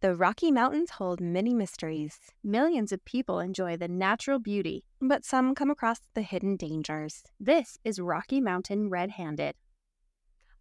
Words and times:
The 0.00 0.14
Rocky 0.14 0.52
Mountains 0.52 0.90
hold 0.90 1.20
many 1.20 1.52
mysteries, 1.52 2.20
Millions 2.44 2.92
of 2.92 3.04
people 3.04 3.40
enjoy 3.40 3.76
the 3.76 3.88
natural 3.88 4.38
beauty. 4.38 4.84
but 5.00 5.24
some 5.24 5.56
come 5.56 5.72
across 5.72 5.98
the 6.14 6.22
hidden 6.22 6.54
dangers. 6.56 7.24
This 7.40 7.78
is 7.82 7.98
Rocky 7.98 8.40
Mountain 8.40 8.90
Red 8.90 9.10
Handed. 9.10 9.56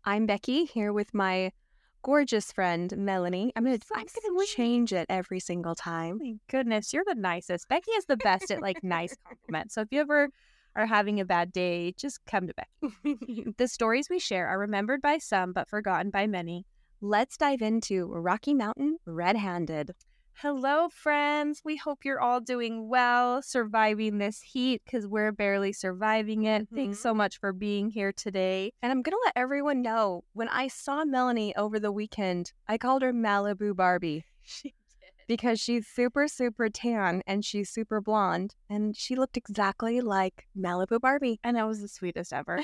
I'm 0.04 0.26
Becky 0.26 0.66
here 0.66 0.92
with 0.92 1.14
my 1.14 1.52
gorgeous 2.02 2.52
friend 2.52 2.92
Melanie. 2.98 3.54
I'm 3.56 3.64
gonna 3.64 3.78
I'm 3.94 4.08
gonna 4.08 4.46
change 4.48 4.92
it 4.92 5.06
every 5.08 5.40
single 5.40 5.76
time. 5.76 6.18
My 6.18 6.34
goodness, 6.50 6.92
you're 6.92 7.06
the 7.06 7.14
nicest. 7.14 7.70
Becky 7.70 7.92
is 7.92 8.06
the 8.06 8.18
best 8.18 8.50
at 8.50 8.64
like 8.64 8.84
nice 8.84 9.16
compliments. 9.24 9.76
So 9.76 9.82
if 9.82 9.90
you 9.92 10.02
ever 10.02 10.30
are 10.76 10.88
having 10.88 11.20
a 11.20 11.26
bad 11.26 11.52
day, 11.52 11.92
just 11.92 12.26
come 12.26 12.48
to 12.48 12.56
Becky. 12.56 13.54
the 13.58 13.68
stories 13.68 14.10
we 14.10 14.18
share 14.18 14.48
are 14.48 14.58
remembered 14.58 15.04
by 15.04 15.20
some 15.20 15.54
but 15.54 15.70
forgotten 15.70 16.10
by 16.10 16.26
many. 16.26 16.66
Let's 17.02 17.38
dive 17.38 17.62
into 17.62 18.08
Rocky 18.08 18.54
Mountain 18.54 18.98
Red-Handed. 19.06 19.92
Hello, 20.42 20.88
friends. 20.90 21.62
We 21.66 21.76
hope 21.78 22.06
you're 22.06 22.20
all 22.20 22.40
doing 22.40 22.90
well, 22.90 23.42
surviving 23.42 24.18
this 24.20 24.42
heat 24.42 24.82
because 24.86 25.08
we're 25.08 25.32
barely 25.32 25.74
surviving 25.74 26.44
it. 26.46 26.68
Thanks 26.74 26.98
Mhm. 27.00 27.02
so 27.02 27.14
much 27.14 27.40
for 27.40 27.54
being 27.54 27.90
here 27.90 28.12
today. 28.12 28.72
And 28.82 28.92
I'm 28.92 29.02
gonna 29.02 29.18
let 29.26 29.34
everyone 29.36 29.82
know 29.82 30.24
when 30.34 30.48
I 30.50 30.68
saw 30.68 31.06
Melanie 31.06 31.56
over 31.56 31.80
the 31.80 31.92
weekend, 31.92 32.54
I 32.68 32.78
called 32.78 33.02
her 33.02 33.14
Malibu 33.14 33.76
Barbie 33.76 34.26
She 34.44 34.74
because 35.28 35.60
she's 35.60 35.86
super, 35.88 36.28
super 36.28 36.70
tan 36.70 37.22
and 37.28 37.44
she's 37.44 37.70
super 37.70 38.02
blonde, 38.02 38.56
and 38.70 38.96
she 38.96 39.16
looked 39.16 39.38
exactly 39.38 40.02
like 40.02 40.48
Malibu 40.58 41.00
Barbie. 41.00 41.40
And 41.44 41.58
that 41.58 41.68
was 41.68 41.82
the 41.82 41.88
sweetest 41.88 42.34
ever. 42.34 42.60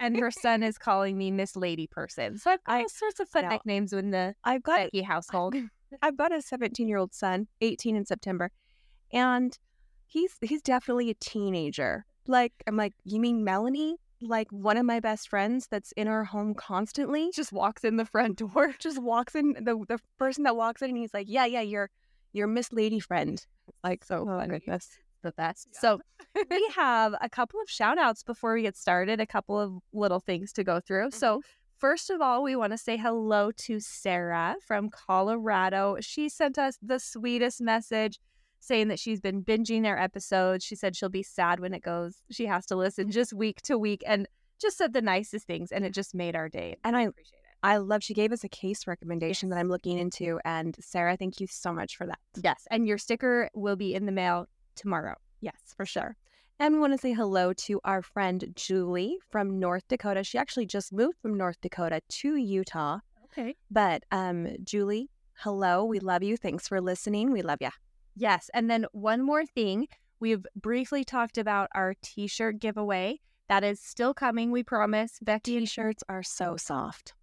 and 0.00 0.16
her 0.18 0.30
son 0.42 0.62
is 0.62 0.78
calling 0.78 1.18
me 1.18 1.30
Miss 1.30 1.56
Lady 1.56 1.86
Person. 1.86 2.38
So 2.38 2.52
I've 2.52 2.64
got 2.64 2.74
I- 2.76 2.82
all 2.82 2.88
sorts 2.88 3.20
of 3.20 3.28
fun 3.28 3.44
know. 3.44 3.50
nicknames 3.50 3.92
in 3.92 4.10
the 4.10 4.34
I've 4.44 4.62
got 4.62 4.78
Becky 4.78 5.02
household. 5.02 5.54
I've 6.02 6.16
got 6.16 6.32
a 6.32 6.42
17 6.42 6.88
year 6.88 6.98
old 6.98 7.14
son, 7.14 7.46
18 7.60 7.96
in 7.96 8.04
September, 8.06 8.50
and 9.12 9.56
he's 10.06 10.32
he's 10.42 10.62
definitely 10.62 11.10
a 11.10 11.14
teenager. 11.14 12.04
Like 12.26 12.52
I'm 12.66 12.76
like, 12.76 12.94
you 13.04 13.20
mean 13.20 13.44
Melanie? 13.44 13.96
Like 14.20 14.48
one 14.50 14.78
of 14.78 14.86
my 14.86 14.98
best 14.98 15.28
friends 15.28 15.68
that's 15.70 15.92
in 15.92 16.08
our 16.08 16.24
home 16.24 16.54
constantly 16.54 17.30
just 17.34 17.52
walks 17.52 17.84
in 17.84 17.96
the 17.98 18.04
front 18.06 18.38
door, 18.38 18.74
just 18.78 19.00
walks 19.00 19.34
in 19.34 19.52
the 19.60 19.84
the 19.88 19.98
person 20.18 20.44
that 20.44 20.56
walks 20.56 20.82
in, 20.82 20.88
and 20.90 20.98
he's 20.98 21.12
like, 21.14 21.26
yeah, 21.28 21.44
yeah, 21.46 21.60
you're 21.60 21.90
you're 22.36 22.46
Miss 22.46 22.72
Lady 22.72 23.00
friend. 23.00 23.44
Like 23.82 24.04
so, 24.04 24.20
Oh, 24.28 24.38
funny. 24.38 24.58
goodness. 24.58 24.88
the 25.22 25.32
best. 25.32 25.68
Yeah. 25.72 25.80
So 25.80 26.00
we 26.50 26.70
have 26.76 27.14
a 27.20 27.28
couple 27.28 27.60
of 27.60 27.68
shout 27.68 27.98
outs 27.98 28.22
before 28.22 28.54
we 28.54 28.62
get 28.62 28.76
started, 28.76 29.18
a 29.20 29.26
couple 29.26 29.58
of 29.58 29.72
little 29.92 30.20
things 30.20 30.52
to 30.52 30.62
go 30.64 30.78
through. 30.80 31.10
So 31.12 31.38
mm-hmm. 31.38 31.48
First 31.78 32.08
of 32.08 32.22
all, 32.22 32.42
we 32.42 32.56
want 32.56 32.72
to 32.72 32.78
say 32.78 32.96
hello 32.96 33.50
to 33.52 33.80
Sarah 33.80 34.56
from 34.66 34.88
Colorado. 34.88 35.98
She 36.00 36.30
sent 36.30 36.56
us 36.56 36.78
the 36.80 36.98
sweetest 36.98 37.60
message 37.60 38.18
saying 38.60 38.88
that 38.88 38.98
she's 38.98 39.20
been 39.20 39.44
binging 39.44 39.84
our 39.84 39.98
episodes. 39.98 40.64
She 40.64 40.74
said 40.74 40.96
she'll 40.96 41.10
be 41.10 41.22
sad 41.22 41.60
when 41.60 41.74
it 41.74 41.82
goes. 41.82 42.22
She 42.30 42.46
has 42.46 42.64
to 42.68 42.76
listen 42.76 43.10
just 43.10 43.34
week 43.34 43.60
to 43.64 43.76
week 43.76 44.02
and 44.06 44.26
just 44.58 44.78
said 44.78 44.94
the 44.94 45.02
nicest 45.02 45.46
things 45.46 45.70
and 45.70 45.84
it 45.84 45.92
just 45.92 46.14
made 46.14 46.34
our 46.34 46.48
day. 46.48 46.76
And 46.82 46.96
I- 46.96 47.02
appreciate 47.02 47.34
it. 47.40 47.45
I 47.66 47.78
love. 47.78 48.04
She 48.04 48.14
gave 48.14 48.30
us 48.30 48.44
a 48.44 48.48
case 48.48 48.86
recommendation 48.86 49.48
that 49.48 49.58
I'm 49.58 49.68
looking 49.68 49.98
into, 49.98 50.38
and 50.44 50.76
Sarah, 50.78 51.16
thank 51.16 51.40
you 51.40 51.48
so 51.48 51.72
much 51.72 51.96
for 51.96 52.06
that. 52.06 52.20
Yes, 52.40 52.64
and 52.70 52.86
your 52.86 52.96
sticker 52.96 53.50
will 53.54 53.74
be 53.74 53.92
in 53.92 54.06
the 54.06 54.12
mail 54.12 54.46
tomorrow. 54.76 55.16
Yes, 55.40 55.74
for 55.76 55.84
sure. 55.84 56.16
And 56.60 56.74
we 56.74 56.80
want 56.80 56.92
to 56.92 56.98
say 56.98 57.12
hello 57.12 57.52
to 57.52 57.80
our 57.82 58.02
friend 58.02 58.52
Julie 58.54 59.18
from 59.30 59.58
North 59.58 59.82
Dakota. 59.88 60.22
She 60.22 60.38
actually 60.38 60.66
just 60.66 60.92
moved 60.92 61.18
from 61.20 61.36
North 61.36 61.60
Dakota 61.60 62.02
to 62.08 62.36
Utah. 62.36 63.00
Okay. 63.24 63.56
But 63.68 64.04
um, 64.12 64.46
Julie, 64.62 65.10
hello. 65.34 65.84
We 65.84 65.98
love 65.98 66.22
you. 66.22 66.36
Thanks 66.36 66.68
for 66.68 66.80
listening. 66.80 67.32
We 67.32 67.42
love 67.42 67.58
you. 67.60 67.70
Yes. 68.14 68.48
And 68.54 68.70
then 68.70 68.86
one 68.92 69.22
more 69.22 69.44
thing. 69.44 69.88
We've 70.20 70.46
briefly 70.54 71.02
talked 71.04 71.36
about 71.36 71.68
our 71.74 71.94
t 72.00 72.28
shirt 72.28 72.60
giveaway. 72.60 73.18
That 73.48 73.62
is 73.62 73.80
still 73.80 74.12
coming, 74.12 74.50
we 74.50 74.64
promise. 74.64 75.18
Becky 75.22 75.56
and 75.56 75.66
T-shirts 75.66 76.02
are 76.08 76.22
so 76.24 76.56
soft. 76.56 77.14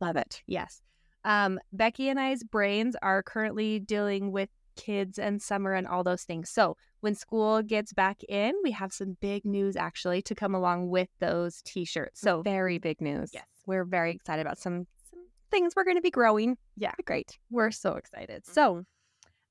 They're 0.00 0.08
the 0.08 0.14
best. 0.14 0.16
Love 0.16 0.16
it. 0.16 0.42
Yes. 0.46 0.82
Um, 1.24 1.58
Becky 1.72 2.08
and 2.08 2.20
I's 2.20 2.42
brains 2.44 2.96
are 3.02 3.22
currently 3.22 3.80
dealing 3.80 4.30
with 4.32 4.48
kids 4.76 5.18
and 5.18 5.40
summer 5.40 5.72
and 5.72 5.86
all 5.86 6.04
those 6.04 6.22
things. 6.24 6.50
So 6.50 6.76
when 7.00 7.14
school 7.14 7.62
gets 7.62 7.92
back 7.92 8.22
in, 8.28 8.52
we 8.62 8.70
have 8.72 8.92
some 8.92 9.16
big 9.20 9.44
news 9.44 9.74
actually 9.76 10.22
to 10.22 10.34
come 10.34 10.54
along 10.54 10.88
with 10.90 11.08
those 11.18 11.62
t 11.62 11.84
shirts. 11.84 12.20
So 12.20 12.42
Very 12.42 12.78
big 12.78 13.00
news. 13.00 13.30
Yes. 13.32 13.46
We're 13.66 13.84
very 13.84 14.12
excited 14.12 14.42
about 14.42 14.58
some, 14.58 14.86
some 15.10 15.20
things 15.50 15.72
we're 15.74 15.84
going 15.84 15.96
to 15.96 16.02
be 16.02 16.10
growing. 16.10 16.58
Yeah. 16.76 16.92
Great. 17.06 17.38
we're 17.50 17.70
so 17.70 17.94
excited. 17.94 18.44
So 18.46 18.84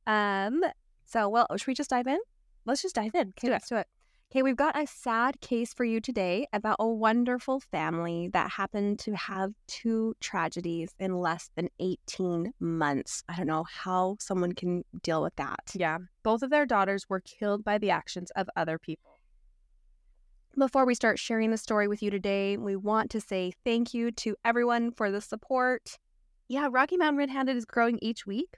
um 0.07 0.61
So, 1.05 1.27
well, 1.29 1.47
should 1.57 1.67
we 1.67 1.73
just 1.73 1.89
dive 1.89 2.07
in? 2.07 2.19
let's 2.67 2.81
just 2.81 2.95
dive 2.95 3.13
in. 3.15 3.29
Okay, 3.37 3.49
let's 3.49 3.67
do 3.69 3.75
it. 3.77 3.87
Okay, 4.35 4.43
we've 4.43 4.57
got 4.57 4.77
a 4.77 4.85
sad 4.85 5.39
case 5.39 5.73
for 5.73 5.85
you 5.85 6.01
today 6.01 6.45
about 6.51 6.75
a 6.77 6.85
wonderful 6.85 7.61
family 7.61 8.29
that 8.33 8.51
happened 8.51 8.99
to 8.99 9.15
have 9.15 9.53
two 9.65 10.13
tragedies 10.19 10.93
in 10.99 11.21
less 11.21 11.49
than 11.55 11.69
18 11.79 12.51
months. 12.59 13.23
I 13.29 13.37
don't 13.37 13.47
know 13.47 13.63
how 13.63 14.17
someone 14.19 14.51
can 14.51 14.83
deal 15.01 15.23
with 15.23 15.37
that. 15.37 15.71
Yeah. 15.73 15.99
Both 16.21 16.43
of 16.43 16.49
their 16.49 16.65
daughters 16.65 17.07
were 17.07 17.21
killed 17.21 17.63
by 17.63 17.77
the 17.77 17.91
actions 17.91 18.29
of 18.31 18.49
other 18.57 18.77
people. 18.77 19.21
Before 20.57 20.85
we 20.85 20.95
start 20.95 21.17
sharing 21.17 21.51
the 21.51 21.57
story 21.57 21.87
with 21.87 22.03
you 22.03 22.11
today, 22.11 22.57
we 22.57 22.75
want 22.75 23.11
to 23.11 23.21
say 23.21 23.53
thank 23.63 23.93
you 23.93 24.11
to 24.11 24.35
everyone 24.43 24.91
for 24.91 25.11
the 25.11 25.21
support. 25.21 25.97
Yeah, 26.49 26.67
Rocky 26.69 26.97
Mountain 26.97 27.19
Red 27.19 27.29
Handed 27.29 27.55
is 27.55 27.63
growing 27.63 27.99
each 28.01 28.27
week. 28.27 28.57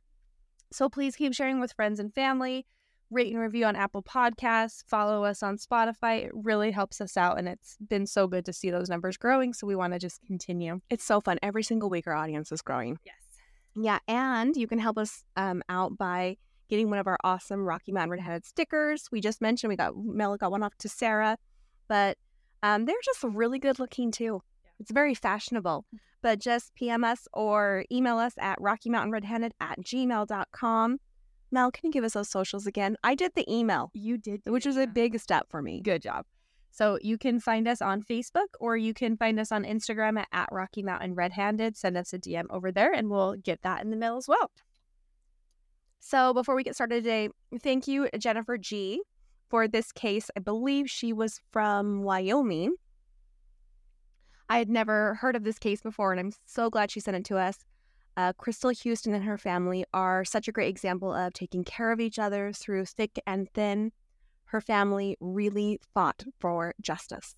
So 0.72 0.90
please 0.90 1.16
keep 1.16 1.36
sharing 1.36 1.60
with 1.60 1.74
friends 1.74 2.00
and 2.00 2.12
family. 2.16 2.66
Rate 3.10 3.32
and 3.32 3.42
review 3.42 3.66
on 3.66 3.76
Apple 3.76 4.04
Podcasts. 4.04 4.84
Follow 4.86 5.24
us 5.24 5.42
on 5.42 5.58
Spotify. 5.58 6.26
It 6.26 6.32
really 6.34 6.72
helps 6.72 7.00
us 7.00 7.16
out. 7.16 7.40
And 7.40 7.48
it's 7.48 7.78
been 7.88 8.06
so 8.06 8.28
good 8.28 8.46
to 8.46 8.54
see 8.54 8.70
those 8.70 8.90
numbers 8.90 9.18
growing. 9.18 9.54
So 9.54 9.66
we 9.66 9.76
want 9.76 9.94
to 9.94 10.00
just 10.00 10.22
continue. 10.26 10.82
It's 10.90 11.06
so 11.06 11.22
fun. 11.22 11.40
Every 11.42 11.64
single 11.64 11.90
week, 11.90 12.08
our 12.08 12.14
audience 12.14 12.52
is 12.52 12.62
growing. 12.62 13.00
Yes. 13.06 13.16
Yeah, 13.80 14.00
and 14.08 14.58
you 14.58 14.68
can 14.68 14.80
help 14.80 14.98
us 14.98 15.24
um, 15.36 15.62
out 15.70 15.98
by 15.98 16.38
getting 16.68 16.90
one 16.90 17.00
of 17.00 17.08
our 17.08 17.18
awesome 17.24 17.62
Rocky 17.62 17.92
Mountain 17.92 18.12
Red-Handed 18.12 18.46
stickers. 18.46 19.08
We 19.12 19.22
just 19.22 19.40
mentioned 19.40 19.70
we 19.70 19.76
got 19.76 19.94
Mel 19.96 20.36
got 20.36 20.52
one 20.52 20.64
off 20.64 20.76
to 20.80 20.90
Sarah, 20.90 21.38
but 21.88 22.18
um, 22.64 22.86
they're 22.86 22.96
just 23.06 23.24
really 23.24 23.60
good 23.60 23.78
looking 23.78 24.12
too. 24.12 24.42
Yeah. 24.64 24.72
It's 24.80 24.92
very 24.92 25.14
fashionable. 25.14 25.86
But 26.24 26.40
just 26.40 26.74
PM 26.74 27.04
us 27.04 27.28
or 27.34 27.86
email 27.92 28.18
us 28.18 28.34
at 28.40 28.60
Rocky 28.60 28.90
Mountain 28.90 29.52
at 29.62 29.80
gmail.com. 29.80 30.98
Mel, 31.52 31.72
can 31.72 31.88
you 31.88 31.92
give 31.92 32.04
us 32.04 32.14
those 32.14 32.30
socials 32.30 32.68
again? 32.68 32.98
I 33.04 33.16
did 33.16 33.32
the 33.36 33.50
email, 33.52 33.90
You 33.94 34.18
did. 34.18 34.42
which 34.46 34.66
was 34.66 34.78
a 34.78 34.88
big 34.88 35.18
step 35.20 35.48
for 35.50 35.62
me. 35.62 35.82
good 35.82 36.02
job. 36.02 36.26
So 36.72 37.00
you 37.02 37.18
can 37.18 37.40
find 37.40 37.68
us 37.68 37.82
on 37.82 38.04
Facebook 38.04 38.48
or 38.60 38.78
you 38.78 38.94
can 38.94 39.18
find 39.18 39.40
us 39.40 39.52
on 39.52 39.64
Instagram 39.64 40.20
at, 40.20 40.28
at 40.32 40.50
Rocky 40.52 40.84
Mountain 40.84 41.16
Red 41.16 41.32
Handed. 41.32 41.76
Send 41.76 41.98
us 41.98 42.14
a 42.14 42.20
DM 42.20 42.46
over 42.52 42.72
there 42.72 42.94
and 42.94 43.10
we'll 43.10 43.36
get 43.36 43.62
that 43.64 43.82
in 43.84 43.90
the 43.90 43.98
mail 43.98 44.18
as 44.18 44.28
well. 44.28 44.52
So 46.00 46.34
before 46.34 46.56
we 46.56 46.64
get 46.64 46.76
started 46.76 47.04
today, 47.04 47.30
thank 47.64 47.88
you, 47.88 48.08
Jennifer 48.20 48.58
G, 48.58 49.02
for 49.50 49.68
this 49.68 49.92
case. 49.92 50.30
I 50.38 50.40
believe 50.40 50.90
she 50.90 51.14
was 51.14 51.40
from 51.52 52.04
Wyoming. 52.04 52.76
I 54.50 54.60
had 54.60 54.70
never 54.70 55.16
heard 55.16 55.36
of 55.36 55.44
this 55.44 55.60
case 55.60 55.82
before, 55.82 56.12
and 56.12 56.20
I'm 56.20 56.32
so 56.46 56.70
glad 56.70 56.92
she 56.92 57.00
sent 57.00 57.18
it 57.18 57.26
to 57.26 57.38
us. 57.38 57.66
Uh, 58.18 58.34
Crystal 58.34 58.72
Houston 58.72 59.14
and 59.14 59.24
her 59.24 59.38
family 59.38 59.86
are 59.94 60.26
such 60.26 60.48
a 60.48 60.52
great 60.52 60.70
example 60.70 61.14
of 61.14 61.34
taking 61.34 61.64
care 61.64 61.92
of 61.92 62.00
each 62.00 62.18
other 62.18 62.52
through 62.52 62.86
thick 62.86 63.22
and 63.28 63.48
thin. 63.54 63.92
Her 64.46 64.60
family 64.60 65.16
really 65.20 65.80
fought 65.94 66.24
for 66.40 66.74
justice. 66.82 67.36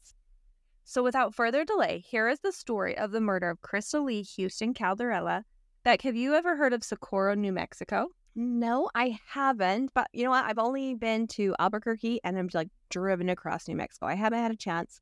So, 0.86 1.04
without 1.04 1.36
further 1.36 1.66
delay, 1.66 2.04
here 2.08 2.30
is 2.30 2.40
the 2.40 2.54
story 2.54 2.98
of 2.98 3.12
the 3.12 3.20
murder 3.20 3.50
of 3.50 3.62
Crystal 3.62 4.06
Lee 4.06 4.24
Houston 4.24 4.74
Calderella. 4.74 5.44
Beck, 5.84 6.02
have 6.04 6.16
you 6.16 6.34
ever 6.34 6.56
heard 6.56 6.72
of 6.72 6.84
Socorro, 6.84 7.36
New 7.36 7.52
Mexico? 7.52 8.08
No, 8.34 8.90
I 8.96 9.20
haven't. 9.28 9.92
But 9.94 10.08
you 10.14 10.24
know 10.24 10.30
what? 10.30 10.46
I've 10.46 10.60
only 10.60 10.96
been 10.96 11.28
to 11.28 11.56
Albuquerque 11.60 12.22
and 12.24 12.40
I'm 12.40 12.50
like 12.54 12.70
driven 12.90 13.28
across 13.28 13.68
New 13.68 13.76
Mexico. 13.76 14.06
I 14.06 14.16
haven't 14.16 14.40
had 14.40 14.52
a 14.52 14.56
chance 14.56 15.02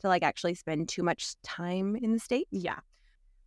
to 0.00 0.08
like 0.08 0.24
actually 0.24 0.54
spend 0.54 0.88
too 0.88 1.04
much 1.04 1.34
time 1.42 1.94
in 1.94 2.12
the 2.12 2.18
state. 2.18 2.48
Yeah. 2.50 2.80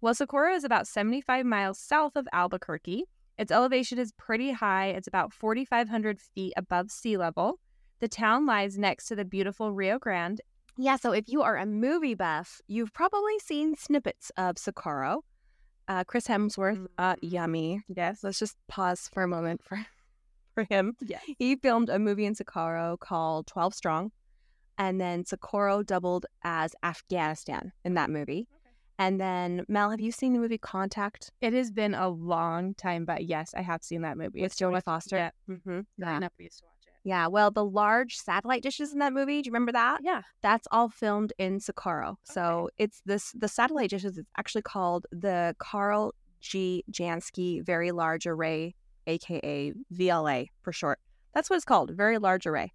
Well, 0.01 0.13
Socorro 0.13 0.53
is 0.53 0.63
about 0.63 0.87
75 0.87 1.45
miles 1.45 1.79
south 1.79 2.15
of 2.15 2.27
Albuquerque. 2.33 3.05
Its 3.37 3.51
elevation 3.51 3.97
is 3.97 4.11
pretty 4.13 4.51
high, 4.51 4.87
it's 4.87 5.07
about 5.07 5.33
4,500 5.33 6.19
feet 6.19 6.53
above 6.55 6.91
sea 6.91 7.17
level. 7.17 7.59
The 7.99 8.07
town 8.07 8.45
lies 8.45 8.77
next 8.77 9.07
to 9.07 9.15
the 9.15 9.25
beautiful 9.25 9.71
Rio 9.71 9.97
Grande. 9.99 10.41
Yeah, 10.77 10.97
so 10.97 11.13
if 11.13 11.29
you 11.29 11.41
are 11.41 11.57
a 11.57 11.65
movie 11.65 12.15
buff, 12.15 12.61
you've 12.67 12.93
probably 12.93 13.39
seen 13.39 13.75
snippets 13.75 14.31
of 14.37 14.57
Socorro. 14.57 15.23
Uh, 15.87 16.03
Chris 16.03 16.27
Hemsworth, 16.27 16.87
uh, 16.97 17.15
yummy. 17.21 17.81
Yes, 17.87 18.23
let's 18.23 18.39
just 18.39 18.57
pause 18.67 19.09
for 19.13 19.23
a 19.23 19.27
moment 19.27 19.63
for 19.63 19.85
for 20.53 20.63
him. 20.63 20.95
Yes. 21.01 21.21
He 21.37 21.55
filmed 21.55 21.89
a 21.89 21.99
movie 21.99 22.25
in 22.25 22.35
Socorro 22.35 22.97
called 22.97 23.47
12 23.47 23.73
Strong, 23.73 24.11
and 24.77 24.99
then 24.99 25.25
Socorro 25.25 25.83
doubled 25.83 26.25
as 26.43 26.75
Afghanistan 26.83 27.71
in 27.83 27.93
that 27.93 28.09
movie. 28.09 28.47
And 28.97 29.19
then, 29.19 29.65
Mel, 29.67 29.89
have 29.89 29.99
you 29.99 30.11
seen 30.11 30.33
the 30.33 30.39
movie 30.39 30.57
Contact? 30.57 31.31
It 31.41 31.53
has 31.53 31.71
been 31.71 31.93
a 31.93 32.07
long 32.07 32.73
time, 32.75 33.05
but 33.05 33.25
yes, 33.25 33.53
I 33.55 33.61
have 33.61 33.83
seen 33.83 34.01
that 34.03 34.17
movie. 34.17 34.41
It's 34.41 34.55
Jodie 34.55 34.83
Foster? 34.83 35.17
Yeah. 35.17 35.29
Mm-hmm. 35.49 36.23
Up, 36.23 36.33
we 36.39 36.45
used 36.45 36.59
to 36.59 36.65
watch 36.65 36.87
it. 36.87 36.93
Yeah, 37.03 37.27
well, 37.27 37.51
the 37.51 37.65
large 37.65 38.15
satellite 38.15 38.63
dishes 38.63 38.93
in 38.93 38.99
that 38.99 39.13
movie, 39.13 39.41
do 39.41 39.47
you 39.47 39.51
remember 39.51 39.73
that? 39.73 39.99
Yeah. 40.03 40.21
That's 40.41 40.67
all 40.71 40.89
filmed 40.89 41.33
in 41.37 41.59
Socorro. 41.59 42.17
So 42.23 42.69
it's 42.77 43.01
this 43.05 43.31
the 43.33 43.47
satellite 43.47 43.89
dishes 43.89 44.17
it's 44.17 44.29
actually 44.37 44.63
called 44.63 45.05
the 45.11 45.55
Karl 45.59 46.13
G. 46.39 46.83
Jansky 46.91 47.63
Very 47.65 47.91
Large 47.91 48.27
Array, 48.27 48.75
aka 49.07 49.73
VLA 49.93 50.47
for 50.61 50.71
short. 50.71 50.99
That's 51.33 51.49
what 51.49 51.57
it's 51.57 51.65
called, 51.65 51.91
Very 51.91 52.17
Large 52.17 52.47
Array. 52.47 52.71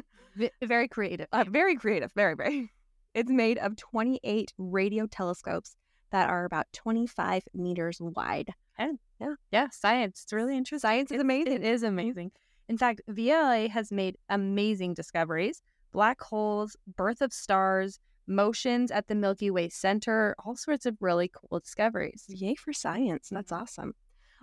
Very 0.62 0.88
creative. 0.88 1.26
Uh, 1.32 1.44
very 1.48 1.74
creative, 1.76 2.12
very, 2.14 2.34
very. 2.34 2.70
It's 3.18 3.32
made 3.32 3.58
of 3.58 3.74
28 3.74 4.52
radio 4.58 5.08
telescopes 5.08 5.74
that 6.12 6.30
are 6.30 6.44
about 6.44 6.66
25 6.72 7.42
meters 7.52 7.98
wide. 8.00 8.54
Oh, 8.78 8.96
yeah, 9.20 9.34
Yeah. 9.50 9.68
science. 9.70 10.22
It's 10.22 10.32
really 10.32 10.56
interesting. 10.56 10.88
Science 10.88 11.10
is 11.10 11.16
It- 11.16 11.22
amazing. 11.22 11.52
It 11.52 11.64
is 11.64 11.82
mm-hmm. 11.82 11.88
amazing. 11.88 12.32
In 12.68 12.78
fact, 12.78 13.00
VLA 13.08 13.66
has 13.66 13.90
made 13.90 14.18
amazing 14.28 14.94
discoveries 14.94 15.62
black 15.90 16.20
holes, 16.20 16.76
birth 16.86 17.20
of 17.20 17.32
stars, 17.32 17.98
motions 18.28 18.92
at 18.92 19.08
the 19.08 19.16
Milky 19.16 19.50
Way 19.50 19.68
center, 19.68 20.36
all 20.44 20.54
sorts 20.54 20.86
of 20.86 20.96
really 21.00 21.28
cool 21.28 21.58
discoveries. 21.58 22.24
Yay 22.28 22.54
for 22.54 22.72
science. 22.72 23.30
That's 23.32 23.50
mm-hmm. 23.50 23.62
awesome. 23.62 23.94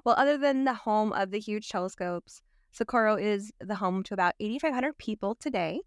Well, 0.03 0.15
other 0.17 0.37
than 0.37 0.65
the 0.65 0.73
home 0.73 1.13
of 1.13 1.31
the 1.31 1.39
huge 1.39 1.69
telescopes, 1.69 2.41
Socorro 2.71 3.15
is 3.15 3.53
the 3.61 3.75
home 3.75 4.03
to 4.03 4.13
about 4.13 4.33
8,500 4.41 4.97
people 4.97 5.33
today. 5.35 5.79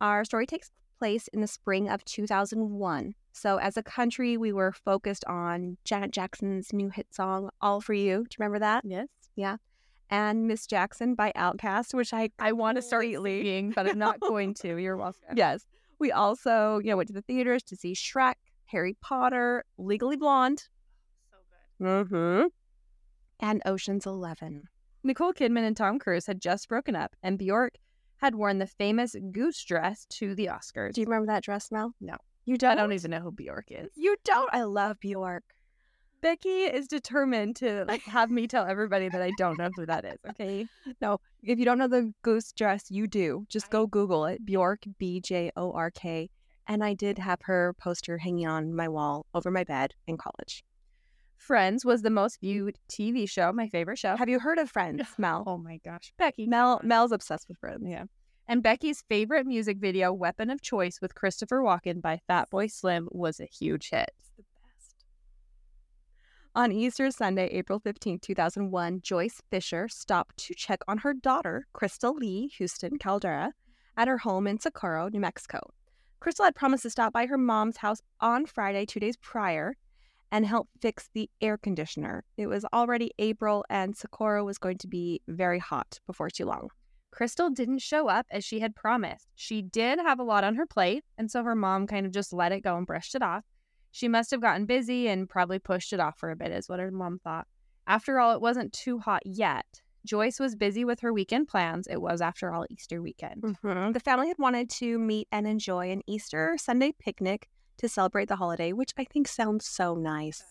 Our 0.00 0.24
story 0.24 0.46
takes 0.46 0.70
place 1.02 1.26
in 1.32 1.40
the 1.40 1.48
spring 1.48 1.88
of 1.88 2.04
2001. 2.04 3.12
So, 3.32 3.56
as 3.56 3.76
a 3.76 3.82
country, 3.82 4.36
we 4.36 4.52
were 4.52 4.70
focused 4.70 5.24
on 5.26 5.76
Janet 5.84 6.12
Jackson's 6.12 6.72
new 6.72 6.90
hit 6.90 7.12
song, 7.12 7.50
All 7.60 7.80
For 7.80 7.92
You. 7.92 8.18
Do 8.18 8.20
you 8.22 8.28
remember 8.38 8.60
that? 8.60 8.84
Yes. 8.86 9.08
Yeah. 9.34 9.56
And 10.10 10.46
Miss 10.46 10.64
Jackson 10.64 11.16
by 11.16 11.32
Outkast, 11.34 11.92
which 11.92 12.12
I 12.14 12.30
I 12.38 12.52
want 12.52 12.76
to 12.76 12.82
start 12.82 13.04
singing, 13.04 13.72
but 13.74 13.88
I'm 13.88 13.98
not 13.98 14.20
going 14.20 14.54
to. 14.62 14.76
You're 14.84 14.96
welcome. 14.96 15.34
Yes. 15.34 15.66
We 15.98 16.12
also, 16.12 16.78
you 16.84 16.90
know, 16.90 16.98
went 16.98 17.08
to 17.08 17.14
the 17.14 17.22
theaters 17.22 17.64
to 17.64 17.74
see 17.74 17.94
Shrek, 17.94 18.34
Harry 18.66 18.96
Potter, 19.00 19.64
Legally 19.78 20.16
Blonde, 20.16 20.68
So 21.30 21.38
good. 21.80 22.08
mm-hmm. 22.10 22.46
and 23.40 23.62
Ocean's 23.66 24.06
Eleven. 24.06 24.68
Nicole 25.02 25.32
Kidman 25.32 25.66
and 25.66 25.76
Tom 25.76 25.98
Cruise 25.98 26.26
had 26.26 26.40
just 26.40 26.68
broken 26.68 26.94
up, 26.94 27.16
and 27.24 27.38
Bjork 27.38 27.72
had 28.22 28.36
worn 28.36 28.58
the 28.58 28.66
famous 28.66 29.16
goose 29.32 29.62
dress 29.64 30.06
to 30.08 30.34
the 30.36 30.46
Oscars. 30.46 30.92
Do 30.92 31.00
you 31.00 31.06
remember 31.06 31.26
that 31.26 31.42
dress, 31.42 31.72
Mel? 31.72 31.92
No. 32.00 32.16
You 32.44 32.56
don't? 32.56 32.70
I 32.70 32.74
don't 32.76 32.92
even 32.92 33.10
know 33.10 33.18
who 33.18 33.32
Bjork 33.32 33.66
is. 33.70 33.90
You 33.96 34.16
don't? 34.24 34.48
I 34.52 34.62
love 34.62 35.00
Bjork. 35.00 35.42
Becky 36.20 36.48
is 36.48 36.86
determined 36.86 37.56
to 37.56 37.84
like 37.88 38.02
have 38.02 38.30
me 38.30 38.46
tell 38.46 38.64
everybody 38.64 39.08
that 39.08 39.20
I 39.20 39.32
don't 39.38 39.58
know 39.58 39.70
who 39.74 39.86
that 39.86 40.04
is. 40.04 40.18
Okay. 40.30 40.68
No, 41.00 41.18
if 41.42 41.58
you 41.58 41.64
don't 41.64 41.78
know 41.78 41.88
the 41.88 42.14
goose 42.22 42.52
dress, 42.52 42.90
you 42.90 43.08
do. 43.08 43.44
Just 43.48 43.70
go 43.70 43.88
Google 43.88 44.24
it. 44.26 44.46
Bjork, 44.46 44.84
B 44.98 45.20
J 45.20 45.50
O 45.56 45.72
R 45.72 45.90
K. 45.90 46.30
And 46.68 46.84
I 46.84 46.94
did 46.94 47.18
have 47.18 47.40
her 47.42 47.74
poster 47.76 48.18
hanging 48.18 48.46
on 48.46 48.72
my 48.72 48.88
wall 48.88 49.26
over 49.34 49.50
my 49.50 49.64
bed 49.64 49.94
in 50.06 50.16
college. 50.16 50.64
Friends 51.42 51.84
was 51.84 52.02
the 52.02 52.10
most 52.10 52.36
mm. 52.36 52.42
viewed 52.42 52.78
TV 52.88 53.28
show, 53.28 53.52
my 53.52 53.68
favorite 53.68 53.98
show. 53.98 54.16
Have 54.16 54.28
you 54.28 54.38
heard 54.38 54.58
of 54.58 54.70
Friends, 54.70 55.02
Mel? 55.18 55.42
Oh 55.44 55.58
my 55.58 55.80
gosh, 55.84 56.12
Becky. 56.16 56.46
Mel 56.46 56.80
Mel's 56.84 57.10
obsessed 57.10 57.48
with 57.48 57.58
Friends. 57.58 57.82
Yeah. 57.84 58.04
And 58.46 58.62
Becky's 58.62 59.02
favorite 59.08 59.44
music 59.44 59.78
video, 59.78 60.12
Weapon 60.12 60.50
of 60.50 60.62
Choice 60.62 61.00
with 61.02 61.16
Christopher 61.16 61.60
Walken 61.60 62.00
by 62.00 62.20
Fatboy 62.30 62.70
Slim, 62.70 63.08
was 63.10 63.40
a 63.40 63.46
huge 63.46 63.90
hit. 63.90 64.12
the 64.36 64.44
best. 64.54 65.04
On 66.54 66.70
Easter 66.70 67.10
Sunday, 67.10 67.48
April 67.48 67.80
15, 67.80 68.20
2001, 68.20 69.00
Joyce 69.02 69.42
Fisher 69.50 69.88
stopped 69.88 70.36
to 70.36 70.54
check 70.54 70.78
on 70.86 70.98
her 70.98 71.12
daughter, 71.12 71.66
Crystal 71.72 72.14
Lee 72.14 72.52
Houston 72.58 72.98
Caldera, 72.98 73.52
at 73.96 74.06
her 74.06 74.18
home 74.18 74.46
in 74.46 74.60
Socorro, 74.60 75.08
New 75.08 75.20
Mexico. 75.20 75.58
Crystal 76.20 76.44
had 76.44 76.54
promised 76.54 76.84
to 76.84 76.90
stop 76.90 77.12
by 77.12 77.26
her 77.26 77.38
mom's 77.38 77.78
house 77.78 78.00
on 78.20 78.46
Friday, 78.46 78.86
two 78.86 79.00
days 79.00 79.16
prior, 79.16 79.74
and 80.32 80.46
help 80.46 80.68
fix 80.80 81.10
the 81.12 81.30
air 81.40 81.58
conditioner. 81.58 82.24
It 82.38 82.46
was 82.46 82.64
already 82.72 83.12
April, 83.18 83.64
and 83.68 83.94
Socorro 83.94 84.44
was 84.44 84.58
going 84.58 84.78
to 84.78 84.88
be 84.88 85.20
very 85.28 85.58
hot 85.58 86.00
before 86.06 86.30
too 86.30 86.46
long. 86.46 86.70
Crystal 87.10 87.50
didn't 87.50 87.80
show 87.80 88.08
up 88.08 88.26
as 88.30 88.42
she 88.42 88.60
had 88.60 88.74
promised. 88.74 89.28
She 89.34 89.60
did 89.60 89.98
have 89.98 90.18
a 90.18 90.24
lot 90.24 90.42
on 90.42 90.54
her 90.54 90.66
plate, 90.66 91.04
and 91.18 91.30
so 91.30 91.44
her 91.44 91.54
mom 91.54 91.86
kind 91.86 92.06
of 92.06 92.12
just 92.12 92.32
let 92.32 92.50
it 92.50 92.62
go 92.64 92.78
and 92.78 92.86
brushed 92.86 93.14
it 93.14 93.22
off. 93.22 93.44
She 93.90 94.08
must 94.08 94.30
have 94.30 94.40
gotten 94.40 94.64
busy 94.64 95.06
and 95.06 95.28
probably 95.28 95.58
pushed 95.58 95.92
it 95.92 96.00
off 96.00 96.18
for 96.18 96.30
a 96.30 96.36
bit, 96.36 96.50
is 96.50 96.68
what 96.70 96.80
her 96.80 96.90
mom 96.90 97.20
thought. 97.22 97.46
After 97.86 98.18
all, 98.18 98.34
it 98.34 98.40
wasn't 98.40 98.72
too 98.72 98.98
hot 98.98 99.20
yet. 99.26 99.82
Joyce 100.06 100.40
was 100.40 100.56
busy 100.56 100.84
with 100.84 101.00
her 101.00 101.12
weekend 101.12 101.48
plans. 101.48 101.86
It 101.86 102.00
was, 102.00 102.22
after 102.22 102.52
all, 102.52 102.64
Easter 102.70 103.02
weekend. 103.02 103.42
Mhm. 103.42 103.92
The 103.92 104.00
family 104.00 104.28
had 104.28 104.38
wanted 104.38 104.70
to 104.70 104.98
meet 104.98 105.28
and 105.30 105.46
enjoy 105.46 105.90
an 105.90 106.02
Easter 106.06 106.56
Sunday 106.58 106.92
picnic 106.98 107.48
to 107.78 107.88
celebrate 107.88 108.28
the 108.28 108.36
holiday, 108.36 108.72
which 108.72 108.92
I 108.98 109.04
think 109.04 109.28
sounds 109.28 109.66
so 109.66 109.94
nice. 109.94 110.42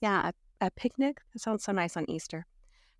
Yeah, 0.00 0.30
a, 0.60 0.66
a 0.66 0.70
picnic. 0.70 1.18
That 1.32 1.40
sounds 1.40 1.64
so 1.64 1.72
nice 1.72 1.96
on 1.96 2.08
Easter. 2.10 2.46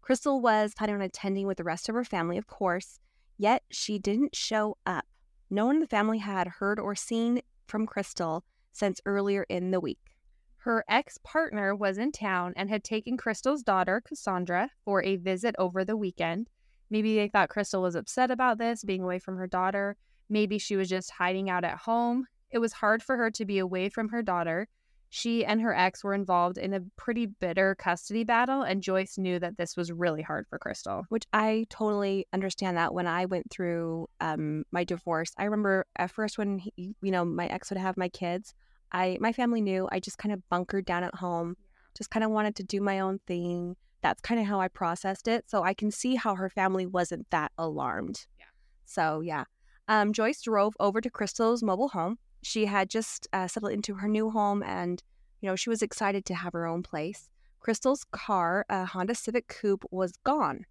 Crystal 0.03 0.41
was 0.41 0.75
planning 0.77 0.97
on 0.97 1.03
attending 1.03 1.47
with 1.47 1.59
the 1.59 1.65
rest 1.65 1.89
of 1.89 1.95
her 1.95 2.05
family, 2.05 2.39
of 2.39 2.47
course, 2.47 2.99
yet 3.39 3.63
she 3.71 3.99
didn't 3.99 4.35
show 4.35 4.77
up. 4.87 5.05
No 5.51 5.67
one 5.67 5.77
in 5.77 5.81
the 5.81 5.87
family 5.87 6.19
had 6.19 6.47
heard 6.47 6.79
or 6.79 6.95
seen 6.95 7.43
from 7.67 7.87
Crystal 7.87 8.45
since 8.73 9.01
earlier 9.05 9.45
in 9.49 9.71
the 9.71 9.81
week. 9.81 10.17
Her 10.59 10.85
ex 10.89 11.19
partner 11.25 11.75
was 11.75 11.97
in 11.97 12.13
town 12.13 12.53
and 12.55 12.69
had 12.69 12.85
taken 12.85 13.17
Crystal's 13.17 13.63
daughter, 13.63 14.03
Cassandra, 14.05 14.71
for 14.85 15.03
a 15.03 15.17
visit 15.17 15.55
over 15.59 15.85
the 15.85 15.97
weekend. 15.97 16.51
Maybe 16.91 17.17
they 17.17 17.29
thought 17.29 17.49
Crystal 17.49 17.83
was 17.83 17.95
upset 17.95 18.31
about 18.31 18.59
this, 18.59 18.85
being 18.85 19.03
away 19.03 19.19
from 19.19 19.37
her 19.37 19.47
daughter. 19.47 19.97
Maybe 20.29 20.59
she 20.59 20.77
was 20.77 20.89
just 20.89 21.13
hiding 21.13 21.49
out 21.49 21.65
at 21.65 21.79
home. 21.79 22.27
It 22.51 22.59
was 22.59 22.73
hard 22.73 23.03
for 23.03 23.17
her 23.17 23.31
to 23.31 23.45
be 23.45 23.59
away 23.59 23.89
from 23.89 24.09
her 24.11 24.23
daughter. 24.23 24.69
She 25.13 25.45
and 25.45 25.61
her 25.61 25.75
ex 25.75 26.05
were 26.05 26.15
involved 26.15 26.57
in 26.57 26.73
a 26.73 26.83
pretty 26.97 27.27
bitter 27.27 27.75
custody 27.75 28.23
battle, 28.23 28.63
and 28.63 28.81
Joyce 28.81 29.19
knew 29.19 29.41
that 29.41 29.59
this 29.59 29.77
was 29.77 29.91
really 29.91 30.23
hard 30.23 30.47
for 30.49 30.57
Crystal. 30.57 31.05
which 31.09 31.25
I 31.33 31.67
totally 31.69 32.29
understand 32.33 32.77
that 32.77 32.95
when 32.95 33.09
I 33.09 33.25
went 33.25 33.51
through 33.51 34.09
um, 34.21 34.65
my 34.71 34.85
divorce. 34.85 35.33
I 35.37 35.45
remember 35.45 35.85
at 35.97 36.13
first 36.13 36.39
when 36.39 36.59
he, 36.59 36.95
you 37.03 37.11
know 37.11 37.25
my 37.25 37.47
ex 37.49 37.71
would 37.71 37.79
have 37.79 37.97
my 37.97 38.09
kids, 38.09 38.55
I 38.93 39.19
my 39.21 39.33
family 39.33 39.61
knew 39.61 39.89
I 39.91 39.99
just 39.99 40.19
kind 40.19 40.33
of 40.33 40.49
bunkered 40.49 40.85
down 40.85 41.03
at 41.03 41.17
home, 41.17 41.57
just 41.97 42.11
kind 42.11 42.23
of 42.23 42.31
wanted 42.31 42.55
to 42.57 42.63
do 42.63 42.81
my 42.81 43.01
own 43.01 43.19
thing. 43.27 43.75
That's 44.03 44.21
kind 44.21 44.41
of 44.41 44.47
how 44.47 44.61
I 44.61 44.69
processed 44.69 45.27
it. 45.27 45.51
So 45.51 45.65
I 45.65 45.75
can 45.75 45.91
see 45.91 46.15
how 46.15 46.37
her 46.37 46.49
family 46.49 46.87
wasn't 46.87 47.29
that 47.31 47.51
alarmed. 47.59 48.27
Yeah. 48.39 48.47
So 48.85 49.21
yeah, 49.23 49.45
um, 49.89 50.13
Joyce 50.13 50.41
drove 50.41 50.75
over 50.79 51.01
to 51.01 51.11
Crystal's 51.11 51.65
mobile 51.65 51.89
home. 51.89 52.19
She 52.43 52.67
had 52.67 52.91
just 52.91 53.29
uh, 53.33 53.49
settled 53.49 53.73
into 53.73 53.95
her 53.95 54.09
new 54.09 54.31
home, 54.31 54.63
and 54.63 55.03
you 55.41 55.49
know 55.49 55.57
she 55.57 55.71
was 55.71 55.83
excited 55.83 56.25
to 56.27 56.35
have 56.35 56.53
her 56.53 56.67
own 56.67 56.83
place. 56.83 57.29
Crystal's 57.61 58.05
car, 58.11 58.65
a 58.69 58.87
Honda 58.87 59.15
Civic 59.15 59.49
Coupe, 59.49 59.85
was 59.91 60.17
gone. 60.25 60.65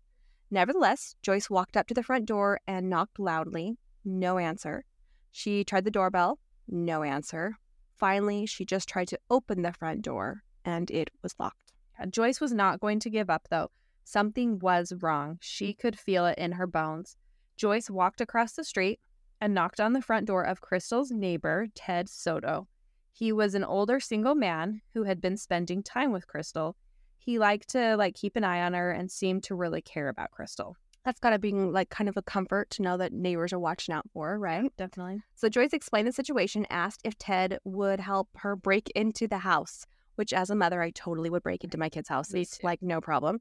Nevertheless, 0.51 1.15
Joyce 1.21 1.49
walked 1.49 1.77
up 1.77 1.87
to 1.87 1.93
the 1.93 2.03
front 2.03 2.25
door 2.25 2.59
and 2.67 2.89
knocked 2.89 3.19
loudly. 3.19 3.77
No 4.03 4.39
answer. 4.39 4.83
She 5.31 5.63
tried 5.63 5.85
the 5.85 5.91
doorbell. 5.91 6.39
No 6.67 7.03
answer. 7.03 7.55
Finally, 7.97 8.47
she 8.47 8.65
just 8.65 8.89
tried 8.89 9.07
to 9.09 9.19
open 9.29 9.61
the 9.61 9.73
front 9.73 10.01
door 10.01 10.43
and 10.65 10.89
it 10.89 11.11
was 11.21 11.35
locked. 11.39 11.73
Joyce 12.09 12.39
was 12.39 12.53
not 12.53 12.79
going 12.79 12.99
to 13.01 13.09
give 13.09 13.29
up, 13.29 13.47
though. 13.49 13.69
Something 14.05 14.57
was 14.59 14.93
wrong. 15.01 15.37
She 15.41 15.73
could 15.73 15.99
feel 15.99 16.25
it 16.25 16.37
in 16.37 16.53
her 16.53 16.65
bones. 16.65 17.17
Joyce 17.57 17.89
walked 17.89 18.21
across 18.21 18.53
the 18.53 18.63
street 18.63 18.99
and 19.41 19.53
knocked 19.53 19.79
on 19.79 19.93
the 19.93 20.01
front 20.01 20.27
door 20.27 20.43
of 20.43 20.61
Crystal's 20.61 21.11
neighbor, 21.11 21.67
Ted 21.75 22.09
Soto. 22.09 22.67
He 23.11 23.31
was 23.31 23.55
an 23.55 23.63
older 23.63 23.99
single 23.99 24.35
man 24.35 24.81
who 24.93 25.03
had 25.03 25.19
been 25.19 25.37
spending 25.37 25.83
time 25.83 26.11
with 26.11 26.27
Crystal. 26.27 26.75
He 27.17 27.37
liked 27.37 27.69
to 27.69 27.97
like 27.97 28.15
keep 28.15 28.35
an 28.35 28.43
eye 28.43 28.61
on 28.61 28.73
her 28.73 28.91
and 28.91 29.11
seemed 29.11 29.43
to 29.43 29.55
really 29.55 29.81
care 29.81 30.07
about 30.07 30.31
Crystal. 30.31 30.75
That's 31.05 31.19
got 31.19 31.31
to 31.31 31.39
be 31.39 31.51
like 31.51 31.89
kind 31.89 32.09
of 32.09 32.17
a 32.17 32.21
comfort 32.21 32.69
to 32.71 32.81
know 32.81 32.97
that 32.97 33.13
neighbors 33.13 33.53
are 33.53 33.59
watching 33.59 33.93
out 33.93 34.05
for, 34.13 34.29
her, 34.29 34.39
right? 34.39 34.71
Definitely. 34.77 35.21
So 35.35 35.49
Joyce 35.49 35.73
explained 35.73 36.07
the 36.07 36.11
situation, 36.11 36.67
asked 36.69 37.01
if 37.03 37.17
Ted 37.17 37.57
would 37.63 37.99
help 37.99 38.29
her 38.35 38.55
break 38.55 38.89
into 38.95 39.27
the 39.27 39.39
house, 39.39 39.85
which 40.15 40.33
as 40.33 40.49
a 40.49 40.55
mother, 40.55 40.81
I 40.81 40.91
totally 40.91 41.29
would 41.29 41.43
break 41.43 41.63
into 41.63 41.77
my 41.77 41.89
kid's 41.89 42.09
house. 42.09 42.33
It's 42.33 42.63
like 42.63 42.81
no 42.81 42.99
problem. 42.99 43.39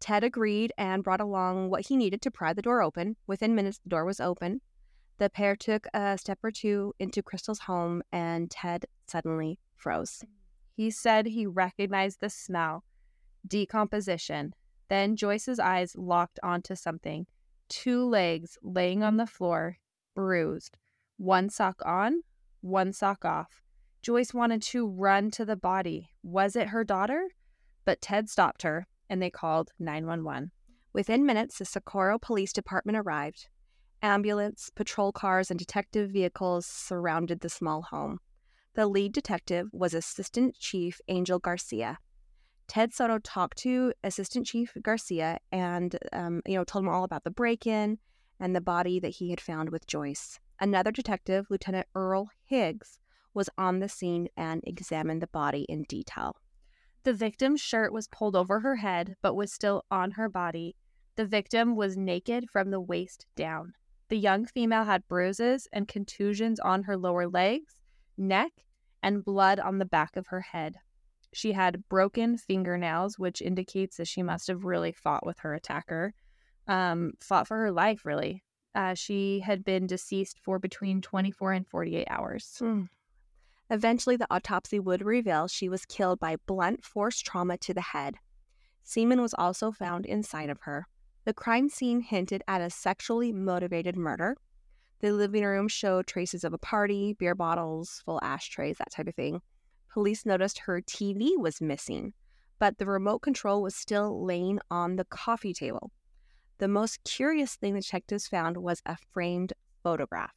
Ted 0.00 0.22
agreed 0.22 0.72
and 0.78 1.02
brought 1.02 1.20
along 1.20 1.70
what 1.70 1.86
he 1.86 1.96
needed 1.96 2.22
to 2.22 2.30
pry 2.30 2.52
the 2.52 2.62
door 2.62 2.82
open. 2.82 3.16
Within 3.26 3.54
minutes, 3.54 3.78
the 3.78 3.90
door 3.90 4.04
was 4.04 4.20
open. 4.20 4.60
The 5.18 5.28
pair 5.28 5.56
took 5.56 5.86
a 5.92 6.16
step 6.16 6.38
or 6.42 6.50
two 6.50 6.94
into 6.98 7.22
Crystal's 7.22 7.58
home, 7.60 8.02
and 8.12 8.50
Ted 8.50 8.86
suddenly 9.06 9.58
froze. 9.76 10.22
Mm. 10.24 10.28
He 10.76 10.90
said 10.90 11.26
he 11.26 11.44
recognized 11.44 12.20
the 12.20 12.30
smell, 12.30 12.84
decomposition. 13.46 14.54
Then 14.88 15.16
Joyce's 15.16 15.58
eyes 15.58 15.96
locked 15.96 16.38
onto 16.42 16.74
something 16.74 17.26
two 17.68 18.02
legs 18.04 18.56
laying 18.62 19.02
on 19.02 19.18
the 19.18 19.26
floor, 19.26 19.76
bruised, 20.14 20.78
one 21.18 21.50
sock 21.50 21.82
on, 21.84 22.22
one 22.60 22.92
sock 22.92 23.24
off. 23.24 23.62
Joyce 24.00 24.32
wanted 24.32 24.62
to 24.62 24.86
run 24.86 25.30
to 25.32 25.44
the 25.44 25.56
body. 25.56 26.08
Was 26.22 26.56
it 26.56 26.68
her 26.68 26.84
daughter? 26.84 27.28
But 27.84 28.00
Ted 28.00 28.30
stopped 28.30 28.62
her 28.62 28.86
and 29.10 29.20
they 29.20 29.30
called 29.30 29.72
911. 29.78 30.50
Within 30.92 31.26
minutes, 31.26 31.58
the 31.58 31.64
Socorro 31.64 32.18
Police 32.18 32.52
Department 32.52 32.96
arrived. 32.96 33.48
Ambulance, 34.02 34.70
patrol 34.74 35.10
cars, 35.10 35.50
and 35.50 35.58
detective 35.58 36.10
vehicles 36.10 36.66
surrounded 36.66 37.40
the 37.40 37.48
small 37.48 37.82
home. 37.82 38.20
The 38.74 38.86
lead 38.86 39.12
detective 39.12 39.66
was 39.72 39.92
Assistant 39.92 40.56
Chief 40.56 41.00
Angel 41.08 41.40
Garcia. 41.40 41.98
Ted 42.68 42.94
Soto 42.94 43.18
talked 43.18 43.58
to 43.58 43.92
Assistant 44.04 44.46
Chief 44.46 44.72
Garcia 44.82 45.38
and, 45.50 45.98
um, 46.12 46.42
you 46.46 46.54
know, 46.54 46.62
told 46.62 46.84
him 46.84 46.90
all 46.90 47.02
about 47.02 47.24
the 47.24 47.30
break-in 47.30 47.98
and 48.38 48.54
the 48.54 48.60
body 48.60 49.00
that 49.00 49.08
he 49.08 49.30
had 49.30 49.40
found 49.40 49.70
with 49.70 49.86
Joyce. 49.88 50.38
Another 50.60 50.92
detective, 50.92 51.46
Lieutenant 51.50 51.88
Earl 51.94 52.30
Higgs, 52.44 53.00
was 53.34 53.50
on 53.58 53.80
the 53.80 53.88
scene 53.88 54.28
and 54.36 54.60
examined 54.64 55.22
the 55.22 55.28
body 55.28 55.62
in 55.68 55.82
detail. 55.84 56.36
The 57.02 57.12
victim's 57.12 57.60
shirt 57.60 57.92
was 57.92 58.06
pulled 58.06 58.36
over 58.36 58.60
her 58.60 58.76
head 58.76 59.16
but 59.22 59.34
was 59.34 59.52
still 59.52 59.84
on 59.90 60.12
her 60.12 60.28
body. 60.28 60.76
The 61.16 61.26
victim 61.26 61.74
was 61.74 61.96
naked 61.96 62.48
from 62.50 62.70
the 62.70 62.80
waist 62.80 63.26
down. 63.34 63.72
The 64.08 64.16
young 64.16 64.46
female 64.46 64.84
had 64.84 65.06
bruises 65.08 65.68
and 65.72 65.86
contusions 65.86 66.58
on 66.60 66.84
her 66.84 66.96
lower 66.96 67.28
legs, 67.28 67.74
neck, 68.16 68.52
and 69.02 69.24
blood 69.24 69.60
on 69.60 69.78
the 69.78 69.84
back 69.84 70.16
of 70.16 70.28
her 70.28 70.40
head. 70.40 70.76
She 71.32 71.52
had 71.52 71.86
broken 71.88 72.38
fingernails, 72.38 73.18
which 73.18 73.42
indicates 73.42 73.98
that 73.98 74.08
she 74.08 74.22
must 74.22 74.48
have 74.48 74.64
really 74.64 74.92
fought 74.92 75.26
with 75.26 75.38
her 75.40 75.54
attacker, 75.54 76.14
um, 76.66 77.12
fought 77.20 77.46
for 77.46 77.58
her 77.58 77.70
life, 77.70 78.06
really. 78.06 78.42
Uh, 78.74 78.94
she 78.94 79.40
had 79.40 79.64
been 79.64 79.86
deceased 79.86 80.38
for 80.42 80.58
between 80.58 81.02
24 81.02 81.52
and 81.52 81.66
48 81.66 82.06
hours. 82.10 82.56
Mm. 82.60 82.88
Eventually, 83.70 84.16
the 84.16 84.26
autopsy 84.30 84.78
would 84.78 85.04
reveal 85.04 85.48
she 85.48 85.68
was 85.68 85.84
killed 85.84 86.18
by 86.18 86.36
blunt 86.46 86.82
force 86.82 87.20
trauma 87.20 87.58
to 87.58 87.74
the 87.74 87.82
head. 87.82 88.14
Semen 88.82 89.20
was 89.20 89.34
also 89.34 89.70
found 89.70 90.06
inside 90.06 90.48
of 90.48 90.60
her. 90.62 90.86
The 91.28 91.34
crime 91.34 91.68
scene 91.68 92.00
hinted 92.00 92.42
at 92.48 92.62
a 92.62 92.70
sexually 92.70 93.34
motivated 93.34 93.98
murder. 93.98 94.34
The 95.00 95.12
living 95.12 95.44
room 95.44 95.68
showed 95.68 96.06
traces 96.06 96.42
of 96.42 96.54
a 96.54 96.58
party, 96.58 97.12
beer 97.12 97.34
bottles, 97.34 98.00
full 98.06 98.18
ashtrays, 98.22 98.78
that 98.78 98.92
type 98.92 99.08
of 99.08 99.14
thing. 99.14 99.42
Police 99.92 100.24
noticed 100.24 100.60
her 100.60 100.80
TV 100.80 101.36
was 101.36 101.60
missing, 101.60 102.14
but 102.58 102.78
the 102.78 102.86
remote 102.86 103.18
control 103.18 103.60
was 103.60 103.76
still 103.76 104.24
laying 104.24 104.58
on 104.70 104.96
the 104.96 105.04
coffee 105.04 105.52
table. 105.52 105.92
The 106.56 106.68
most 106.68 107.04
curious 107.04 107.56
thing 107.56 107.74
the 107.74 107.82
detectives 107.82 108.26
found 108.26 108.56
was 108.56 108.80
a 108.86 108.96
framed 109.12 109.52
photograph. 109.82 110.32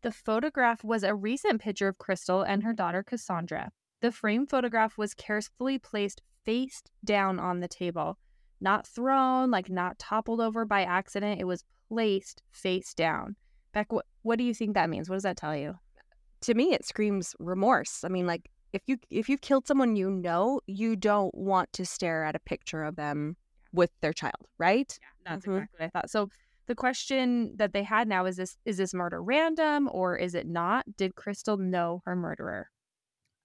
The 0.00 0.10
photograph 0.10 0.82
was 0.82 1.02
a 1.02 1.14
recent 1.14 1.60
picture 1.60 1.88
of 1.88 1.98
Crystal 1.98 2.40
and 2.40 2.62
her 2.62 2.72
daughter 2.72 3.02
Cassandra. 3.02 3.72
The 4.00 4.10
framed 4.10 4.48
photograph 4.48 4.96
was 4.96 5.12
carefully 5.12 5.78
placed 5.78 6.22
face 6.46 6.82
down 7.04 7.38
on 7.38 7.60
the 7.60 7.68
table, 7.68 8.16
not 8.60 8.86
thrown, 8.86 9.50
like 9.50 9.70
not 9.70 9.98
toppled 9.98 10.40
over 10.40 10.64
by 10.64 10.82
accident. 10.82 11.40
It 11.40 11.44
was 11.44 11.64
placed 11.88 12.42
face 12.50 12.94
down. 12.94 13.36
Beck, 13.72 13.92
what, 13.92 14.06
what 14.22 14.38
do 14.38 14.44
you 14.44 14.54
think 14.54 14.74
that 14.74 14.90
means? 14.90 15.08
What 15.08 15.16
does 15.16 15.22
that 15.22 15.36
tell 15.36 15.56
you? 15.56 15.74
To 16.42 16.54
me, 16.54 16.72
it 16.72 16.84
screams 16.84 17.34
remorse. 17.38 18.04
I 18.04 18.08
mean, 18.08 18.26
like 18.26 18.50
if 18.72 18.82
you 18.86 18.98
if 19.10 19.28
you've 19.28 19.40
killed 19.40 19.66
someone 19.66 19.96
you 19.96 20.10
know, 20.10 20.60
you 20.66 20.96
don't 20.96 21.34
want 21.34 21.72
to 21.74 21.84
stare 21.84 22.24
at 22.24 22.36
a 22.36 22.40
picture 22.40 22.82
of 22.82 22.96
them 22.96 23.36
with 23.72 23.90
their 24.00 24.12
child, 24.12 24.46
right? 24.58 24.98
Yeah, 25.00 25.30
that's 25.30 25.46
mm-hmm. 25.46 25.56
exactly 25.56 25.76
what 25.78 25.86
I 25.86 25.90
thought. 25.90 26.10
So 26.10 26.28
the 26.66 26.74
question 26.74 27.56
that 27.56 27.72
they 27.72 27.82
had 27.82 28.08
now 28.08 28.26
is 28.26 28.36
this 28.36 28.56
is 28.64 28.76
this 28.76 28.94
murder 28.94 29.22
random 29.22 29.88
or 29.92 30.16
is 30.16 30.34
it 30.34 30.46
not? 30.46 30.84
Did 30.96 31.16
Crystal 31.16 31.56
know 31.56 32.02
her 32.04 32.16
murderer? 32.16 32.68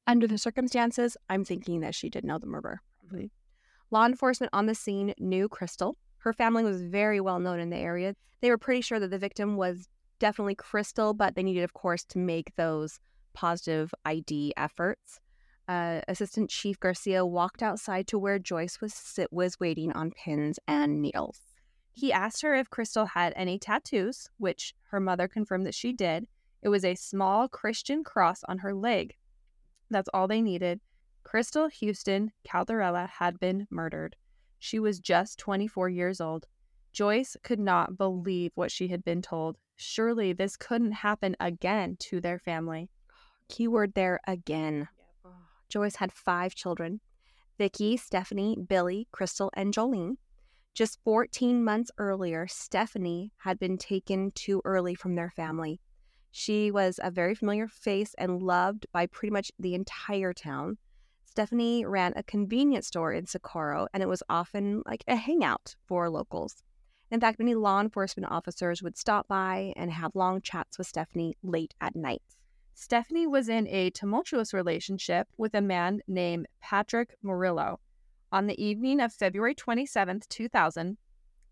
Under 0.08 0.28
the 0.28 0.38
circumstances, 0.38 1.18
I'm 1.30 1.44
thinking 1.44 1.80
that 1.80 1.96
she 1.96 2.10
did 2.10 2.24
know 2.24 2.38
the 2.38 2.46
murderer. 2.46 2.82
Probably. 3.00 3.32
Law 3.92 4.06
enforcement 4.06 4.50
on 4.54 4.66
the 4.66 4.76
scene 4.76 5.14
knew 5.20 5.48
Crystal. 5.48 5.98
Her 6.20 6.34
family 6.34 6.64
was 6.64 6.82
very 6.82 7.22
well 7.22 7.40
known 7.40 7.60
in 7.60 7.70
the 7.70 7.78
area. 7.78 8.16
They 8.42 8.50
were 8.50 8.58
pretty 8.58 8.82
sure 8.82 9.00
that 9.00 9.10
the 9.10 9.18
victim 9.18 9.58
was 9.58 9.88
definitely 10.20 10.56
Crystal, 10.56 11.14
but 11.14 11.36
they 11.36 11.44
needed, 11.44 11.64
of 11.64 11.74
course, 11.74 12.04
to 12.06 12.18
make 12.18 12.56
those 12.56 13.00
positive 13.34 13.94
ID 14.06 14.54
efforts. 14.58 15.20
Uh, 15.68 16.02
Assistant 16.08 16.50
Chief 16.50 16.80
Garcia 16.80 17.26
walked 17.26 17.64
outside 17.64 18.08
to 18.08 18.20
where 18.20 18.40
Joyce 18.40 18.82
was 18.82 18.94
sit 18.94 19.32
was 19.32 19.60
waiting 19.60 19.92
on 19.92 20.12
pins 20.12 20.60
and 20.68 21.02
needles. 21.02 21.40
He 21.92 22.12
asked 22.12 22.42
her 22.42 22.54
if 22.54 22.70
Crystal 22.70 23.06
had 23.06 23.34
any 23.36 23.58
tattoos, 23.58 24.30
which 24.38 24.74
her 24.90 25.00
mother 25.00 25.28
confirmed 25.28 25.66
that 25.66 25.74
she 25.74 25.94
did. 25.94 26.28
It 26.62 26.70
was 26.70 26.84
a 26.84 26.96
small 26.96 27.48
Christian 27.48 28.04
cross 28.04 28.44
on 28.48 28.60
her 28.60 28.74
leg. 28.74 29.16
That's 29.90 30.10
all 30.14 30.28
they 30.28 30.42
needed. 30.42 30.82
Crystal 31.36 31.68
Houston 31.68 32.32
Calderella 32.48 33.10
had 33.10 33.42
been 33.42 33.68
murdered. 33.70 34.16
She 34.58 34.80
was 34.80 35.02
just 35.02 35.38
24 35.38 35.90
years 35.90 36.22
old. 36.22 36.48
Joyce 36.94 37.36
could 37.44 37.60
not 37.60 37.98
believe 37.98 38.54
what 38.56 38.72
she 38.72 38.88
had 38.88 39.04
been 39.04 39.22
told. 39.22 39.58
Surely 39.76 40.32
this 40.32 40.56
couldn't 40.56 40.94
happen 40.94 41.36
again 41.42 41.98
to 42.00 42.22
their 42.22 42.40
family. 42.40 42.90
Keyword 43.50 43.96
there 43.96 44.22
again. 44.26 44.88
Joyce 45.68 45.98
had 45.98 46.14
five 46.14 46.56
children 46.56 47.02
Vicky, 47.58 47.98
Stephanie, 47.98 48.56
Billy, 48.70 49.10
Crystal, 49.12 49.52
and 49.56 49.74
Jolene. 49.74 50.16
Just 50.74 51.04
14 51.04 51.62
months 51.62 51.92
earlier, 51.98 52.48
Stephanie 52.48 53.34
had 53.40 53.60
been 53.60 53.78
taken 53.78 54.32
too 54.36 54.62
early 54.64 54.96
from 54.96 55.16
their 55.16 55.32
family. 55.32 55.82
She 56.32 56.72
was 56.72 56.98
a 57.04 57.12
very 57.12 57.36
familiar 57.36 57.68
face 57.68 58.16
and 58.18 58.42
loved 58.42 58.86
by 58.94 59.08
pretty 59.08 59.34
much 59.34 59.52
the 59.60 59.76
entire 59.76 60.32
town. 60.32 60.78
Stephanie 61.36 61.84
ran 61.84 62.14
a 62.16 62.24
convenience 62.24 62.88
store 62.88 63.12
in 63.12 63.26
Socorro, 63.26 63.90
and 63.94 64.02
it 64.02 64.08
was 64.08 64.24
often 64.30 64.82
like 64.86 65.04
a 65.06 65.18
hangout 65.18 65.76
for 65.86 66.10
locals. 66.10 66.64
In 67.12 67.20
fact, 67.20 67.40
many 67.40 67.54
law 67.54 67.82
enforcement 67.82 68.32
officers 68.32 68.82
would 68.82 68.98
stop 68.98 69.28
by 69.28 69.74
and 69.76 69.92
have 69.92 70.16
long 70.16 70.40
chats 70.40 70.78
with 70.78 70.88
Stephanie 70.88 71.36
late 71.44 71.74
at 71.82 71.94
night. 71.94 72.22
Stephanie 72.74 73.28
was 73.28 73.50
in 73.50 73.68
a 73.68 73.90
tumultuous 73.90 74.54
relationship 74.54 75.28
with 75.36 75.54
a 75.54 75.60
man 75.60 76.00
named 76.08 76.48
Patrick 76.62 77.18
Murillo. 77.22 77.82
On 78.32 78.48
the 78.48 78.64
evening 78.64 79.02
of 79.02 79.12
February 79.12 79.54
27, 79.54 80.22
2000, 80.30 80.98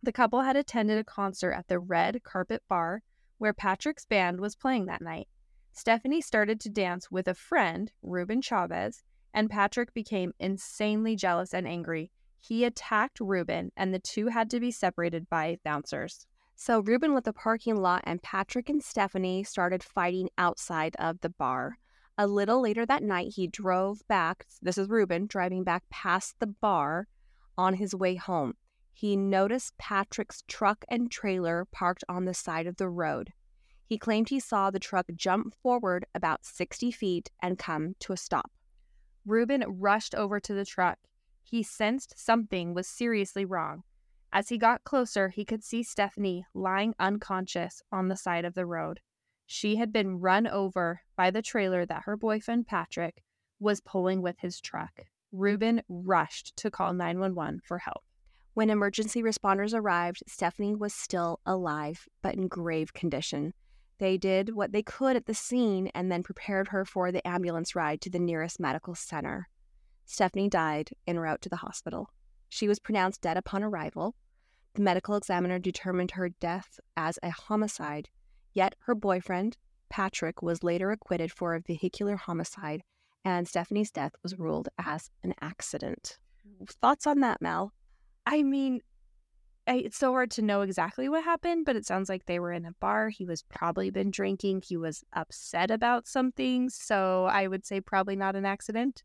the 0.01 0.13
couple 0.13 0.43
had 0.43 0.55
attended 0.55 0.97
a 0.97 1.03
concert 1.03 1.51
at 1.51 1.67
the 1.67 1.79
Red 1.79 2.23
Carpet 2.23 2.63
Bar 2.69 3.01
where 3.37 3.53
Patrick's 3.53 4.05
band 4.05 4.39
was 4.39 4.55
playing 4.55 4.85
that 4.85 5.01
night. 5.01 5.27
Stephanie 5.73 6.21
started 6.21 6.61
to 6.61 6.69
dance 6.69 7.11
with 7.11 7.27
a 7.27 7.33
friend, 7.33 7.91
Ruben 8.01 8.41
Chavez, 8.41 9.03
and 9.33 9.49
Patrick 9.49 9.93
became 9.93 10.33
insanely 10.39 11.15
jealous 11.15 11.53
and 11.53 11.67
angry. 11.67 12.11
He 12.39 12.65
attacked 12.65 13.19
Ruben, 13.19 13.71
and 13.77 13.93
the 13.93 13.99
two 13.99 14.27
had 14.27 14.49
to 14.51 14.59
be 14.59 14.71
separated 14.71 15.29
by 15.29 15.57
bouncers. 15.63 16.27
So 16.55 16.81
Ruben 16.81 17.13
left 17.13 17.25
the 17.25 17.33
parking 17.33 17.77
lot, 17.77 18.03
and 18.05 18.21
Patrick 18.21 18.69
and 18.69 18.83
Stephanie 18.83 19.43
started 19.43 19.83
fighting 19.83 20.29
outside 20.37 20.95
of 20.99 21.21
the 21.21 21.29
bar. 21.29 21.77
A 22.17 22.27
little 22.27 22.61
later 22.61 22.85
that 22.85 23.01
night, 23.01 23.33
he 23.35 23.47
drove 23.47 24.07
back. 24.07 24.45
This 24.61 24.77
is 24.77 24.87
Ruben 24.87 25.25
driving 25.25 25.63
back 25.63 25.83
past 25.89 26.35
the 26.39 26.47
bar 26.47 27.07
on 27.57 27.73
his 27.75 27.95
way 27.95 28.15
home. 28.15 28.53
He 28.91 29.15
noticed 29.15 29.77
Patrick's 29.77 30.43
truck 30.47 30.85
and 30.89 31.09
trailer 31.09 31.65
parked 31.71 32.03
on 32.07 32.25
the 32.25 32.33
side 32.33 32.67
of 32.67 32.77
the 32.77 32.89
road. 32.89 33.33
He 33.85 33.97
claimed 33.97 34.29
he 34.29 34.39
saw 34.39 34.69
the 34.69 34.79
truck 34.79 35.07
jump 35.15 35.55
forward 35.55 36.05
about 36.13 36.45
60 36.45 36.91
feet 36.91 37.31
and 37.41 37.57
come 37.57 37.95
to 37.99 38.13
a 38.13 38.17
stop. 38.17 38.51
Ruben 39.25 39.63
rushed 39.67 40.15
over 40.15 40.39
to 40.39 40.53
the 40.53 40.65
truck. 40.65 40.99
He 41.43 41.63
sensed 41.63 42.17
something 42.17 42.73
was 42.73 42.87
seriously 42.87 43.45
wrong. 43.45 43.83
As 44.31 44.49
he 44.49 44.57
got 44.57 44.83
closer, 44.83 45.29
he 45.29 45.45
could 45.45 45.63
see 45.63 45.83
Stephanie 45.83 46.45
lying 46.53 46.95
unconscious 46.99 47.81
on 47.91 48.07
the 48.07 48.17
side 48.17 48.45
of 48.45 48.55
the 48.55 48.65
road. 48.65 48.99
She 49.45 49.75
had 49.75 49.93
been 49.93 50.19
run 50.19 50.47
over 50.47 51.01
by 51.15 51.29
the 51.29 51.41
trailer 51.41 51.85
that 51.85 52.03
her 52.05 52.17
boyfriend, 52.17 52.65
Patrick, 52.67 53.23
was 53.59 53.81
pulling 53.81 54.21
with 54.21 54.39
his 54.39 54.59
truck. 54.59 55.05
Ruben 55.31 55.81
rushed 55.87 56.55
to 56.57 56.71
call 56.71 56.93
911 56.93 57.61
for 57.63 57.77
help. 57.77 58.03
When 58.55 58.69
emergency 58.69 59.21
responders 59.21 59.73
arrived, 59.73 60.23
Stephanie 60.27 60.75
was 60.75 60.93
still 60.93 61.39
alive, 61.45 62.07
but 62.21 62.35
in 62.35 62.47
grave 62.47 62.93
condition. 62.93 63.53
They 63.99 64.17
did 64.17 64.55
what 64.55 64.71
they 64.71 64.83
could 64.83 65.15
at 65.15 65.25
the 65.25 65.33
scene 65.33 65.89
and 65.93 66.11
then 66.11 66.23
prepared 66.23 66.69
her 66.69 66.85
for 66.85 67.11
the 67.11 67.25
ambulance 67.27 67.75
ride 67.75 68.01
to 68.01 68.09
the 68.09 68.19
nearest 68.19 68.59
medical 68.59 68.95
center. 68.95 69.47
Stephanie 70.05 70.49
died 70.49 70.91
en 71.07 71.19
route 71.19 71.41
to 71.41 71.49
the 71.49 71.57
hospital. 71.57 72.09
She 72.49 72.67
was 72.67 72.79
pronounced 72.79 73.21
dead 73.21 73.37
upon 73.37 73.63
arrival. 73.63 74.15
The 74.73 74.81
medical 74.81 75.15
examiner 75.15 75.59
determined 75.59 76.11
her 76.11 76.29
death 76.29 76.79
as 76.97 77.17
a 77.23 77.29
homicide 77.29 78.09
Yet 78.53 78.75
her 78.81 78.95
boyfriend, 78.95 79.57
Patrick, 79.89 80.41
was 80.41 80.63
later 80.63 80.91
acquitted 80.91 81.31
for 81.31 81.55
a 81.55 81.59
vehicular 81.61 82.15
homicide, 82.15 82.83
and 83.25 83.47
Stephanie's 83.47 83.91
death 83.91 84.13
was 84.21 84.37
ruled 84.37 84.69
as 84.77 85.09
an 85.23 85.33
accident. 85.41 86.19
Mm. 86.47 86.69
Thoughts 86.69 87.07
on 87.07 87.19
that, 87.21 87.41
Mel? 87.41 87.73
I 88.25 88.43
mean, 88.43 88.81
I, 89.65 89.75
it's 89.75 89.97
so 89.97 90.11
hard 90.11 90.31
to 90.31 90.41
know 90.41 90.61
exactly 90.61 91.07
what 91.07 91.23
happened, 91.23 91.65
but 91.65 91.75
it 91.75 91.85
sounds 91.85 92.09
like 92.09 92.25
they 92.25 92.39
were 92.39 92.51
in 92.51 92.65
a 92.65 92.73
bar. 92.79 93.09
He 93.09 93.25
was 93.25 93.43
probably 93.43 93.89
been 93.89 94.11
drinking. 94.11 94.63
He 94.67 94.75
was 94.77 95.03
upset 95.13 95.71
about 95.71 96.07
something. 96.07 96.69
So 96.69 97.25
I 97.25 97.47
would 97.47 97.65
say 97.65 97.79
probably 97.79 98.15
not 98.15 98.35
an 98.35 98.45
accident. 98.45 99.03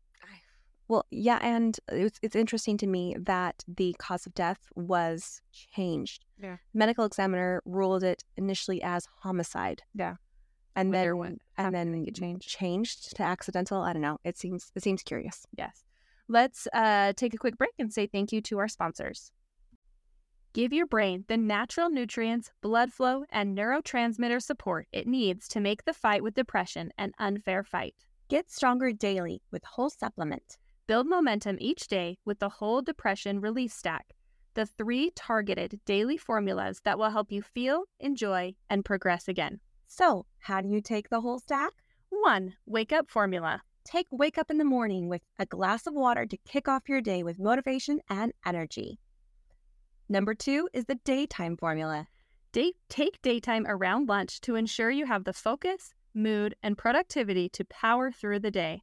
Well, 0.89 1.05
yeah, 1.11 1.37
and 1.43 1.79
it's, 1.89 2.19
it's 2.23 2.35
interesting 2.35 2.75
to 2.79 2.87
me 2.87 3.15
that 3.19 3.63
the 3.67 3.95
cause 3.99 4.25
of 4.25 4.33
death 4.33 4.57
was 4.75 5.39
changed. 5.51 6.25
Yeah. 6.41 6.57
Medical 6.73 7.05
examiner 7.05 7.61
ruled 7.63 8.03
it 8.03 8.23
initially 8.37 8.81
as 8.81 9.07
homicide. 9.21 9.83
Yeah. 9.93 10.15
And 10.75 10.91
Wonder 10.91 11.15
then 11.23 11.39
and 11.57 11.75
then 11.75 12.05
it 12.07 12.15
change. 12.15 12.47
changed 12.47 13.15
to 13.17 13.23
accidental. 13.23 13.81
I 13.83 13.93
don't 13.93 14.01
know. 14.01 14.17
It 14.23 14.37
seems 14.37 14.71
it 14.75 14.81
seems 14.81 15.03
curious. 15.03 15.45
Yes. 15.55 15.83
Let's 16.27 16.67
uh, 16.73 17.13
take 17.15 17.33
a 17.33 17.37
quick 17.37 17.57
break 17.57 17.73
and 17.77 17.93
say 17.93 18.07
thank 18.07 18.31
you 18.31 18.41
to 18.41 18.57
our 18.57 18.67
sponsors. 18.67 19.31
Give 20.59 20.73
your 20.73 20.87
brain 20.87 21.23
the 21.29 21.37
natural 21.37 21.89
nutrients, 21.89 22.51
blood 22.59 22.91
flow, 22.91 23.23
and 23.29 23.57
neurotransmitter 23.57 24.41
support 24.41 24.89
it 24.91 25.07
needs 25.07 25.47
to 25.47 25.61
make 25.61 25.85
the 25.85 25.93
fight 25.93 26.21
with 26.21 26.33
depression 26.33 26.91
an 26.97 27.13
unfair 27.17 27.63
fight. 27.63 27.95
Get 28.27 28.51
stronger 28.51 28.91
daily 28.91 29.41
with 29.51 29.63
whole 29.63 29.89
supplement. 29.89 30.57
Build 30.85 31.07
momentum 31.07 31.55
each 31.61 31.87
day 31.87 32.17
with 32.25 32.39
the 32.39 32.49
whole 32.49 32.81
depression 32.81 33.39
relief 33.39 33.71
stack, 33.71 34.07
the 34.53 34.65
three 34.65 35.11
targeted 35.15 35.79
daily 35.85 36.17
formulas 36.17 36.81
that 36.83 36.99
will 36.99 37.11
help 37.11 37.31
you 37.31 37.41
feel, 37.41 37.85
enjoy, 38.01 38.53
and 38.69 38.83
progress 38.83 39.29
again. 39.29 39.61
So, 39.85 40.25
how 40.39 40.59
do 40.59 40.67
you 40.67 40.81
take 40.81 41.07
the 41.07 41.21
whole 41.21 41.39
stack? 41.39 41.71
One, 42.09 42.55
wake 42.65 42.91
up 42.91 43.09
formula. 43.09 43.61
Take 43.85 44.07
wake 44.11 44.37
up 44.37 44.51
in 44.51 44.57
the 44.57 44.65
morning 44.65 45.07
with 45.07 45.21
a 45.39 45.45
glass 45.45 45.87
of 45.87 45.93
water 45.93 46.25
to 46.25 46.37
kick 46.45 46.67
off 46.67 46.89
your 46.89 46.99
day 46.99 47.23
with 47.23 47.39
motivation 47.39 48.01
and 48.09 48.33
energy. 48.45 48.99
Number 50.11 50.33
two 50.33 50.67
is 50.73 50.85
the 50.85 50.95
daytime 50.95 51.55
formula. 51.55 52.07
Day- 52.51 52.73
take 52.89 53.21
daytime 53.21 53.67
around 53.67 54.09
lunch 54.09 54.41
to 54.41 54.55
ensure 54.55 54.89
you 54.89 55.05
have 55.05 55.23
the 55.23 55.33
focus, 55.33 55.93
mood, 56.15 56.55
and 56.63 56.75
productivity 56.75 57.47
to 57.49 57.63
power 57.65 58.11
through 58.11 58.39
the 58.39 58.49
day. 58.49 58.81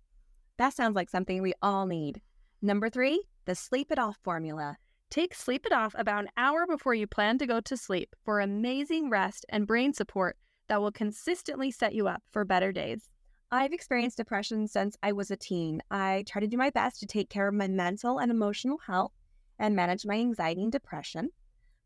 That 0.57 0.73
sounds 0.73 0.95
like 0.95 1.11
something 1.11 1.43
we 1.43 1.55
all 1.61 1.87
need. 1.87 2.23
Number 2.63 2.89
three, 2.89 3.25
the 3.45 3.57
sleep 3.57 3.91
it 3.91 3.99
off 3.99 4.19
formula. 4.23 4.79
Take 5.11 5.35
Sleep 5.35 5.67
It 5.67 5.73
Off 5.73 5.95
about 5.97 6.25
an 6.25 6.31
hour 6.37 6.67
before 6.67 6.95
you 6.95 7.07
plan 7.07 7.39
to 7.39 7.47
go 7.47 7.61
to 7.61 7.77
sleep 7.77 8.15
for 8.25 8.41
amazing 8.41 9.09
rest 9.09 9.47
and 9.49 9.67
brain 9.67 9.93
support 9.93 10.37
that 10.69 10.81
will 10.81 10.91
consistently 10.91 11.71
set 11.71 11.95
you 11.95 12.09
up 12.09 12.23
for 12.31 12.45
better 12.45 12.73
days. 12.73 13.09
I've 13.53 13.73
experienced 13.73 14.17
depression 14.17 14.67
since 14.67 14.97
I 15.05 15.13
was 15.13 15.31
a 15.31 15.37
teen. 15.37 15.81
I 15.93 16.25
try 16.27 16.41
to 16.41 16.49
do 16.49 16.57
my 16.57 16.71
best 16.71 16.99
to 17.01 17.07
take 17.07 17.31
care 17.31 17.47
of 17.47 17.55
my 17.55 17.69
mental 17.69 18.19
and 18.19 18.33
emotional 18.33 18.79
health 18.79 19.13
and 19.59 19.77
manage 19.77 20.07
my 20.07 20.17
anxiety 20.17 20.63
and 20.63 20.73
depression. 20.73 21.31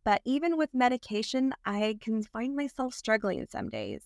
But 0.05 0.23
even 0.25 0.57
with 0.57 0.71
medication, 0.73 1.53
I 1.65 1.99
can 2.01 2.23
find 2.23 2.57
myself 2.57 2.95
struggling 2.95 3.47
some 3.51 3.69
days. 3.69 4.03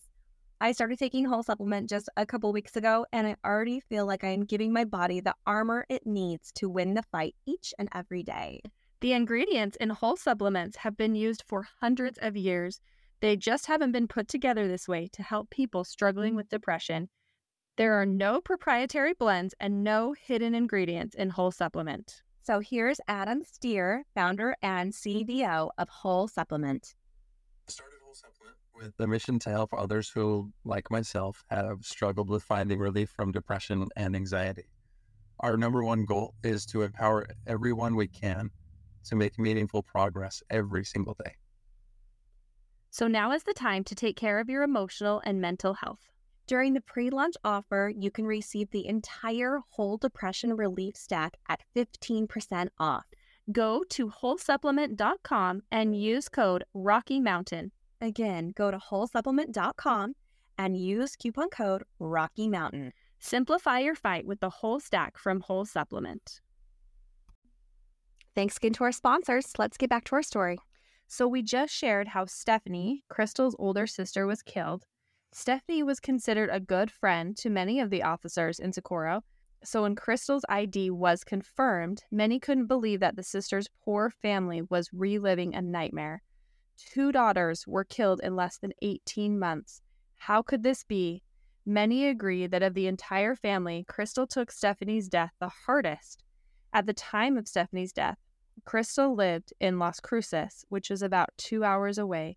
I 0.60 0.72
started 0.72 0.98
taking 0.98 1.24
whole 1.24 1.42
supplement 1.42 1.90
just 1.90 2.08
a 2.16 2.24
couple 2.24 2.52
weeks 2.52 2.76
ago, 2.76 3.06
and 3.12 3.26
I 3.26 3.36
already 3.44 3.80
feel 3.80 4.06
like 4.06 4.24
I 4.24 4.28
am 4.28 4.44
giving 4.44 4.72
my 4.72 4.84
body 4.84 5.20
the 5.20 5.34
armor 5.46 5.84
it 5.88 6.06
needs 6.06 6.52
to 6.52 6.68
win 6.68 6.94
the 6.94 7.02
fight 7.02 7.34
each 7.46 7.74
and 7.78 7.88
every 7.94 8.22
day. 8.22 8.60
The 9.00 9.12
ingredients 9.12 9.76
in 9.80 9.90
whole 9.90 10.16
supplements 10.16 10.78
have 10.78 10.96
been 10.96 11.14
used 11.14 11.44
for 11.46 11.66
hundreds 11.80 12.18
of 12.22 12.36
years. 12.36 12.80
They 13.20 13.36
just 13.36 13.66
haven't 13.66 13.92
been 13.92 14.08
put 14.08 14.28
together 14.28 14.66
this 14.66 14.88
way 14.88 15.08
to 15.12 15.22
help 15.22 15.50
people 15.50 15.84
struggling 15.84 16.30
mm-hmm. 16.30 16.38
with 16.38 16.48
depression. 16.48 17.08
There 17.76 18.00
are 18.00 18.06
no 18.06 18.40
proprietary 18.40 19.12
blends 19.12 19.54
and 19.60 19.84
no 19.84 20.14
hidden 20.18 20.54
ingredients 20.54 21.14
in 21.14 21.30
whole 21.30 21.50
supplement. 21.50 22.22
So 22.46 22.60
here's 22.60 23.00
Adam 23.08 23.42
Steer, 23.42 24.04
founder 24.14 24.54
and 24.60 24.92
CEO 24.92 25.70
of 25.78 25.88
Whole 25.88 26.28
Supplement. 26.28 26.94
started 27.68 27.96
Whole 28.04 28.14
Supplement 28.14 28.56
with 28.74 28.94
the 28.98 29.06
mission 29.06 29.38
to 29.38 29.50
help 29.50 29.72
others 29.72 30.10
who, 30.10 30.52
like 30.62 30.90
myself, 30.90 31.42
have 31.48 31.78
struggled 31.86 32.28
with 32.28 32.42
finding 32.42 32.78
relief 32.78 33.08
from 33.08 33.32
depression 33.32 33.88
and 33.96 34.14
anxiety. 34.14 34.66
Our 35.40 35.56
number 35.56 35.82
one 35.82 36.04
goal 36.04 36.34
is 36.42 36.66
to 36.66 36.82
empower 36.82 37.26
everyone 37.46 37.96
we 37.96 38.08
can 38.08 38.50
to 39.04 39.16
make 39.16 39.38
meaningful 39.38 39.82
progress 39.82 40.42
every 40.50 40.84
single 40.84 41.16
day. 41.24 41.36
So 42.90 43.08
now 43.08 43.32
is 43.32 43.44
the 43.44 43.54
time 43.54 43.84
to 43.84 43.94
take 43.94 44.18
care 44.18 44.38
of 44.38 44.50
your 44.50 44.64
emotional 44.64 45.22
and 45.24 45.40
mental 45.40 45.72
health. 45.72 46.10
During 46.46 46.74
the 46.74 46.80
pre 46.82 47.08
launch 47.08 47.34
offer, 47.42 47.90
you 47.96 48.10
can 48.10 48.26
receive 48.26 48.70
the 48.70 48.86
entire 48.86 49.60
whole 49.70 49.96
depression 49.96 50.54
relief 50.54 50.96
stack 50.96 51.36
at 51.48 51.62
15% 51.74 52.68
off. 52.78 53.06
Go 53.50 53.82
to 53.90 54.08
wholesupplement.com 54.08 55.62
and 55.70 55.96
use 55.96 56.28
code 56.28 56.64
Rocky 56.74 57.20
Mountain. 57.20 57.72
Again, 58.00 58.52
go 58.54 58.70
to 58.70 58.78
wholesupplement.com 58.78 60.14
and 60.58 60.76
use 60.76 61.16
coupon 61.16 61.48
code 61.48 61.84
Rocky 61.98 62.48
Mountain. 62.48 62.92
Simplify 63.18 63.78
your 63.78 63.94
fight 63.94 64.26
with 64.26 64.40
the 64.40 64.50
whole 64.50 64.80
stack 64.80 65.16
from 65.16 65.40
Whole 65.40 65.64
Supplement. 65.64 66.40
Thanks 68.34 68.56
again 68.58 68.72
to 68.74 68.84
our 68.84 68.92
sponsors. 68.92 69.52
Let's 69.58 69.76
get 69.76 69.88
back 69.88 70.04
to 70.04 70.16
our 70.16 70.22
story. 70.22 70.58
So, 71.06 71.28
we 71.28 71.42
just 71.42 71.72
shared 71.72 72.08
how 72.08 72.26
Stephanie, 72.26 73.04
Crystal's 73.08 73.54
older 73.58 73.86
sister, 73.86 74.26
was 74.26 74.42
killed. 74.42 74.84
Stephanie 75.36 75.82
was 75.82 75.98
considered 75.98 76.48
a 76.52 76.60
good 76.60 76.92
friend 76.92 77.36
to 77.36 77.50
many 77.50 77.80
of 77.80 77.90
the 77.90 78.04
officers 78.04 78.60
in 78.60 78.72
Socorro. 78.72 79.24
So, 79.64 79.82
when 79.82 79.96
Crystal's 79.96 80.44
ID 80.48 80.90
was 80.90 81.24
confirmed, 81.24 82.04
many 82.12 82.38
couldn't 82.38 82.68
believe 82.68 83.00
that 83.00 83.16
the 83.16 83.24
sister's 83.24 83.66
poor 83.84 84.10
family 84.10 84.62
was 84.62 84.92
reliving 84.92 85.52
a 85.52 85.60
nightmare. 85.60 86.22
Two 86.76 87.10
daughters 87.10 87.66
were 87.66 87.82
killed 87.82 88.20
in 88.22 88.36
less 88.36 88.58
than 88.58 88.74
18 88.80 89.36
months. 89.36 89.82
How 90.18 90.40
could 90.40 90.62
this 90.62 90.84
be? 90.84 91.24
Many 91.66 92.06
agree 92.06 92.46
that 92.46 92.62
of 92.62 92.74
the 92.74 92.86
entire 92.86 93.34
family, 93.34 93.84
Crystal 93.88 94.28
took 94.28 94.52
Stephanie's 94.52 95.08
death 95.08 95.32
the 95.40 95.50
hardest. 95.66 96.22
At 96.72 96.86
the 96.86 96.94
time 96.94 97.36
of 97.36 97.48
Stephanie's 97.48 97.92
death, 97.92 98.18
Crystal 98.64 99.12
lived 99.12 99.52
in 99.58 99.80
Las 99.80 99.98
Cruces, 99.98 100.64
which 100.68 100.92
is 100.92 101.02
about 101.02 101.30
two 101.36 101.64
hours 101.64 101.98
away, 101.98 102.36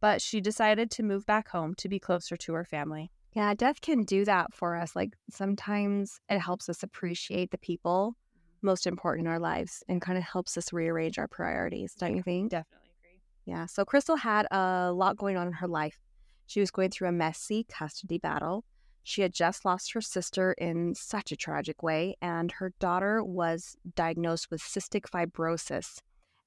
but 0.00 0.22
she 0.22 0.40
decided 0.40 0.90
to 0.92 1.02
move 1.02 1.26
back 1.26 1.48
home 1.48 1.74
to 1.76 1.88
be 1.88 1.98
closer 1.98 2.36
to 2.36 2.52
her 2.54 2.64
family. 2.64 3.10
Yeah, 3.34 3.54
death 3.54 3.80
can 3.80 4.04
do 4.04 4.24
that 4.24 4.54
for 4.54 4.76
us. 4.76 4.96
Like 4.96 5.14
sometimes 5.30 6.20
it 6.28 6.38
helps 6.38 6.68
us 6.68 6.82
appreciate 6.82 7.50
the 7.50 7.58
people 7.58 8.16
most 8.62 8.86
important 8.86 9.26
in 9.26 9.32
our 9.32 9.38
lives 9.38 9.84
and 9.88 10.00
kind 10.00 10.18
of 10.18 10.24
helps 10.24 10.56
us 10.56 10.72
rearrange 10.72 11.18
our 11.18 11.28
priorities, 11.28 11.94
don't 11.94 12.16
you 12.16 12.22
think? 12.22 12.50
Definitely 12.50 12.90
agree. 12.98 13.20
Yeah. 13.44 13.66
So 13.66 13.84
Crystal 13.84 14.16
had 14.16 14.46
a 14.50 14.92
lot 14.92 15.16
going 15.16 15.36
on 15.36 15.46
in 15.46 15.52
her 15.54 15.68
life. 15.68 16.00
She 16.46 16.60
was 16.60 16.70
going 16.70 16.90
through 16.90 17.08
a 17.08 17.12
messy 17.12 17.64
custody 17.68 18.18
battle. 18.18 18.64
She 19.04 19.22
had 19.22 19.32
just 19.32 19.64
lost 19.64 19.92
her 19.92 20.00
sister 20.00 20.52
in 20.58 20.94
such 20.94 21.32
a 21.32 21.36
tragic 21.36 21.82
way, 21.82 22.16
and 22.20 22.52
her 22.52 22.72
daughter 22.78 23.24
was 23.24 23.76
diagnosed 23.94 24.50
with 24.50 24.60
cystic 24.60 25.02
fibrosis 25.02 26.00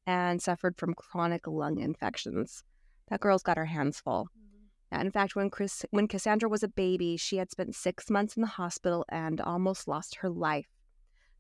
and 0.05 0.41
suffered 0.41 0.77
from 0.77 0.93
chronic 0.93 1.47
lung 1.47 1.79
infections. 1.79 2.63
That 3.11 3.19
girl's 3.19 3.43
got 3.43 3.57
her 3.57 3.65
hands 3.65 3.99
full. 3.99 4.23
Mm-hmm. 4.23 4.95
And 4.95 5.05
in 5.05 5.11
fact, 5.11 5.35
when 5.35 5.49
Chris, 5.49 5.85
when 5.91 6.07
Cassandra 6.07 6.49
was 6.49 6.63
a 6.63 6.69
baby, 6.69 7.17
she 7.17 7.37
had 7.37 7.51
spent 7.51 7.75
six 7.75 8.09
months 8.09 8.35
in 8.35 8.41
the 8.41 8.47
hospital 8.47 9.05
and 9.09 9.39
almost 9.41 9.87
lost 9.87 10.15
her 10.15 10.29
life. 10.29 10.67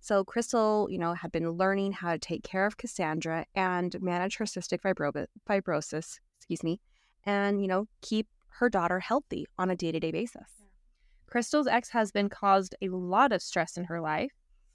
So 0.01 0.23
Crystal, 0.23 0.87
you 0.91 0.97
know, 0.97 1.13
had 1.13 1.31
been 1.31 1.49
learning 1.51 1.93
how 1.93 2.11
to 2.11 2.19
take 2.19 2.43
care 2.43 2.65
of 2.65 2.77
Cassandra 2.77 3.45
and 3.55 3.95
manage 4.01 4.37
her 4.37 4.45
cystic 4.45 4.81
fibro- 4.81 5.27
fibrosis, 5.49 6.19
excuse 6.37 6.63
me, 6.63 6.81
and 7.25 7.61
you 7.61 7.67
know, 7.67 7.87
keep 8.01 8.27
her 8.49 8.69
daughter 8.69 8.99
healthy 8.99 9.45
on 9.57 9.69
a 9.69 9.75
day-to-day 9.75 10.11
basis. 10.11 10.49
Crystal's 11.27 11.67
ex 11.67 11.89
husband 11.89 12.31
caused 12.31 12.75
a 12.81 12.89
lot 12.89 13.31
of 13.31 13.41
stress 13.41 13.77
in 13.77 13.85
her 13.85 14.01
life. 14.01 14.31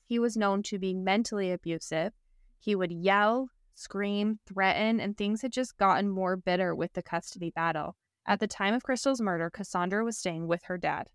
He 0.06 0.18
was 0.18 0.36
known 0.36 0.62
to 0.64 0.78
be 0.78 0.94
mentally 0.94 1.52
abusive. 1.52 2.12
He 2.58 2.74
would 2.74 2.92
yell, 2.92 3.48
scream, 3.76 4.40
threaten, 4.46 4.98
and 4.98 5.16
things 5.16 5.42
had 5.42 5.52
just 5.52 5.76
gotten 5.76 6.08
more 6.08 6.36
bitter 6.36 6.74
with 6.74 6.92
the 6.94 7.02
custody 7.02 7.50
battle. 7.50 7.94
At 8.26 8.40
the 8.40 8.48
time 8.48 8.74
of 8.74 8.82
Crystal's 8.82 9.20
murder, 9.20 9.50
Cassandra 9.50 10.04
was 10.04 10.18
staying 10.18 10.48
with 10.48 10.64
her 10.64 10.76
dad. 10.76 11.08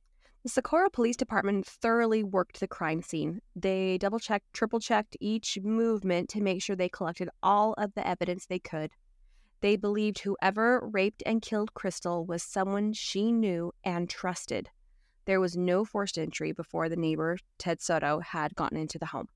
The 0.43 0.49
Socorro 0.49 0.89
Police 0.89 1.17
Department 1.17 1.67
thoroughly 1.67 2.23
worked 2.23 2.59
the 2.59 2.67
crime 2.67 3.01
scene. 3.01 3.41
They 3.55 3.97
double 3.97 4.19
checked, 4.19 4.53
triple 4.53 4.79
checked 4.79 5.17
each 5.19 5.59
movement 5.61 6.29
to 6.29 6.41
make 6.41 6.63
sure 6.63 6.75
they 6.75 6.89
collected 6.89 7.29
all 7.43 7.73
of 7.73 7.93
the 7.93 8.07
evidence 8.07 8.45
they 8.45 8.57
could. 8.57 8.91
They 9.61 9.75
believed 9.75 10.19
whoever 10.19 10.89
raped 10.91 11.21
and 11.25 11.41
killed 11.41 11.75
Crystal 11.75 12.25
was 12.25 12.41
someone 12.41 12.93
she 12.93 13.31
knew 13.31 13.71
and 13.83 14.09
trusted. 14.09 14.69
There 15.25 15.39
was 15.39 15.55
no 15.55 15.85
forced 15.85 16.17
entry 16.17 16.51
before 16.51 16.89
the 16.89 16.95
neighbor, 16.95 17.37
Ted 17.59 17.79
Soto, 17.79 18.19
had 18.19 18.55
gotten 18.55 18.77
into 18.77 18.97
the 18.97 19.05
home. 19.07 19.27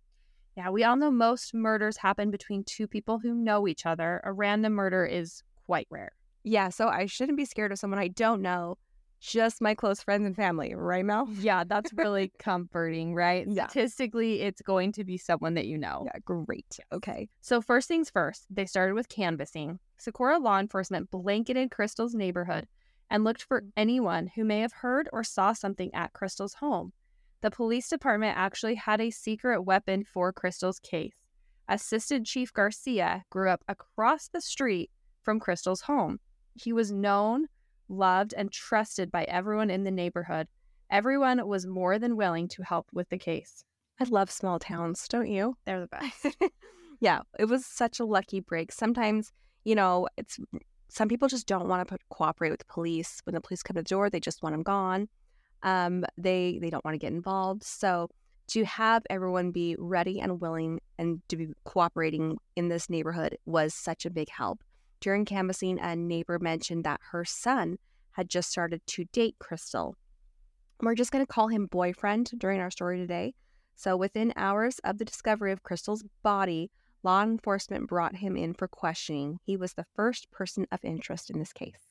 Yeah, 0.56 0.70
we 0.70 0.84
all 0.84 0.96
know 0.96 1.12
most 1.12 1.54
murders 1.54 1.98
happen 1.98 2.32
between 2.32 2.64
two 2.64 2.88
people 2.88 3.20
who 3.20 3.34
know 3.34 3.68
each 3.68 3.86
other. 3.86 4.22
A 4.24 4.32
random 4.32 4.74
murder 4.74 5.06
is 5.06 5.44
quite 5.66 5.88
rare. 5.90 6.14
Yeah, 6.44 6.70
so 6.70 6.88
I 6.88 7.08
shouldn't 7.08 7.38
be 7.38 7.46
scared 7.46 7.72
of 7.72 7.80
someone 7.80 8.00
I 8.00 8.08
don't 8.08 8.42
know 8.42 8.78
just 9.26 9.62
my 9.62 9.74
close 9.74 10.02
friends 10.02 10.26
and 10.26 10.36
family, 10.36 10.76
right, 10.76 11.04
Mel? 11.04 11.28
Yeah, 11.40 11.64
that's 11.66 11.92
really 11.94 12.32
comforting, 12.40 13.16
right? 13.16 13.48
Yeah. 13.48 13.68
Statistically, 13.68 14.42
it's 14.42 14.62
going 14.62 14.92
to 14.94 15.04
be 15.04 15.18
someone 15.18 15.56
that 15.56 15.66
you 15.66 15.78
know. 15.78 16.04
Yeah, 16.06 16.20
great. 16.24 16.80
Okay. 16.92 17.30
So, 17.42 17.62
first 17.62 17.88
things 17.88 18.10
first, 18.10 18.46
they 18.50 18.66
started 18.66 18.94
with 18.94 19.10
canvassing. 19.10 19.80
Socorro 19.98 20.40
law 20.40 20.60
enforcement 20.60 21.10
blanketed 21.12 21.72
Crystal's 21.72 22.14
neighborhood 22.14 22.68
and 23.10 23.24
looked 23.24 23.44
for 23.44 23.62
mm. 23.62 23.72
anyone 23.78 24.30
who 24.36 24.44
may 24.44 24.60
have 24.60 24.74
heard 24.74 25.10
or 25.12 25.24
saw 25.24 25.54
something 25.54 25.94
at 25.94 26.14
Crystal's 26.14 26.56
home. 26.56 26.94
The 27.46 27.52
police 27.52 27.88
department 27.90 28.36
actually 28.40 28.74
had 28.74 29.00
a 29.00 29.12
secret 29.12 29.62
weapon 29.62 30.04
for 30.04 30.34
Crystal's 30.34 30.80
case. 30.80 31.14
Assistant 31.70 32.26
Chief 32.26 32.52
Garcia 32.52 33.24
grew 33.30 33.52
up 33.52 33.64
across 33.68 34.28
the 34.28 34.42
street 34.42 34.90
from 35.22 35.40
Crystal's 35.40 35.82
home. 35.82 36.20
He 36.56 36.74
was 36.74 36.92
known, 36.92 37.46
loved, 37.88 38.34
and 38.36 38.52
trusted 38.52 39.12
by 39.12 39.26
everyone 39.26 39.70
in 39.70 39.84
the 39.84 39.92
neighborhood. 39.92 40.48
Everyone 40.90 41.48
was 41.48 41.68
more 41.68 42.00
than 42.00 42.18
willing 42.18 42.48
to 42.48 42.64
help 42.64 42.88
with 42.92 43.10
the 43.10 43.20
case. 43.20 43.64
I 44.00 44.06
love 44.06 44.32
small 44.32 44.58
towns, 44.58 45.08
don't 45.08 45.30
you? 45.30 45.56
They're 45.66 45.82
the 45.82 45.88
best. 45.88 46.36
yeah, 47.00 47.20
it 47.38 47.46
was 47.46 47.64
such 47.64 48.00
a 48.00 48.06
lucky 48.06 48.40
break. 48.40 48.72
Sometimes, 48.72 49.32
you 49.66 49.76
know, 49.76 50.08
it's 50.18 50.40
some 50.90 51.08
people 51.08 51.28
just 51.28 51.46
don't 51.46 51.68
want 51.68 51.88
to 51.88 51.98
cooperate 52.10 52.50
with 52.50 52.62
the 52.62 52.74
police. 52.74 53.22
When 53.26 53.36
the 53.36 53.42
police 53.42 53.62
come 53.62 53.76
to 53.76 53.84
the 53.84 53.88
door, 53.88 54.10
they 54.10 54.20
just 54.20 54.42
want 54.42 54.56
them 54.56 54.64
gone. 54.64 55.10
Um, 55.64 56.06
they 56.18 56.60
they 56.62 56.70
don't 56.70 56.86
want 56.86 56.96
to 56.96 57.00
get 57.00 57.14
involved. 57.14 57.64
So 57.64 58.10
to 58.48 58.64
have 58.66 59.04
everyone 59.10 59.52
be 59.52 59.76
ready 59.80 60.20
and 60.20 60.40
willing 60.40 60.80
and 61.00 61.22
to 61.30 61.38
be 61.38 61.48
cooperating 61.64 62.38
in 62.56 62.70
this 62.70 62.90
neighborhood 62.90 63.38
was 63.46 63.74
such 63.74 64.06
a 64.06 64.12
big 64.12 64.30
help. 64.30 64.64
During 65.00 65.26
canvassing, 65.26 65.80
a 65.80 65.96
neighbor 65.96 66.40
mentioned 66.40 66.84
that 66.84 67.00
her 67.12 67.26
son 67.26 67.78
had 68.12 68.30
just 68.30 68.50
started 68.50 68.86
to 68.88 69.06
date 69.06 69.36
Crystal. 69.40 69.96
We're 70.82 70.96
just 70.96 71.12
going 71.12 71.26
to 71.26 71.32
call 71.32 71.48
him 71.48 71.68
boyfriend 71.68 72.32
during 72.38 72.60
our 72.60 72.72
story 72.72 72.98
today. 72.98 73.34
So, 73.76 73.98
within 73.98 74.34
hours 74.36 74.80
of 74.80 74.98
the 74.98 75.06
discovery 75.06 75.52
of 75.52 75.64
Crystal's 75.64 76.04
body, 76.24 76.72
law 77.04 77.24
enforcement 77.24 77.88
brought 77.88 78.16
him 78.16 78.38
in 78.38 78.54
for 78.54 78.68
questioning. 78.68 79.40
He 79.44 79.58
was 79.58 79.74
the 79.74 79.86
first 79.96 80.32
person 80.32 80.66
of 80.72 80.80
interest 80.84 81.30
in 81.30 81.40
this 81.40 81.54
case. 81.54 81.85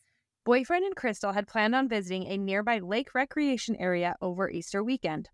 Boyfriend 0.44 0.84
and 0.84 0.94
Crystal 0.94 1.32
had 1.32 1.48
planned 1.48 1.74
on 1.74 1.88
visiting 1.88 2.26
a 2.26 2.36
nearby 2.36 2.78
lake 2.78 3.14
recreation 3.14 3.76
area 3.76 4.14
over 4.20 4.50
Easter 4.50 4.84
weekend. 4.84 5.30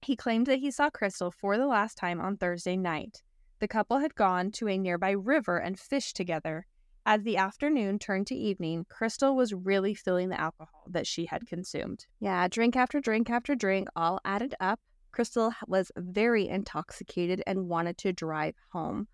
He 0.00 0.16
claimed 0.16 0.46
that 0.46 0.58
he 0.58 0.72
saw 0.72 0.90
Crystal 0.90 1.30
for 1.30 1.56
the 1.56 1.68
last 1.68 1.96
time 1.96 2.20
on 2.20 2.36
Thursday 2.36 2.76
night. 2.76 3.22
The 3.60 3.68
couple 3.68 3.98
had 3.98 4.16
gone 4.16 4.50
to 4.52 4.66
a 4.66 4.76
nearby 4.76 5.12
river 5.12 5.58
and 5.58 5.78
fished 5.78 6.16
together. 6.16 6.66
As 7.06 7.22
the 7.22 7.36
afternoon 7.36 8.00
turned 8.00 8.26
to 8.28 8.34
evening, 8.34 8.84
Crystal 8.88 9.36
was 9.36 9.54
really 9.54 9.94
feeling 9.94 10.28
the 10.28 10.40
alcohol 10.40 10.86
that 10.88 11.06
she 11.06 11.26
had 11.26 11.46
consumed. 11.46 12.06
Yeah, 12.18 12.48
drink 12.48 12.74
after 12.74 13.00
drink 13.00 13.30
after 13.30 13.54
drink, 13.54 13.86
all 13.94 14.18
added 14.24 14.56
up. 14.58 14.80
Crystal 15.12 15.52
was 15.68 15.92
very 15.96 16.48
intoxicated 16.48 17.44
and 17.46 17.68
wanted 17.68 17.96
to 17.98 18.12
drive 18.12 18.56
home. 18.72 19.06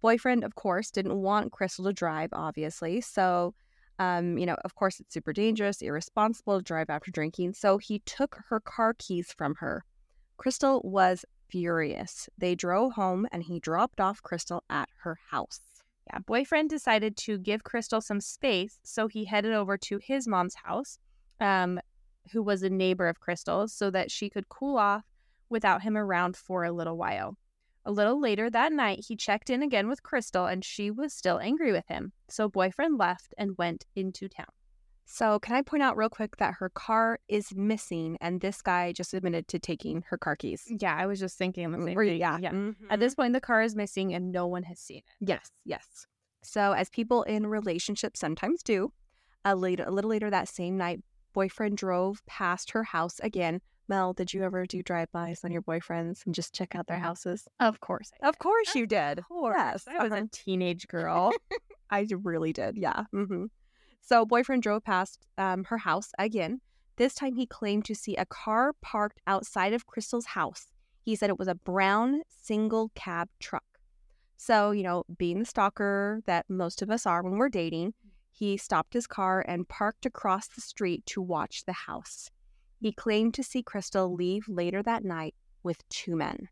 Boyfriend, 0.00 0.42
of 0.42 0.54
course, 0.54 0.90
didn't 0.90 1.20
want 1.20 1.52
Crystal 1.52 1.84
to 1.84 1.92
drive, 1.92 2.30
obviously. 2.32 3.02
So, 3.02 3.54
um, 4.00 4.38
you 4.38 4.46
know, 4.46 4.56
of 4.64 4.74
course, 4.74 4.98
it's 4.98 5.12
super 5.12 5.34
dangerous, 5.34 5.82
irresponsible 5.82 6.58
to 6.58 6.64
drive 6.64 6.88
after 6.88 7.10
drinking. 7.10 7.52
So 7.52 7.76
he 7.76 7.98
took 8.00 8.40
her 8.48 8.58
car 8.58 8.94
keys 8.98 9.30
from 9.30 9.56
her. 9.56 9.84
Crystal 10.38 10.80
was 10.82 11.26
furious. 11.50 12.26
They 12.38 12.54
drove 12.54 12.94
home 12.94 13.28
and 13.30 13.42
he 13.42 13.60
dropped 13.60 14.00
off 14.00 14.22
Crystal 14.22 14.64
at 14.70 14.88
her 15.02 15.18
house. 15.30 15.60
Yeah, 16.06 16.20
boyfriend 16.20 16.70
decided 16.70 17.14
to 17.18 17.36
give 17.36 17.62
Crystal 17.62 18.00
some 18.00 18.22
space, 18.22 18.78
so 18.82 19.06
he 19.06 19.26
headed 19.26 19.52
over 19.52 19.76
to 19.76 19.98
his 20.02 20.26
mom's 20.26 20.54
house, 20.54 20.98
um, 21.38 21.78
who 22.32 22.42
was 22.42 22.62
a 22.62 22.70
neighbor 22.70 23.06
of 23.06 23.20
Crystal's, 23.20 23.74
so 23.74 23.90
that 23.90 24.10
she 24.10 24.30
could 24.30 24.48
cool 24.48 24.78
off 24.78 25.04
without 25.50 25.82
him 25.82 25.98
around 25.98 26.38
for 26.38 26.64
a 26.64 26.72
little 26.72 26.96
while. 26.96 27.36
A 27.90 27.92
little 27.92 28.20
later 28.20 28.48
that 28.48 28.72
night, 28.72 29.04
he 29.08 29.16
checked 29.16 29.50
in 29.50 29.64
again 29.64 29.88
with 29.88 30.04
Crystal, 30.04 30.46
and 30.46 30.64
she 30.64 30.92
was 30.92 31.12
still 31.12 31.40
angry 31.40 31.72
with 31.72 31.88
him. 31.88 32.12
So 32.28 32.48
boyfriend 32.48 32.98
left 32.98 33.34
and 33.36 33.58
went 33.58 33.84
into 33.96 34.28
town. 34.28 34.46
So, 35.06 35.40
can 35.40 35.56
I 35.56 35.62
point 35.62 35.82
out 35.82 35.96
real 35.96 36.08
quick 36.08 36.36
that 36.36 36.54
her 36.60 36.68
car 36.68 37.18
is 37.26 37.52
missing, 37.56 38.16
and 38.20 38.40
this 38.40 38.62
guy 38.62 38.92
just 38.92 39.12
admitted 39.12 39.48
to 39.48 39.58
taking 39.58 40.04
her 40.08 40.16
car 40.16 40.36
keys? 40.36 40.62
Yeah, 40.68 40.94
I 40.96 41.06
was 41.06 41.18
just 41.18 41.36
thinking 41.36 41.68
the 41.72 41.82
same 41.84 41.94
Were 41.96 42.04
you- 42.04 42.10
thing. 42.12 42.20
yeah. 42.20 42.38
yeah. 42.40 42.52
Mhm. 42.52 42.76
At 42.90 43.00
this 43.00 43.16
point, 43.16 43.32
the 43.32 43.40
car 43.40 43.60
is 43.60 43.74
missing 43.74 44.14
and 44.14 44.30
no 44.30 44.46
one 44.46 44.62
has 44.62 44.78
seen 44.78 44.98
it. 44.98 45.04
Yes, 45.28 45.50
yes. 45.64 46.06
So, 46.44 46.70
as 46.70 46.90
people 46.90 47.24
in 47.24 47.48
relationships 47.48 48.20
sometimes 48.20 48.62
do, 48.62 48.92
a 49.44 49.56
later, 49.56 49.82
a 49.84 49.90
little 49.90 50.10
later 50.10 50.30
that 50.30 50.48
same 50.48 50.76
night, 50.76 51.00
boyfriend 51.32 51.76
drove 51.76 52.24
past 52.26 52.70
her 52.70 52.84
house 52.84 53.18
again. 53.18 53.62
Mel, 53.90 54.12
did 54.12 54.32
you 54.32 54.44
ever 54.44 54.66
do 54.66 54.84
drive-bys 54.84 55.44
on 55.44 55.50
your 55.50 55.62
boyfriends 55.62 56.24
and 56.24 56.32
just 56.32 56.54
check 56.54 56.76
out 56.76 56.86
their 56.86 57.00
houses? 57.00 57.48
Of 57.58 57.80
course. 57.80 58.12
I 58.22 58.28
Of 58.28 58.38
course 58.38 58.76
you 58.76 58.86
did. 58.86 59.18
Of 59.18 59.24
course. 59.28 59.56
Yes, 59.58 59.84
I 59.88 60.00
was 60.00 60.12
uh-huh. 60.12 60.22
a 60.26 60.28
teenage 60.28 60.86
girl. 60.86 61.32
I 61.90 62.06
really 62.22 62.52
did. 62.52 62.78
Yeah. 62.78 63.06
hmm 63.10 63.46
So, 64.00 64.24
boyfriend 64.24 64.62
drove 64.62 64.84
past 64.84 65.26
um, 65.38 65.64
her 65.64 65.78
house 65.78 66.12
again. 66.20 66.60
This 66.98 67.14
time, 67.14 67.34
he 67.34 67.46
claimed 67.46 67.84
to 67.86 67.96
see 67.96 68.14
a 68.14 68.24
car 68.24 68.74
parked 68.80 69.20
outside 69.26 69.72
of 69.72 69.88
Crystal's 69.88 70.26
house. 70.26 70.68
He 71.02 71.16
said 71.16 71.28
it 71.28 71.38
was 71.38 71.48
a 71.48 71.56
brown 71.56 72.22
single 72.28 72.92
cab 72.94 73.28
truck. 73.40 73.64
So, 74.36 74.70
you 74.70 74.84
know, 74.84 75.02
being 75.18 75.40
the 75.40 75.44
stalker 75.44 76.20
that 76.26 76.48
most 76.48 76.80
of 76.80 76.90
us 76.90 77.06
are 77.06 77.24
when 77.24 77.38
we're 77.38 77.48
dating, 77.48 77.94
he 78.30 78.56
stopped 78.56 78.94
his 78.94 79.08
car 79.08 79.44
and 79.48 79.68
parked 79.68 80.06
across 80.06 80.46
the 80.46 80.60
street 80.60 81.04
to 81.06 81.20
watch 81.20 81.64
the 81.64 81.72
house. 81.72 82.30
He 82.80 82.92
claimed 82.92 83.34
to 83.34 83.42
see 83.42 83.62
Crystal 83.62 84.12
leave 84.12 84.48
later 84.48 84.82
that 84.82 85.04
night 85.04 85.34
with 85.62 85.86
two 85.90 86.16
men. 86.16 86.48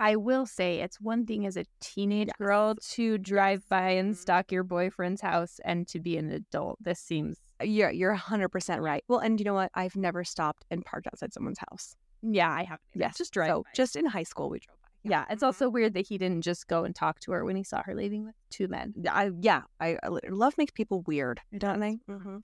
I 0.00 0.16
will 0.16 0.46
say 0.46 0.80
it's 0.80 1.00
one 1.00 1.24
thing 1.26 1.46
as 1.46 1.56
a 1.56 1.64
teenage 1.80 2.30
girl 2.36 2.74
to 2.94 3.18
drive 3.18 3.68
by 3.68 3.90
and 3.90 4.14
Mhm. 4.14 4.16
stalk 4.18 4.50
your 4.50 4.64
boyfriend's 4.64 5.20
house 5.20 5.60
and 5.64 5.86
to 5.86 6.00
be 6.00 6.16
an 6.18 6.30
adult. 6.30 6.78
This 6.82 6.98
seems 6.98 7.38
You're, 7.62 7.92
you're 7.92 8.12
100% 8.16 8.82
right. 8.82 9.04
Well, 9.06 9.20
and 9.20 9.38
you 9.38 9.44
know 9.44 9.54
what? 9.54 9.70
I've 9.76 9.94
never 9.94 10.24
stopped 10.24 10.64
and 10.68 10.84
parked 10.84 11.06
outside 11.06 11.32
someone's 11.32 11.60
house. 11.70 11.94
yeah, 12.22 12.50
I 12.50 12.64
have 12.64 12.80
Yes, 12.94 13.16
just 13.18 13.32
drive 13.32 13.48
So 13.50 13.62
by. 13.62 13.70
just 13.76 13.94
in 13.94 14.06
high 14.06 14.22
school, 14.24 14.50
we 14.50 14.58
drove 14.58 14.78
by. 14.82 14.88
yeah, 15.04 15.26
it's 15.30 15.42
Mhm. 15.44 15.46
also 15.46 15.68
weird 15.68 15.94
that 15.94 16.06
he 16.08 16.18
didn't 16.18 16.42
just 16.42 16.66
go 16.66 16.82
and 16.82 16.94
talk 16.96 17.20
to 17.20 17.30
her 17.32 17.44
when 17.44 17.54
he 17.54 17.62
saw 17.62 17.82
her 17.84 17.94
leaving 17.94 18.24
with 18.24 18.34
two 18.50 18.66
men. 18.66 18.94
I, 19.08 19.30
yeah, 19.40 19.62
I, 19.78 19.96
I 20.02 20.08
love 20.28 20.58
makes 20.58 20.72
people 20.72 21.02
weird, 21.02 21.40
don't 21.56 21.78
they? 21.78 21.98
Mm-hmm. 22.08 22.38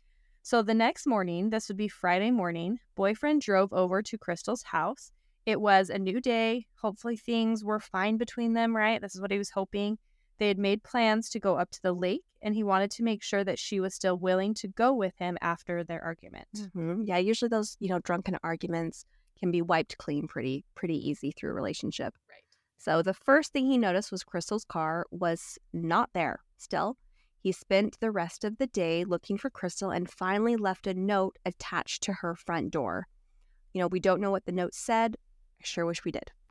So 0.48 0.62
the 0.62 0.72
next 0.72 1.06
morning, 1.06 1.50
this 1.50 1.68
would 1.68 1.76
be 1.76 1.88
Friday 1.88 2.30
morning, 2.30 2.80
boyfriend 2.94 3.42
drove 3.42 3.70
over 3.70 4.00
to 4.00 4.16
Crystal's 4.16 4.62
house. 4.62 5.12
It 5.44 5.60
was 5.60 5.90
a 5.90 5.98
new 5.98 6.22
day. 6.22 6.64
Hopefully 6.76 7.18
things 7.18 7.62
were 7.62 7.78
fine 7.78 8.16
between 8.16 8.54
them, 8.54 8.74
right? 8.74 8.98
This 8.98 9.14
is 9.14 9.20
what 9.20 9.30
he 9.30 9.36
was 9.36 9.50
hoping. 9.50 9.98
They 10.38 10.48
had 10.48 10.58
made 10.58 10.82
plans 10.82 11.28
to 11.28 11.38
go 11.38 11.56
up 11.58 11.70
to 11.72 11.82
the 11.82 11.92
lake 11.92 12.22
and 12.40 12.54
he 12.54 12.62
wanted 12.62 12.90
to 12.92 13.02
make 13.02 13.22
sure 13.22 13.44
that 13.44 13.58
she 13.58 13.78
was 13.78 13.94
still 13.94 14.16
willing 14.16 14.54
to 14.54 14.68
go 14.68 14.94
with 14.94 15.12
him 15.18 15.36
after 15.42 15.84
their 15.84 16.02
argument. 16.02 16.48
hmm 16.72 17.02
Yeah, 17.04 17.18
usually 17.18 17.50
those 17.50 17.76
you 17.78 17.90
know 17.90 17.98
drunken 17.98 18.38
arguments 18.42 19.04
can 19.38 19.50
be 19.50 19.60
wiped 19.60 19.98
clean 19.98 20.26
pretty 20.28 20.64
pretty 20.74 20.96
easy 20.96 21.30
through 21.30 21.50
a 21.50 21.60
relationship. 21.60 22.14
Right. 22.26 22.40
So 22.78 23.02
the 23.02 23.12
first 23.12 23.52
thing 23.52 23.66
he 23.66 23.76
noticed 23.76 24.10
was 24.10 24.24
Crystal's 24.24 24.64
car 24.64 25.04
was 25.10 25.58
not 25.74 26.08
there. 26.14 26.40
Still, 26.56 26.96
he 27.40 27.52
spent 27.52 27.98
the 28.00 28.10
rest 28.10 28.44
of 28.44 28.58
the 28.58 28.66
day 28.66 29.04
looking 29.04 29.38
for 29.38 29.50
Crystal 29.50 29.90
and 29.90 30.10
finally 30.10 30.56
left 30.56 30.86
a 30.86 30.94
note 30.94 31.36
attached 31.44 32.02
to 32.04 32.12
her 32.14 32.34
front 32.34 32.70
door. 32.70 33.06
You 33.72 33.80
know, 33.80 33.86
we 33.86 34.00
don't 34.00 34.20
know 34.20 34.30
what 34.30 34.46
the 34.46 34.52
note 34.52 34.74
said. 34.74 35.16
I 35.60 35.64
sure 35.64 35.86
wish 35.86 36.04
we 36.04 36.10
did. 36.12 36.30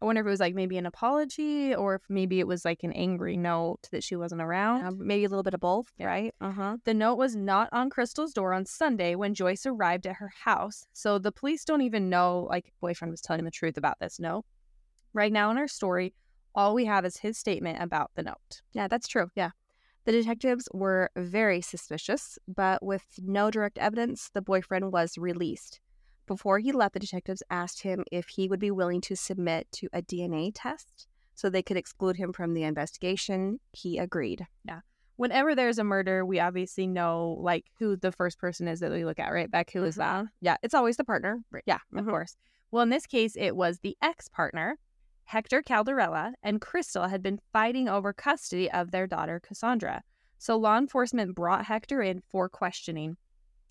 I 0.00 0.04
wonder 0.04 0.20
if 0.20 0.26
it 0.28 0.30
was 0.30 0.38
like 0.38 0.54
maybe 0.54 0.78
an 0.78 0.86
apology 0.86 1.74
or 1.74 1.96
if 1.96 2.02
maybe 2.08 2.38
it 2.38 2.46
was 2.46 2.64
like 2.64 2.84
an 2.84 2.92
angry 2.92 3.36
note 3.36 3.88
that 3.90 4.04
she 4.04 4.14
wasn't 4.14 4.40
around. 4.40 4.84
Um, 4.86 4.98
maybe 5.06 5.24
a 5.24 5.28
little 5.28 5.42
bit 5.42 5.54
of 5.54 5.60
both, 5.60 5.92
Yeah. 5.98 6.06
right? 6.06 6.34
Uh 6.40 6.52
huh. 6.52 6.76
The 6.84 6.94
note 6.94 7.16
was 7.16 7.34
not 7.34 7.68
on 7.72 7.90
Crystal's 7.90 8.32
door 8.32 8.52
on 8.54 8.64
Sunday 8.64 9.16
when 9.16 9.34
Joyce 9.34 9.66
arrived 9.66 10.06
at 10.06 10.16
her 10.16 10.30
house. 10.44 10.86
So 10.92 11.18
the 11.18 11.32
police 11.32 11.64
don't 11.64 11.82
even 11.82 12.08
know, 12.08 12.46
like, 12.48 12.72
boyfriend 12.80 13.10
was 13.10 13.20
telling 13.20 13.44
the 13.44 13.50
truth 13.50 13.76
about 13.76 13.98
this 13.98 14.20
note. 14.20 14.44
Right 15.14 15.32
now 15.32 15.50
in 15.50 15.58
our 15.58 15.66
story, 15.68 16.14
all 16.54 16.74
we 16.74 16.84
have 16.84 17.04
is 17.04 17.16
his 17.16 17.36
statement 17.36 17.82
about 17.82 18.12
the 18.14 18.22
note. 18.22 18.62
Yeah, 18.72 18.86
that's 18.86 19.08
true. 19.08 19.30
Yeah. 19.34 19.50
The 20.08 20.12
detectives 20.12 20.70
were 20.72 21.10
very 21.16 21.60
suspicious, 21.60 22.38
but 22.48 22.82
with 22.82 23.04
no 23.18 23.50
direct 23.50 23.76
evidence, 23.76 24.30
the 24.32 24.40
boyfriend 24.40 24.90
was 24.90 25.18
released. 25.18 25.80
Before 26.26 26.60
he 26.60 26.72
left, 26.72 26.94
the 26.94 27.00
detectives 27.00 27.42
asked 27.50 27.82
him 27.82 28.04
if 28.10 28.28
he 28.28 28.48
would 28.48 28.58
be 28.58 28.70
willing 28.70 29.02
to 29.02 29.14
submit 29.14 29.70
to 29.72 29.90
a 29.92 30.00
DNA 30.00 30.52
test 30.54 31.08
so 31.34 31.50
they 31.50 31.62
could 31.62 31.76
exclude 31.76 32.16
him 32.16 32.32
from 32.32 32.54
the 32.54 32.62
investigation. 32.62 33.60
He 33.72 33.98
agreed. 33.98 34.46
Yeah. 34.64 34.80
Whenever 35.16 35.54
there's 35.54 35.78
a 35.78 35.84
murder, 35.84 36.24
we 36.24 36.40
obviously 36.40 36.86
know, 36.86 37.36
like, 37.42 37.66
who 37.78 37.94
the 37.94 38.10
first 38.10 38.38
person 38.38 38.66
is 38.66 38.80
that 38.80 38.90
we 38.90 39.04
look 39.04 39.18
at, 39.18 39.28
right? 39.28 39.50
Beck, 39.50 39.70
who 39.72 39.84
is 39.84 39.96
that? 39.96 40.24
Yeah, 40.40 40.56
it's 40.62 40.72
always 40.72 40.96
the 40.96 41.04
partner. 41.04 41.42
Right. 41.50 41.64
Yeah, 41.66 41.80
Of 41.94 42.06
mhm. 42.06 42.08
course. 42.08 42.34
Well, 42.70 42.82
in 42.82 42.88
this 42.88 43.06
case, 43.06 43.36
it 43.36 43.54
was 43.54 43.80
the 43.80 43.94
ex 44.00 44.26
partner, 44.26 44.78
Hector 45.28 45.60
Calderella, 45.62 46.32
and 46.42 46.58
Crystal 46.58 47.06
had 47.06 47.22
been 47.22 47.38
fighting 47.52 47.86
over 47.86 48.14
custody 48.14 48.70
of 48.70 48.90
their 48.92 49.06
daughter, 49.06 49.38
Cassandra. 49.38 50.02
So 50.38 50.56
law 50.56 50.78
enforcement 50.78 51.34
brought 51.34 51.66
Hector 51.66 52.00
in 52.00 52.22
for 52.30 52.48
questioning. 52.48 53.18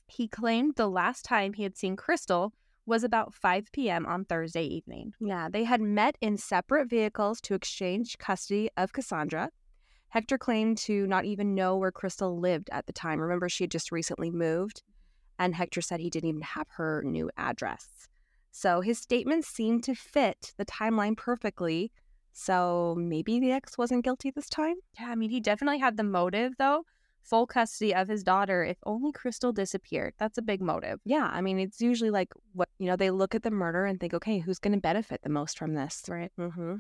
He 0.06 0.28
claimed 0.28 0.76
the 0.76 0.88
last 0.88 1.26
time 1.26 1.54
he 1.54 1.64
had 1.64 1.76
seen 1.76 1.96
Crystal 1.96 2.54
was 2.86 3.04
about 3.04 3.34
5 3.34 3.72
p.m. 3.72 4.06
on 4.06 4.24
Thursday 4.26 4.66
evening. 4.66 5.14
Yeah, 5.20 5.50
they 5.50 5.64
had 5.64 5.82
met 5.82 6.16
in 6.22 6.38
separate 6.38 6.92
vehicles 6.92 7.42
to 7.42 7.56
exchange 7.56 8.20
custody 8.20 8.70
of 8.78 8.94
Cassandra. 8.94 9.50
Hector 10.10 10.38
claimed 10.38 10.78
to 10.78 11.08
not 11.08 11.26
even 11.26 11.56
know 11.56 11.76
where 11.76 11.92
Crystal 11.92 12.40
lived 12.40 12.70
at 12.72 12.86
the 12.86 12.94
time. 12.94 13.20
Remember, 13.20 13.50
she 13.50 13.64
had 13.64 13.72
just 13.72 13.92
recently 13.92 14.30
moved, 14.30 14.84
and 15.40 15.56
Hector 15.56 15.82
said 15.82 16.02
he 16.02 16.12
didn't 16.12 16.30
even 16.30 16.42
have 16.42 16.68
her 16.76 17.02
new 17.04 17.32
address. 17.36 18.08
So 18.52 18.82
his 18.82 19.00
statements 19.00 19.48
seemed 19.48 19.84
to 19.86 19.96
fit 19.96 20.54
the 20.58 20.66
timeline 20.66 21.16
perfectly. 21.16 21.92
So 22.34 22.96
maybe 22.98 23.40
the 23.40 23.52
ex 23.52 23.78
wasn't 23.78 24.04
guilty 24.04 24.32
this 24.32 24.50
time? 24.50 24.76
Yeah, 25.00 25.10
I 25.10 25.16
mean, 25.16 25.30
he 25.30 25.40
definitely 25.40 25.80
had 25.80 25.98
the 25.98 26.04
motive, 26.04 26.54
though. 26.58 26.84
Full 27.24 27.48
custody 27.48 27.94
of 27.94 28.08
his 28.08 28.24
daughter 28.24 28.64
if 28.64 28.78
only 28.86 29.12
Crystal 29.12 29.52
disappeared. 29.52 30.14
That's 30.18 30.38
a 30.38 30.42
big 30.42 30.62
motive. 30.62 31.00
Yeah, 31.04 31.30
I 31.32 31.42
mean, 31.42 31.60
it's 31.60 31.82
usually 31.82 32.10
like 32.10 32.32
what, 32.54 32.70
you 32.80 32.88
know, 32.88 32.96
they 32.96 33.12
look 33.12 33.36
at 33.36 33.44
the 33.44 33.52
murder 33.52 33.86
and 33.86 34.00
think, 34.00 34.14
okay, 34.14 34.40
who's 34.40 34.60
going 34.60 34.74
to 34.74 34.80
benefit 34.80 35.22
the 35.24 35.30
most 35.30 35.58
from 35.58 35.74
this? 35.74 36.04
Right. 36.08 36.32
Mm-hmm. 36.40 36.76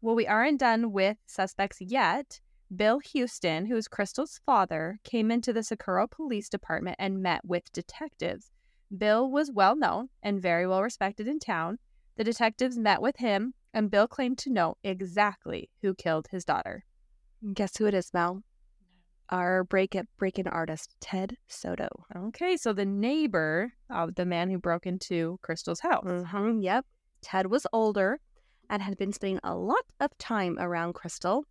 Well, 0.00 0.14
we 0.14 0.26
aren't 0.26 0.60
done 0.60 0.92
with 0.92 1.16
suspects 1.26 1.80
yet. 1.80 2.40
Bill 2.74 2.98
Houston, 2.98 3.66
who 3.66 3.76
is 3.76 3.88
Crystal's 3.88 4.40
father, 4.44 4.98
came 5.04 5.30
into 5.30 5.52
the 5.52 5.62
Socorro 5.62 6.06
Police 6.06 6.48
Department 6.48 6.96
and 6.98 7.22
met 7.22 7.44
with 7.44 7.72
detectives. 7.72 8.50
Bill 8.96 9.30
was 9.30 9.50
well 9.50 9.76
known 9.76 10.08
and 10.22 10.40
very 10.40 10.66
well 10.66 10.82
respected 10.82 11.26
in 11.26 11.38
town. 11.38 11.78
The 12.16 12.24
detectives 12.24 12.78
met 12.78 13.02
with 13.02 13.16
him, 13.16 13.54
and 13.72 13.90
Bill 13.90 14.06
claimed 14.06 14.38
to 14.38 14.52
know 14.52 14.76
exactly 14.84 15.70
who 15.82 15.94
killed 15.94 16.28
his 16.30 16.44
daughter. 16.44 16.84
Guess 17.52 17.76
who 17.76 17.86
it 17.86 17.94
is, 17.94 18.12
Mel? 18.14 18.42
Our 19.30 19.64
break 19.64 19.94
it 19.94 20.06
break 20.18 20.38
in 20.38 20.46
artist, 20.46 20.94
Ted 21.00 21.36
Soto. 21.48 21.88
Okay, 22.14 22.56
so 22.56 22.72
the 22.72 22.84
neighbor 22.84 23.72
of 23.90 24.14
the 24.14 24.26
man 24.26 24.50
who 24.50 24.58
broke 24.58 24.86
into 24.86 25.38
Crystal's 25.42 25.80
house. 25.80 26.04
Mm-hmm, 26.04 26.60
yep. 26.60 26.84
Ted 27.22 27.46
was 27.46 27.66
older 27.72 28.20
and 28.68 28.82
had 28.82 28.96
been 28.96 29.12
spending 29.12 29.40
a 29.42 29.56
lot 29.56 29.84
of 29.98 30.16
time 30.18 30.56
around 30.58 30.92
Crystal. 30.92 31.44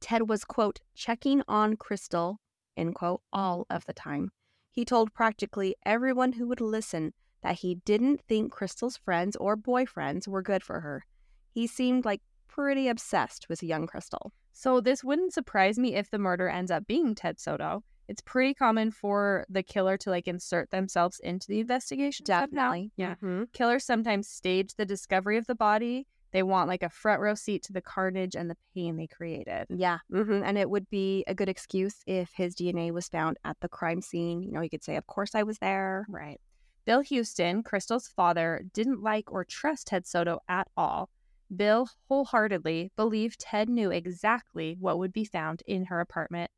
Ted 0.00 0.28
was, 0.28 0.44
quote, 0.44 0.80
checking 0.94 1.42
on 1.48 1.76
Crystal, 1.76 2.38
end 2.76 2.94
quote, 2.94 3.20
all 3.32 3.66
of 3.68 3.84
the 3.86 3.92
time. 3.92 4.30
He 4.76 4.84
told 4.84 5.14
practically 5.14 5.74
everyone 5.86 6.32
who 6.32 6.46
would 6.48 6.60
listen 6.60 7.14
that 7.42 7.60
he 7.60 7.76
didn't 7.86 8.20
think 8.28 8.52
Crystal's 8.52 8.98
friends 8.98 9.34
or 9.36 9.56
boyfriends 9.56 10.28
were 10.28 10.42
good 10.42 10.62
for 10.62 10.80
her. 10.80 11.06
He 11.50 11.66
seemed 11.66 12.04
like 12.04 12.20
pretty 12.46 12.86
obsessed 12.86 13.48
with 13.48 13.62
young 13.62 13.86
Crystal. 13.86 14.34
So 14.52 14.82
this 14.82 15.02
wouldn't 15.02 15.32
surprise 15.32 15.78
me 15.78 15.94
if 15.94 16.10
the 16.10 16.18
murder 16.18 16.50
ends 16.50 16.70
up 16.70 16.86
being 16.86 17.14
Ted 17.14 17.40
Soto. 17.40 17.84
It's 18.06 18.20
pretty 18.20 18.52
common 18.52 18.90
for 18.90 19.46
the 19.48 19.62
killer 19.62 19.96
to 19.96 20.10
like 20.10 20.28
insert 20.28 20.70
themselves 20.70 21.20
into 21.20 21.46
the 21.48 21.60
investigation. 21.60 22.24
Definitely. 22.24 22.92
Yeah. 22.98 23.14
Mm-hmm. 23.14 23.44
Killers 23.54 23.84
sometimes 23.84 24.28
stage 24.28 24.74
the 24.74 24.84
discovery 24.84 25.38
of 25.38 25.46
the 25.46 25.54
body. 25.54 26.06
They 26.36 26.42
want 26.42 26.68
like 26.68 26.82
a 26.82 26.90
front 26.90 27.22
row 27.22 27.34
seat 27.34 27.62
to 27.62 27.72
the 27.72 27.80
carnage 27.80 28.36
and 28.36 28.50
the 28.50 28.58
pain 28.74 28.98
they 28.98 29.06
created. 29.06 29.68
Yeah. 29.70 30.00
Mm-hmm. 30.12 30.42
And 30.44 30.58
it 30.58 30.68
would 30.68 30.86
be 30.90 31.24
a 31.26 31.34
good 31.34 31.48
excuse 31.48 32.02
if 32.06 32.30
his 32.34 32.54
DNA 32.54 32.90
was 32.90 33.08
found 33.08 33.38
at 33.46 33.56
the 33.60 33.70
crime 33.70 34.02
scene. 34.02 34.42
You 34.42 34.52
know, 34.52 34.60
he 34.60 34.68
could 34.68 34.84
say, 34.84 34.96
Of 34.96 35.06
course 35.06 35.34
I 35.34 35.44
was 35.44 35.56
there. 35.60 36.04
Right. 36.10 36.38
Bill 36.84 37.00
Houston, 37.00 37.62
Crystal's 37.62 38.08
father, 38.08 38.66
didn't 38.74 39.02
like 39.02 39.32
or 39.32 39.46
trust 39.46 39.86
Ted 39.86 40.06
Soto 40.06 40.40
at 40.46 40.68
all. 40.76 41.08
Bill 41.56 41.88
wholeheartedly 42.10 42.92
believed 42.96 43.40
Ted 43.40 43.70
knew 43.70 43.90
exactly 43.90 44.76
what 44.78 44.98
would 44.98 45.14
be 45.14 45.24
found 45.24 45.62
in 45.66 45.86
her 45.86 46.00
apartment. 46.00 46.50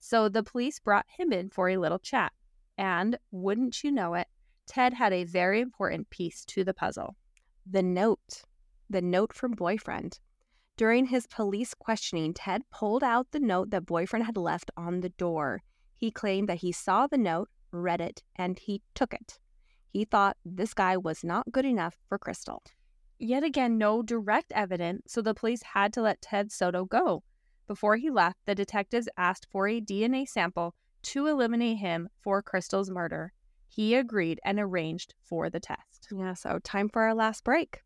So 0.00 0.28
the 0.28 0.42
police 0.42 0.80
brought 0.80 1.06
him 1.08 1.32
in 1.32 1.50
for 1.50 1.68
a 1.68 1.76
little 1.76 2.00
chat. 2.00 2.32
And 2.76 3.16
wouldn't 3.30 3.84
you 3.84 3.92
know 3.92 4.14
it, 4.14 4.26
Ted 4.66 4.92
had 4.92 5.12
a 5.12 5.22
very 5.22 5.60
important 5.60 6.10
piece 6.10 6.44
to 6.46 6.64
the 6.64 6.74
puzzle. 6.74 7.14
The 7.70 7.84
note. 7.84 8.42
The 8.90 9.00
note 9.00 9.32
from 9.32 9.52
boyfriend. 9.52 10.18
During 10.76 11.06
his 11.06 11.28
police 11.28 11.74
questioning, 11.74 12.34
Ted 12.34 12.62
pulled 12.72 13.04
out 13.04 13.30
the 13.30 13.38
note 13.38 13.70
that 13.70 13.86
boyfriend 13.86 14.26
had 14.26 14.36
left 14.36 14.70
on 14.76 15.00
the 15.00 15.10
door. 15.10 15.62
He 15.96 16.10
claimed 16.10 16.48
that 16.48 16.58
he 16.58 16.72
saw 16.72 17.06
the 17.06 17.16
note, 17.16 17.50
read 17.70 18.00
it, 18.00 18.24
and 18.34 18.58
he 18.58 18.82
took 18.96 19.14
it. 19.14 19.38
He 19.92 20.04
thought 20.04 20.36
this 20.44 20.74
guy 20.74 20.96
was 20.96 21.22
not 21.22 21.52
good 21.52 21.64
enough 21.64 21.98
for 22.08 22.18
Crystal. 22.18 22.64
Yet 23.20 23.44
again, 23.44 23.78
no 23.78 24.02
direct 24.02 24.50
evidence, 24.56 25.02
so 25.12 25.22
the 25.22 25.34
police 25.34 25.62
had 25.62 25.92
to 25.92 26.02
let 26.02 26.20
Ted 26.20 26.50
Soto 26.50 26.84
go. 26.84 27.22
Before 27.68 27.94
he 27.94 28.10
left, 28.10 28.38
the 28.44 28.56
detectives 28.56 29.08
asked 29.16 29.46
for 29.52 29.68
a 29.68 29.80
DNA 29.80 30.26
sample 30.26 30.74
to 31.02 31.28
eliminate 31.28 31.78
him 31.78 32.08
for 32.22 32.42
Crystal's 32.42 32.90
murder. 32.90 33.32
He 33.68 33.94
agreed 33.94 34.40
and 34.44 34.58
arranged 34.58 35.14
for 35.22 35.48
the 35.48 35.60
test. 35.60 36.08
Yeah, 36.10 36.34
so 36.34 36.58
time 36.58 36.88
for 36.88 37.02
our 37.02 37.14
last 37.14 37.44
break. 37.44 37.82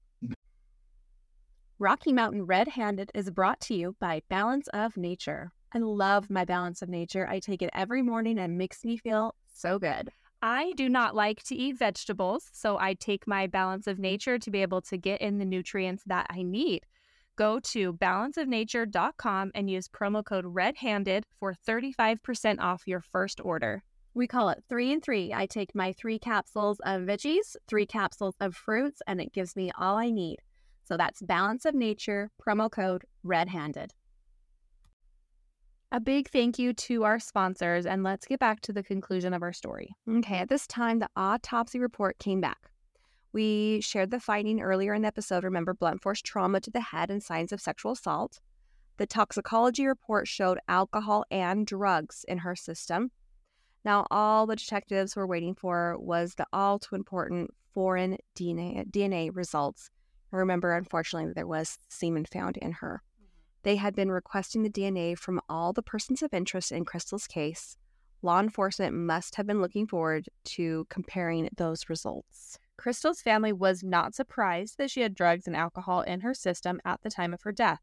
Rocky 1.80 2.12
Mountain 2.12 2.46
Red 2.46 2.68
Handed 2.68 3.10
is 3.14 3.30
brought 3.30 3.60
to 3.62 3.74
you 3.74 3.96
by 3.98 4.22
Balance 4.28 4.68
of 4.68 4.96
Nature. 4.96 5.50
I 5.72 5.78
love 5.78 6.30
my 6.30 6.44
Balance 6.44 6.82
of 6.82 6.88
Nature. 6.88 7.26
I 7.28 7.40
take 7.40 7.62
it 7.62 7.70
every 7.72 8.00
morning 8.00 8.38
and 8.38 8.52
it 8.52 8.56
makes 8.56 8.84
me 8.84 8.96
feel 8.96 9.34
so 9.52 9.80
good. 9.80 10.10
I 10.40 10.72
do 10.76 10.88
not 10.88 11.16
like 11.16 11.42
to 11.44 11.56
eat 11.56 11.76
vegetables, 11.76 12.48
so 12.52 12.78
I 12.78 12.94
take 12.94 13.26
my 13.26 13.48
Balance 13.48 13.88
of 13.88 13.98
Nature 13.98 14.38
to 14.38 14.50
be 14.52 14.62
able 14.62 14.82
to 14.82 14.96
get 14.96 15.20
in 15.20 15.38
the 15.38 15.44
nutrients 15.44 16.04
that 16.06 16.28
I 16.30 16.44
need. 16.44 16.86
Go 17.34 17.58
to 17.58 17.94
balanceofnature.com 17.94 19.50
and 19.52 19.68
use 19.68 19.88
promo 19.88 20.24
code 20.24 20.44
REDHANDED 20.46 21.24
for 21.40 21.56
35% 21.66 22.60
off 22.60 22.84
your 22.86 23.00
first 23.00 23.40
order. 23.42 23.82
We 24.14 24.28
call 24.28 24.48
it 24.50 24.62
three 24.68 24.92
and 24.92 25.02
three. 25.02 25.32
I 25.34 25.46
take 25.46 25.74
my 25.74 25.92
three 25.92 26.20
capsules 26.20 26.78
of 26.84 27.02
veggies, 27.02 27.56
three 27.66 27.84
capsules 27.86 28.36
of 28.38 28.54
fruits, 28.54 29.02
and 29.08 29.20
it 29.20 29.32
gives 29.32 29.56
me 29.56 29.72
all 29.76 29.96
I 29.96 30.10
need. 30.10 30.38
So 30.84 30.96
that's 30.96 31.22
Balance 31.22 31.64
of 31.64 31.74
Nature, 31.74 32.30
promo 32.40 32.70
code 32.70 33.04
Red 33.22 33.48
Handed. 33.48 33.92
A 35.92 36.00
big 36.00 36.28
thank 36.28 36.58
you 36.58 36.72
to 36.72 37.04
our 37.04 37.18
sponsors, 37.18 37.86
and 37.86 38.02
let's 38.02 38.26
get 38.26 38.40
back 38.40 38.60
to 38.62 38.72
the 38.72 38.82
conclusion 38.82 39.32
of 39.32 39.42
our 39.42 39.52
story. 39.52 39.94
Okay, 40.08 40.38
at 40.38 40.48
this 40.48 40.66
time, 40.66 40.98
the 40.98 41.08
autopsy 41.16 41.78
report 41.78 42.18
came 42.18 42.40
back. 42.40 42.70
We 43.32 43.80
shared 43.80 44.10
the 44.10 44.20
finding 44.20 44.60
earlier 44.60 44.92
in 44.92 45.02
the 45.02 45.08
episode. 45.08 45.44
Remember, 45.44 45.72
blunt 45.72 46.02
force 46.02 46.20
trauma 46.20 46.60
to 46.60 46.70
the 46.70 46.80
head 46.80 47.10
and 47.10 47.22
signs 47.22 47.52
of 47.52 47.60
sexual 47.60 47.92
assault. 47.92 48.40
The 48.96 49.06
toxicology 49.06 49.86
report 49.86 50.28
showed 50.28 50.58
alcohol 50.68 51.24
and 51.30 51.66
drugs 51.66 52.24
in 52.28 52.38
her 52.38 52.54
system. 52.54 53.10
Now, 53.84 54.06
all 54.10 54.46
the 54.46 54.56
detectives 54.56 55.16
were 55.16 55.26
waiting 55.26 55.54
for 55.54 55.96
was 55.98 56.34
the 56.34 56.46
all 56.52 56.78
too 56.78 56.94
important 56.94 57.50
foreign 57.72 58.18
DNA, 58.36 58.88
DNA 58.90 59.30
results. 59.32 59.90
Remember, 60.34 60.74
unfortunately, 60.74 61.32
there 61.32 61.46
was 61.46 61.78
semen 61.88 62.24
found 62.24 62.56
in 62.56 62.72
her. 62.72 63.02
They 63.62 63.76
had 63.76 63.94
been 63.94 64.10
requesting 64.10 64.62
the 64.62 64.70
DNA 64.70 65.16
from 65.16 65.40
all 65.48 65.72
the 65.72 65.82
persons 65.82 66.22
of 66.22 66.34
interest 66.34 66.70
in 66.70 66.84
Crystal's 66.84 67.26
case. 67.26 67.76
Law 68.20 68.40
enforcement 68.40 68.94
must 68.94 69.36
have 69.36 69.46
been 69.46 69.60
looking 69.60 69.86
forward 69.86 70.28
to 70.44 70.86
comparing 70.90 71.48
those 71.56 71.88
results. 71.88 72.58
Crystal's 72.76 73.22
family 73.22 73.52
was 73.52 73.82
not 73.82 74.14
surprised 74.14 74.76
that 74.78 74.90
she 74.90 75.00
had 75.00 75.14
drugs 75.14 75.46
and 75.46 75.56
alcohol 75.56 76.02
in 76.02 76.20
her 76.20 76.34
system 76.34 76.80
at 76.84 77.02
the 77.02 77.10
time 77.10 77.32
of 77.32 77.42
her 77.42 77.52
death. 77.52 77.80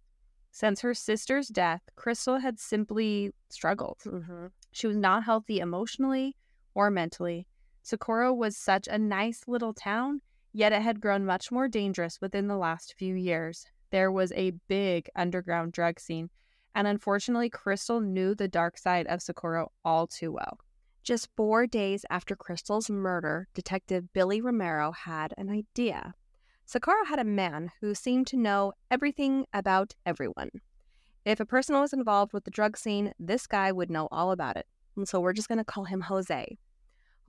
Since 0.52 0.82
her 0.82 0.94
sister's 0.94 1.48
death, 1.48 1.82
Crystal 1.96 2.40
had 2.40 2.60
simply 2.60 3.32
struggled. 3.50 4.00
Mm-hmm. 4.06 4.48
She 4.72 4.88
was 4.88 4.98
not 4.98 5.24
healthy 5.24 5.60
emotionally 5.60 6.36
or 6.74 6.92
mentally. 6.92 7.48
Socorro 7.84 8.34
was 8.34 8.58
such 8.58 8.88
a 8.88 8.98
nice 8.98 9.48
little 9.48 9.74
town, 9.74 10.22
yet 10.54 10.74
it 10.74 10.82
had 10.82 11.02
grown 11.02 11.26
much 11.26 11.52
more 11.52 11.68
dangerous 11.68 12.20
within 12.22 12.48
the 12.48 12.58
last 12.58 12.96
few 12.98 13.16
years. 13.16 13.66
There 13.92 14.12
was 14.12 14.32
a 14.34 14.54
big 14.68 15.10
underground 15.16 15.74
drug 15.74 16.00
scene, 16.00 16.30
and 16.76 16.88
unfortunately, 16.88 17.50
Crystal 17.50 18.00
knew 18.00 18.34
the 18.34 18.48
dark 18.48 18.78
side 18.78 19.08
of 19.08 19.22
Socorro 19.22 19.72
all 19.84 20.08
too 20.08 20.32
well. 20.32 20.60
Just 21.04 21.30
four 21.36 21.66
days 21.68 22.06
after 22.10 22.36
Crystal's 22.36 22.90
murder, 22.90 23.48
Detective 23.54 24.14
Billy 24.14 24.40
Romero 24.40 24.92
had 24.92 25.34
an 25.38 25.50
idea. 25.50 26.14
Socorro 26.66 27.06
had 27.06 27.20
a 27.20 27.24
man 27.24 27.72
who 27.82 27.96
seemed 27.96 28.28
to 28.28 28.38
know 28.38 28.74
everything 28.90 29.46
about 29.52 29.96
everyone. 30.06 30.52
If 31.26 31.40
a 31.40 31.46
person 31.46 31.78
was 31.78 31.92
involved 31.92 32.34
with 32.34 32.46
the 32.46 32.52
drug 32.52 32.78
scene, 32.78 33.14
this 33.20 33.46
guy 33.46 33.72
would 33.72 33.92
know 33.92 34.08
all 34.12 34.32
about 34.32 34.58
it. 34.58 34.68
And 34.96 35.08
so 35.08 35.20
we're 35.20 35.34
just 35.34 35.48
going 35.48 35.58
to 35.58 35.66
call 35.66 35.86
him 35.86 36.02
Jose. 36.02 36.58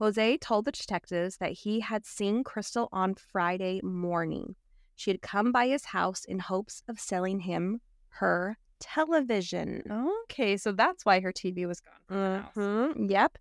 Jose 0.03 0.37
told 0.39 0.65
the 0.65 0.71
detectives 0.73 1.37
that 1.37 1.53
he 1.53 1.79
had 1.79 2.05
seen 2.05 2.43
Crystal 2.43 2.89
on 2.91 3.15
Friday 3.15 3.79
morning. 3.81 4.55
She 4.97 5.09
had 5.11 5.21
come 5.21 5.53
by 5.53 5.67
his 5.67 5.85
house 5.85 6.25
in 6.25 6.39
hopes 6.39 6.83
of 6.89 6.99
selling 6.99 7.39
him 7.39 7.79
her 8.09 8.57
television. 8.81 9.81
Okay, 10.23 10.57
so 10.57 10.73
that's 10.73 11.05
why 11.05 11.21
her 11.21 11.31
TV 11.31 11.65
was 11.65 11.79
gone 11.79 12.01
from 12.05 12.17
the 12.17 12.39
house. 12.41 12.55
Mhm, 12.55 13.09
Yep. 13.09 13.37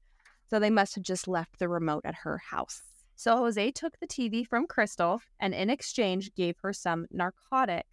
So 0.50 0.60
they 0.60 0.70
must 0.70 0.94
have 0.94 1.02
just 1.02 1.26
left 1.26 1.58
the 1.58 1.68
remote 1.68 2.02
at 2.04 2.14
her 2.22 2.38
house. 2.38 2.82
So 3.16 3.36
Jose 3.38 3.72
took 3.72 3.98
the 3.98 4.06
TV 4.06 4.44
from 4.44 4.68
Crystal 4.68 5.20
and 5.40 5.52
in 5.54 5.68
exchange 5.68 6.32
gave 6.36 6.58
her 6.58 6.72
some 6.72 7.06
narcotics. 7.10 7.88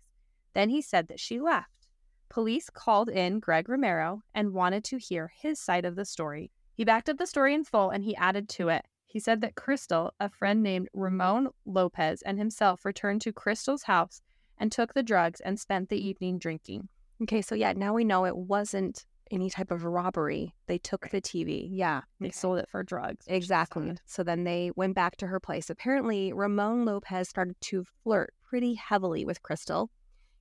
Then 0.54 0.70
he 0.70 0.84
said 0.84 1.08
that 1.08 1.20
she 1.20 1.40
left. 1.40 1.88
Police 2.30 2.70
called 2.70 3.10
in 3.10 3.40
Greg 3.40 3.68
Romero 3.68 4.22
and 4.36 4.54
wanted 4.54 4.84
to 4.84 4.98
hear 5.00 5.32
his 5.36 5.60
side 5.60 5.86
of 5.86 5.96
the 5.96 6.06
story. 6.06 6.52
He 6.80 6.86
backed 6.86 7.10
up 7.10 7.18
the 7.18 7.28
story 7.28 7.54
in 7.54 7.66
full 7.66 7.90
and 7.90 8.06
he 8.06 8.16
added 8.16 8.48
to 8.52 8.70
it. 8.70 8.86
He 9.06 9.20
said 9.20 9.42
that 9.42 9.56
Crystal, 9.56 10.14
a 10.18 10.30
friend 10.30 10.64
named 10.64 10.88
Ramon 10.94 11.50
Lopez, 11.66 12.22
and 12.22 12.40
himself 12.40 12.86
returned 12.86 13.20
to 13.24 13.34
Crystal's 13.34 13.84
house 13.84 14.22
and 14.58 14.72
took 14.72 14.94
the 14.94 15.04
drugs 15.04 15.42
and 15.42 15.60
spent 15.60 15.90
the 15.90 15.98
evening 15.98 16.40
drinking. 16.40 16.88
Okay, 17.24 17.42
so 17.42 17.54
yeah, 17.54 17.74
now 17.74 17.94
we 17.94 18.06
know 18.06 18.24
it 18.24 18.38
wasn't 18.38 19.06
any 19.30 19.50
type 19.50 19.72
of 19.72 19.84
robbery. 19.84 20.56
They 20.68 20.78
took 20.78 21.10
the 21.10 21.20
TV. 21.20 21.68
Yeah. 21.70 22.04
They 22.22 22.28
okay. 22.28 22.34
sold 22.34 22.60
it 22.60 22.70
for 22.70 22.82
drugs. 22.82 23.26
Exactly. 23.28 23.98
So 24.06 24.24
then 24.24 24.46
they 24.46 24.72
went 24.78 24.96
back 24.96 25.18
to 25.18 25.28
her 25.28 25.42
place. 25.42 25.70
Apparently, 25.70 26.32
Ramon 26.32 26.86
Lopez 26.86 27.28
started 27.28 27.60
to 27.60 27.84
flirt 28.06 28.34
pretty 28.48 28.76
heavily 28.76 29.26
with 29.26 29.44
Crystal. 29.44 29.92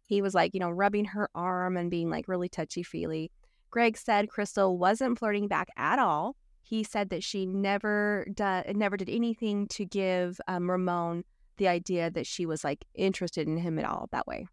He 0.07 0.23
was 0.23 0.37
like, 0.37 0.55
you 0.55 0.61
know, 0.61 0.71
rubbing 0.71 1.07
her 1.07 1.31
arm 1.35 1.77
and 1.77 1.91
being 1.91 2.11
like 2.11 2.29
really 2.29 2.49
touchy 2.49 2.85
feely. 2.85 3.33
Greg 3.71 3.97
said 3.97 4.29
Crystal 4.29 4.79
wasn't 4.79 5.19
flirting 5.19 5.49
back 5.49 5.69
at 5.77 5.99
all. 5.99 6.37
He 6.63 6.85
said 6.85 7.11
that 7.11 7.25
she 7.25 7.47
never 7.47 8.27
did, 8.35 8.77
never 8.77 8.97
did 8.97 9.09
anything 9.09 9.69
to 9.69 9.85
give 9.85 10.41
um, 10.49 10.71
Ramon 10.71 11.25
the 11.57 11.69
idea 11.69 12.11
that 12.11 12.27
she 12.27 12.47
was 12.47 12.63
like 12.63 12.85
interested 12.95 13.47
in 13.47 13.57
him 13.57 13.79
at 13.79 13.85
all 13.85 14.09
that 14.13 14.27
way. 14.27 14.47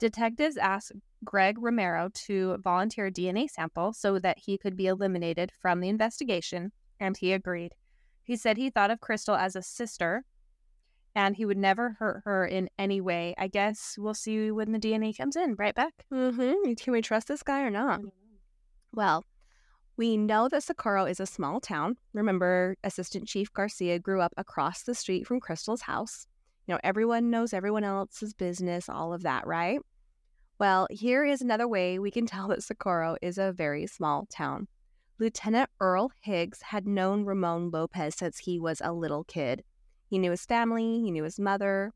Detectives 0.00 0.56
asked 0.56 0.92
Greg 1.24 1.56
Romero 1.58 2.10
to 2.26 2.58
volunteer 2.58 3.06
a 3.06 3.12
DNA 3.12 3.48
sample 3.48 3.92
so 3.92 4.18
that 4.18 4.38
he 4.38 4.58
could 4.58 4.76
be 4.76 4.88
eliminated 4.88 5.52
from 5.60 5.80
the 5.80 5.88
investigation, 5.88 6.72
and 7.00 7.16
he 7.16 7.32
agreed. 7.32 7.72
He 8.22 8.36
said 8.36 8.56
he 8.56 8.70
thought 8.70 8.90
of 8.90 9.00
Crystal 9.00 9.36
as 9.36 9.56
a 9.56 9.62
sister 9.62 10.24
and 11.14 11.36
he 11.36 11.44
would 11.44 11.56
never 11.56 11.96
hurt 11.98 12.22
her 12.24 12.44
in 12.44 12.68
any 12.78 13.00
way. 13.00 13.34
I 13.38 13.48
guess 13.48 13.96
we'll 13.98 14.14
see 14.14 14.50
when 14.50 14.72
the 14.72 14.78
DNA 14.78 15.16
comes 15.16 15.36
in, 15.36 15.54
right, 15.56 15.74
Beck? 15.74 15.92
Mm-hmm. 16.12 16.74
Can 16.74 16.92
we 16.92 17.02
trust 17.02 17.28
this 17.28 17.42
guy 17.42 17.62
or 17.62 17.70
not? 17.70 18.00
Well, 18.94 19.24
we 19.96 20.16
know 20.16 20.48
that 20.48 20.62
Socorro 20.62 21.04
is 21.04 21.18
a 21.18 21.26
small 21.26 21.60
town. 21.60 21.96
Remember, 22.12 22.76
Assistant 22.84 23.26
Chief 23.26 23.52
Garcia 23.52 23.98
grew 23.98 24.20
up 24.20 24.32
across 24.36 24.82
the 24.82 24.94
street 24.94 25.26
from 25.26 25.40
Crystal's 25.40 25.82
house. 25.82 26.26
You 26.66 26.74
know, 26.74 26.80
everyone 26.84 27.30
knows 27.30 27.52
everyone 27.52 27.82
else's 27.84 28.34
business, 28.34 28.88
all 28.88 29.12
of 29.12 29.22
that, 29.22 29.46
right? 29.46 29.80
Well, 30.60 30.86
here 30.90 31.24
is 31.24 31.42
another 31.42 31.66
way 31.66 31.98
we 31.98 32.12
can 32.12 32.26
tell 32.26 32.48
that 32.48 32.62
Socorro 32.62 33.16
is 33.20 33.36
a 33.36 33.52
very 33.52 33.86
small 33.86 34.26
town. 34.26 34.68
Lieutenant 35.18 35.70
Earl 35.80 36.10
Higgs 36.22 36.62
had 36.62 36.86
known 36.86 37.24
Ramon 37.24 37.70
Lopez 37.70 38.14
since 38.14 38.38
he 38.38 38.58
was 38.58 38.80
a 38.84 38.92
little 38.92 39.24
kid. 39.24 39.64
He 40.08 40.18
knew 40.18 40.30
his 40.30 40.46
family, 40.46 41.00
he 41.00 41.10
knew 41.10 41.24
his 41.24 41.40
mother. 41.40 41.92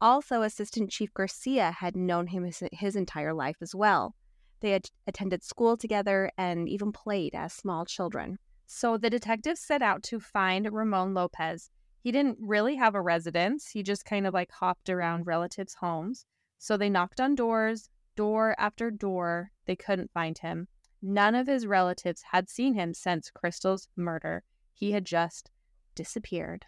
Also, 0.00 0.42
Assistant 0.42 0.90
Chief 0.90 1.12
Garcia 1.14 1.70
had 1.72 1.94
known 1.94 2.26
him 2.28 2.44
his, 2.44 2.62
his 2.72 2.96
entire 2.96 3.34
life 3.34 3.56
as 3.60 3.74
well. 3.74 4.14
They 4.60 4.72
had 4.72 4.90
attended 5.06 5.42
school 5.42 5.76
together 5.76 6.30
and 6.36 6.68
even 6.68 6.92
played 6.92 7.34
as 7.34 7.52
small 7.52 7.84
children. 7.84 8.38
So 8.66 8.96
the 8.96 9.10
detectives 9.10 9.60
set 9.60 9.82
out 9.82 10.02
to 10.04 10.20
find 10.20 10.72
Ramon 10.72 11.14
Lopez. 11.14 11.70
He 12.02 12.12
didn't 12.12 12.38
really 12.40 12.76
have 12.76 12.94
a 12.94 13.02
residence, 13.02 13.68
he 13.68 13.82
just 13.82 14.04
kind 14.04 14.26
of 14.26 14.34
like 14.34 14.50
hopped 14.52 14.88
around 14.88 15.26
relatives' 15.26 15.74
homes. 15.74 16.24
So 16.58 16.76
they 16.76 16.90
knocked 16.90 17.20
on 17.20 17.34
doors, 17.34 17.90
door 18.16 18.54
after 18.58 18.90
door. 18.90 19.50
They 19.66 19.76
couldn't 19.76 20.12
find 20.12 20.36
him. 20.38 20.68
None 21.02 21.34
of 21.34 21.46
his 21.46 21.66
relatives 21.66 22.22
had 22.30 22.48
seen 22.48 22.74
him 22.74 22.92
since 22.92 23.30
Crystal's 23.30 23.88
murder. 23.96 24.44
He 24.72 24.92
had 24.92 25.04
just 25.04 25.50
disappeared. 25.94 26.66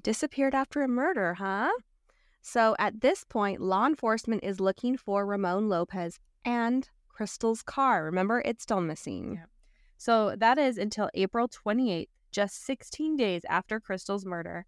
Disappeared 0.00 0.54
after 0.54 0.82
a 0.82 0.88
murder, 0.88 1.34
huh? 1.34 1.70
So 2.42 2.76
at 2.78 3.00
this 3.00 3.24
point, 3.24 3.60
law 3.60 3.86
enforcement 3.86 4.44
is 4.44 4.60
looking 4.60 4.96
for 4.96 5.26
Ramon 5.26 5.68
Lopez 5.68 6.18
and 6.44 6.88
Crystal's 7.20 7.60
car. 7.62 8.02
Remember, 8.02 8.40
it's 8.46 8.62
still 8.62 8.80
missing. 8.80 9.34
Yeah. 9.34 9.44
So 9.98 10.34
that 10.38 10.56
is 10.56 10.78
until 10.78 11.10
April 11.12 11.48
28th, 11.48 12.08
just 12.32 12.64
16 12.64 13.14
days 13.18 13.42
after 13.46 13.78
Crystal's 13.78 14.24
murder. 14.24 14.64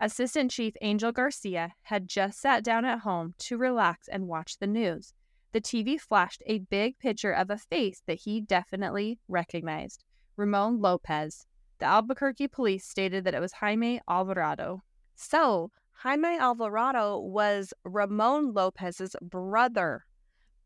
Assistant 0.00 0.50
Chief 0.50 0.74
Angel 0.82 1.12
Garcia 1.12 1.72
had 1.84 2.06
just 2.06 2.42
sat 2.42 2.62
down 2.62 2.84
at 2.84 2.98
home 2.98 3.32
to 3.38 3.56
relax 3.56 4.06
and 4.06 4.28
watch 4.28 4.58
the 4.58 4.66
news. 4.66 5.14
The 5.52 5.62
TV 5.62 5.98
flashed 5.98 6.42
a 6.44 6.58
big 6.58 6.98
picture 6.98 7.32
of 7.32 7.48
a 7.48 7.56
face 7.56 8.02
that 8.06 8.20
he 8.20 8.42
definitely 8.42 9.18
recognized 9.26 10.04
Ramon 10.36 10.82
Lopez. 10.82 11.46
The 11.78 11.86
Albuquerque 11.86 12.48
police 12.48 12.84
stated 12.84 13.24
that 13.24 13.34
it 13.34 13.40
was 13.40 13.52
Jaime 13.54 14.02
Alvarado. 14.10 14.82
So, 15.14 15.70
Jaime 15.92 16.36
Alvarado 16.36 17.18
was 17.18 17.72
Ramon 17.82 18.52
Lopez's 18.52 19.16
brother. 19.22 20.04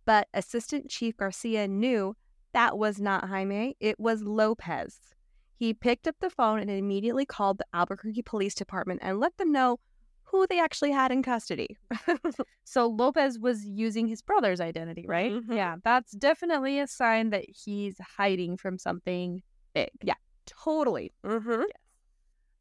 But 0.09 0.27
Assistant 0.33 0.89
Chief 0.89 1.19
Garcia 1.19 1.69
knew 1.69 2.17
that 2.55 2.79
was 2.79 2.99
not 2.99 3.29
Jaime, 3.29 3.77
it 3.79 4.01
was 4.01 4.23
Lopez. 4.23 4.99
He 5.55 5.75
picked 5.75 6.09
up 6.09 6.17
the 6.19 6.31
phone 6.31 6.61
and 6.61 6.71
immediately 6.71 7.27
called 7.27 7.59
the 7.59 7.67
Albuquerque 7.75 8.23
Police 8.23 8.55
Department 8.55 9.01
and 9.03 9.21
let 9.21 9.37
them 9.37 9.53
know 9.53 9.81
who 10.23 10.47
they 10.47 10.59
actually 10.59 10.93
had 10.93 11.13
in 11.13 11.23
custody. 11.23 11.77
So 12.65 12.87
Lopez 12.87 13.39
was 13.39 13.67
using 13.67 14.07
his 14.07 14.23
brother's 14.23 14.61
identity, 14.63 15.05
right? 15.07 15.31
Mhm. 15.33 15.55
Yeah, 15.55 15.77
that's 15.85 16.13
definitely 16.13 16.81
a 16.81 16.87
sign 16.87 17.29
that 17.31 17.45
he's 17.49 17.97
hiding 18.17 18.57
from 18.57 18.79
something 18.79 19.43
big. 19.75 19.91
Yeah. 20.03 20.15
totally. 20.47 21.13
Mm-hmm. 21.23 21.65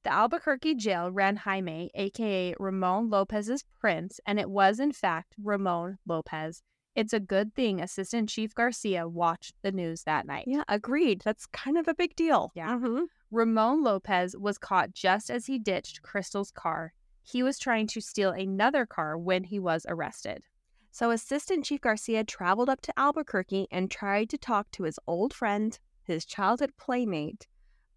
The 0.03 0.11
Albuquerque 0.11 0.75
jail 0.75 1.11
ran 1.11 1.37
Jaime, 1.37 1.91
aka 1.95 2.55
Ramon 2.59 3.09
Lopez's 3.09 3.63
prints, 3.79 4.19
and 4.25 4.37
it 4.37 4.49
was 4.49 4.81
in 4.81 4.91
fact 4.91 5.35
Ramon 5.41 5.97
Lopez. 6.05 6.61
It's 6.97 7.13
a 7.13 7.19
good 7.19 7.53
thing 7.53 7.79
Assistant 7.79 8.27
Chief 8.27 8.55
Garcia 8.55 9.07
watched 9.07 9.53
the 9.61 9.71
news 9.71 10.01
that 10.05 10.25
night. 10.25 10.45
Yeah, 10.47 10.63
agreed. 10.67 11.21
That's 11.23 11.45
kind 11.45 11.77
of 11.77 11.87
a 11.87 11.93
big 11.93 12.15
deal. 12.15 12.51
Yeah. 12.55 12.71
Mhm. 12.71 13.05
Ramon 13.29 13.83
Lopez 13.83 14.35
was 14.35 14.57
caught 14.57 14.93
just 14.93 15.29
as 15.29 15.45
he 15.45 15.59
ditched 15.59 16.01
Crystal's 16.01 16.49
car. 16.49 16.93
He 17.21 17.43
was 17.43 17.59
trying 17.59 17.85
to 17.85 18.01
steal 18.01 18.31
another 18.31 18.87
car 18.87 19.15
when 19.15 19.43
he 19.43 19.59
was 19.59 19.85
arrested. 19.87 20.43
So, 20.89 21.11
Assistant 21.11 21.65
Chief 21.65 21.81
Garcia 21.81 22.23
traveled 22.23 22.67
up 22.67 22.81
to 22.81 22.99
Albuquerque 22.99 23.67
and 23.69 23.91
tried 23.91 24.31
to 24.31 24.37
talk 24.39 24.71
to 24.71 24.83
his 24.83 24.99
old 25.05 25.35
friend, 25.35 25.77
his 26.01 26.25
childhood 26.25 26.77
playmate, 26.77 27.45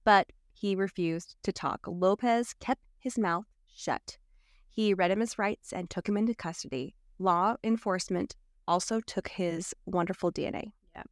but 0.04 0.30
he 0.52 0.76
refused 0.76 1.36
to 1.44 1.52
talk. 1.52 1.86
Lopez 1.86 2.52
kept 2.52 2.82
his 2.98 3.16
mouth 3.16 3.46
shut. 3.66 4.18
He 4.68 4.92
read 4.92 5.10
him 5.10 5.20
his 5.20 5.38
rights 5.38 5.72
and 5.72 5.88
took 5.88 6.06
him 6.06 6.18
into 6.18 6.34
custody. 6.34 6.96
Law 7.18 7.56
enforcement 7.64 8.36
also 8.70 9.00
took 9.00 9.28
mm-hmm. 9.28 9.42
his 9.42 9.74
wonderful 9.84 10.30
DNA. 10.30 10.72
Yeah. 10.94 11.02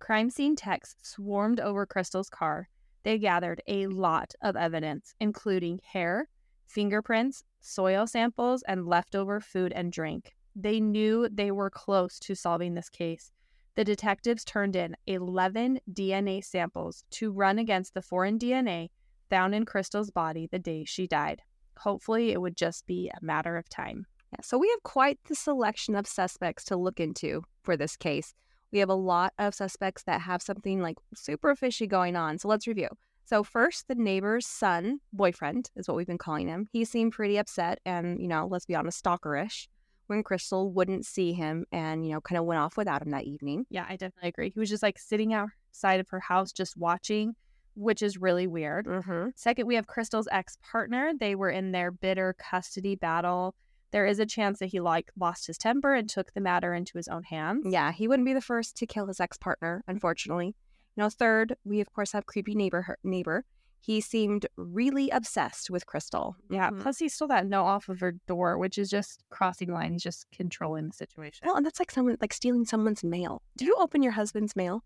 Crime 0.00 0.28
scene 0.28 0.56
techs 0.56 0.96
swarmed 1.02 1.60
over 1.60 1.86
Crystal's 1.86 2.28
car. 2.28 2.68
They 3.04 3.18
gathered 3.18 3.62
a 3.68 3.86
lot 3.86 4.34
of 4.42 4.56
evidence, 4.56 5.14
including 5.20 5.80
hair, 5.84 6.28
fingerprints, 6.66 7.44
soil 7.60 8.06
samples, 8.06 8.62
and 8.66 8.86
leftover 8.86 9.40
food 9.40 9.72
and 9.72 9.92
drink. 9.92 10.34
They 10.56 10.80
knew 10.80 11.28
they 11.30 11.50
were 11.50 11.70
close 11.70 12.18
to 12.20 12.34
solving 12.34 12.74
this 12.74 12.88
case. 12.88 13.30
The 13.76 13.84
detectives 13.84 14.44
turned 14.44 14.76
in 14.76 14.96
11 15.06 15.80
DNA 15.92 16.44
samples 16.44 17.04
to 17.10 17.32
run 17.32 17.58
against 17.58 17.94
the 17.94 18.02
foreign 18.02 18.38
DNA 18.38 18.90
found 19.30 19.54
in 19.54 19.64
Crystal's 19.64 20.10
body 20.10 20.48
the 20.50 20.58
day 20.58 20.84
she 20.84 21.06
died. 21.06 21.42
Hopefully, 21.78 22.30
it 22.30 22.40
would 22.40 22.56
just 22.56 22.86
be 22.86 23.10
a 23.10 23.24
matter 23.24 23.56
of 23.56 23.68
time. 23.68 24.06
So 24.42 24.58
we 24.58 24.68
have 24.70 24.82
quite 24.82 25.18
the 25.28 25.34
selection 25.34 25.94
of 25.94 26.06
suspects 26.06 26.64
to 26.64 26.76
look 26.76 27.00
into 27.00 27.42
for 27.62 27.76
this 27.76 27.96
case. 27.96 28.34
We 28.72 28.78
have 28.80 28.88
a 28.88 28.94
lot 28.94 29.32
of 29.38 29.54
suspects 29.54 30.02
that 30.04 30.20
have 30.22 30.42
something 30.42 30.80
like 30.80 30.96
super 31.14 31.54
fishy 31.54 31.86
going 31.86 32.16
on. 32.16 32.38
So 32.38 32.48
let's 32.48 32.66
review. 32.66 32.88
So 33.24 33.42
first, 33.42 33.88
the 33.88 33.94
neighbor's 33.94 34.46
son, 34.46 35.00
boyfriend 35.12 35.70
is 35.76 35.88
what 35.88 35.96
we've 35.96 36.06
been 36.06 36.18
calling 36.18 36.48
him. 36.48 36.68
He 36.72 36.84
seemed 36.84 37.12
pretty 37.12 37.38
upset 37.38 37.80
and, 37.86 38.20
you 38.20 38.28
know, 38.28 38.46
let's 38.50 38.66
be 38.66 38.74
honest, 38.74 39.02
stalkerish 39.02 39.68
when 40.08 40.22
Crystal 40.22 40.70
wouldn't 40.70 41.06
see 41.06 41.32
him 41.32 41.64
and, 41.72 42.06
you 42.06 42.12
know, 42.12 42.20
kind 42.20 42.38
of 42.38 42.44
went 42.44 42.60
off 42.60 42.76
without 42.76 43.00
him 43.00 43.10
that 43.10 43.24
evening. 43.24 43.64
Yeah, 43.70 43.86
I 43.88 43.96
definitely 43.96 44.28
agree. 44.28 44.50
He 44.50 44.60
was 44.60 44.68
just 44.68 44.82
like 44.82 44.98
sitting 44.98 45.32
outside 45.32 46.00
of 46.00 46.08
her 46.10 46.20
house 46.20 46.52
just 46.52 46.76
watching, 46.76 47.34
which 47.74 48.02
is 48.02 48.18
really 48.18 48.46
weird. 48.46 48.86
Mm-hmm. 48.86 49.28
Second, 49.36 49.66
we 49.66 49.76
have 49.76 49.86
Crystal's 49.86 50.28
ex 50.30 50.58
partner. 50.70 51.12
They 51.18 51.34
were 51.34 51.50
in 51.50 51.72
their 51.72 51.90
bitter 51.90 52.34
custody 52.38 52.96
battle. 52.96 53.54
There 53.94 54.06
is 54.06 54.18
a 54.18 54.26
chance 54.26 54.58
that 54.58 54.66
he 54.66 54.80
like 54.80 55.12
lost 55.16 55.46
his 55.46 55.56
temper 55.56 55.94
and 55.94 56.10
took 56.10 56.32
the 56.34 56.40
matter 56.40 56.74
into 56.74 56.98
his 56.98 57.06
own 57.06 57.22
hands. 57.22 57.64
Yeah, 57.70 57.92
he 57.92 58.08
wouldn't 58.08 58.26
be 58.26 58.32
the 58.34 58.40
first 58.40 58.76
to 58.78 58.86
kill 58.86 59.06
his 59.06 59.20
ex-partner, 59.20 59.84
unfortunately. 59.86 60.48
You 60.96 61.02
know, 61.04 61.08
third, 61.10 61.54
we 61.64 61.80
of 61.80 61.92
course 61.92 62.10
have 62.10 62.26
creepy 62.26 62.56
neighbor 62.56 62.82
her- 62.82 62.98
neighbor. 63.04 63.44
He 63.78 64.00
seemed 64.00 64.46
really 64.56 65.10
obsessed 65.10 65.70
with 65.70 65.86
Crystal. 65.86 66.34
Yeah. 66.50 66.70
Mhm. 66.70 66.80
Plus, 66.80 66.98
he 66.98 67.08
stole 67.08 67.28
that 67.28 67.46
note 67.46 67.66
off 67.66 67.88
of 67.88 68.00
her 68.00 68.12
door, 68.26 68.58
which 68.58 68.78
is 68.78 68.90
just 68.90 69.22
crossing 69.30 69.68
the 69.68 69.74
line. 69.74 69.92
He's 69.92 70.02
just 70.02 70.26
controlling 70.32 70.88
the 70.88 70.92
situation. 70.94 71.46
Well, 71.46 71.54
and 71.54 71.64
that's 71.64 71.78
like 71.78 71.92
someone 71.92 72.16
like 72.20 72.32
stealing 72.32 72.64
someone's 72.64 73.04
mail. 73.04 73.42
Do 73.56 73.64
you 73.64 73.76
open 73.78 74.02
your 74.02 74.12
husband's 74.12 74.56
mail? 74.56 74.82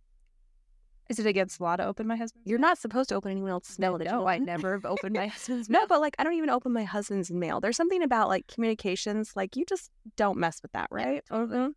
Is 1.09 1.18
it 1.18 1.26
against 1.26 1.61
law 1.61 1.76
to 1.76 1.86
open 1.86 2.06
my 2.06 2.16
husband's? 2.16 2.48
You're 2.48 2.59
not 2.59 2.78
supposed 2.78 3.09
to 3.09 3.14
open 3.14 3.30
anyone 3.30 3.50
else's 3.50 3.78
mail. 3.78 3.98
No, 3.98 4.26
I 4.26 4.38
never 4.38 4.72
have 4.72 4.84
opened 4.84 5.14
my 5.14 5.26
husband's 5.28 5.68
No, 5.70 5.86
but 5.86 6.00
like 6.00 6.14
I 6.18 6.24
don't 6.24 6.34
even 6.34 6.50
open 6.50 6.72
my 6.72 6.84
husband's 6.84 7.30
mail. 7.30 7.61
There's 7.61 7.76
something 7.76 8.02
about 8.02 8.28
like 8.28 8.46
communications, 8.46 9.32
like 9.34 9.56
you 9.56 9.64
just 9.64 9.90
don't 10.16 10.38
mess 10.38 10.61
with 10.62 10.72
that, 10.72 10.88
right? 10.90 11.22
Mhm. 11.30 11.72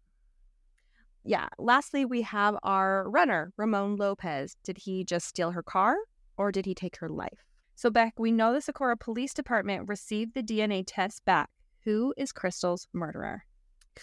Yeah. 1.24 1.48
Lastly, 1.58 2.04
we 2.04 2.24
have 2.24 2.58
our 2.64 3.10
runner, 3.10 3.54
Ramon 3.58 3.96
Lopez. 3.96 4.56
Did 4.64 4.80
he 4.80 5.04
just 5.04 5.28
steal 5.28 5.52
her 5.52 5.64
car? 5.64 5.96
or 6.38 6.52
did 6.52 6.66
he 6.66 6.74
take 6.74 6.96
her 6.98 7.10
life? 7.10 7.46
So, 7.76 7.92
Beck, 7.92 8.18
we 8.18 8.32
know 8.32 8.52
the 8.52 8.62
Socorro 8.62 8.96
Police 8.96 9.34
Department 9.34 9.88
received 9.88 10.34
the 10.34 10.42
DNA 10.42 10.84
test 10.88 11.24
back. 11.24 11.50
Who 11.84 12.16
is 12.18 12.32
Crystal's 12.32 12.88
murderer? 12.94 13.44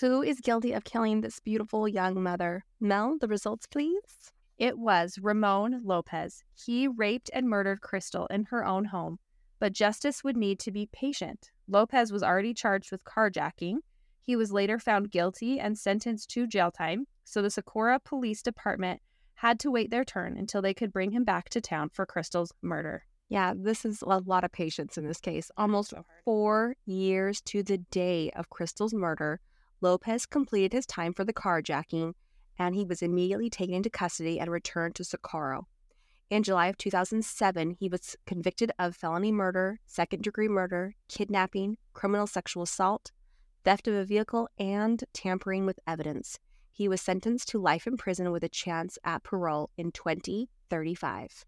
Who 0.01 0.23
is 0.23 0.41
guilty 0.41 0.73
of 0.73 0.85
killing 0.85 1.21
this 1.21 1.41
beautiful 1.41 1.89
young 1.89 2.23
mother? 2.23 2.65
Mel, 2.81 3.17
the 3.21 3.27
results, 3.27 3.67
please. 3.67 4.33
It 4.59 4.77
was 4.77 5.21
Ramon 5.23 5.83
Lopez. 5.85 6.43
He 6.53 6.89
raped 6.89 7.31
and 7.33 7.49
murdered 7.49 7.81
Crystal 7.81 8.27
in 8.27 8.45
her 8.45 8.65
own 8.65 8.87
home, 8.87 9.21
but 9.61 9.73
justice 9.73 10.25
would 10.25 10.37
need 10.37 10.59
to 10.61 10.73
be 10.73 10.89
patient. 10.93 11.53
Lopez 11.69 12.11
was 12.11 12.25
already 12.25 12.53
charged 12.55 12.91
with 12.91 13.05
carjacking. 13.05 13.79
He 14.21 14.35
was 14.35 14.51
later 14.51 14.81
found 14.81 15.13
guilty 15.13 15.61
and 15.61 15.79
sentenced 15.79 16.31
to 16.31 16.49
jail 16.49 16.73
time, 16.73 17.07
so 17.25 17.41
the 17.41 17.51
Socorro 17.51 18.01
Police 18.01 18.43
Department 18.43 19.01
had 19.35 19.61
to 19.61 19.71
wait 19.71 19.93
their 19.93 20.05
turn 20.05 20.37
until 20.37 20.61
they 20.61 20.75
could 20.75 20.93
bring 20.93 21.13
him 21.13 21.23
back 21.23 21.49
to 21.51 21.61
town 21.61 21.91
for 21.93 22.05
Crystal's 22.05 22.53
murder. 22.61 23.05
Yeah, 23.29 23.53
this 23.57 23.85
is 23.85 24.03
a 24.03 24.07
lot 24.07 24.43
of 24.43 24.51
patience 24.51 24.99
in 24.99 25.07
this 25.07 25.21
case. 25.21 25.53
Almost 25.57 25.91
So 25.91 26.05
four 26.25 26.75
years 26.85 27.41
to 27.43 27.63
the 27.63 27.79
day 27.79 28.33
of 28.35 28.51
Crystal's 28.51 28.95
murder, 28.95 29.39
Lopez 29.81 30.27
completed 30.27 30.73
his 30.73 30.87
time 30.87 31.15
for 31.15 31.25
the 31.25 31.33
carjacking 31.33 32.15
and 32.59 32.75
he 32.75 32.85
was 32.85 33.03
immediately 33.03 33.49
taken 33.49 33.75
into 33.75 33.91
custody 33.91 34.41
and 34.41 34.51
returned 34.51 34.95
to 34.97 35.05
Socorro. 35.05 35.67
In 36.31 36.43
July 36.43 36.67
of 36.67 36.77
2007, 36.77 37.77
he 37.79 37.89
was 37.89 38.17
convicted 38.27 38.71
of 38.79 38.95
felony 38.95 39.33
murder, 39.33 39.81
second 39.87 40.23
degree 40.23 40.49
murder, 40.49 40.95
kidnapping, 41.09 41.79
criminal 41.95 42.27
sexual 42.27 42.65
assault, 42.65 43.13
theft 43.65 43.89
of 43.89 43.95
a 43.95 44.05
vehicle, 44.05 44.49
and 44.59 45.05
tampering 45.15 45.65
with 45.65 45.81
evidence. 45.87 46.39
He 46.71 46.87
was 46.87 47.01
sentenced 47.01 47.49
to 47.49 47.59
life 47.59 47.87
in 47.87 47.97
prison 47.97 48.31
with 48.31 48.45
a 48.45 48.49
chance 48.49 48.99
at 49.05 49.23
parole 49.23 49.71
in 49.79 49.91
2035. 49.91 51.47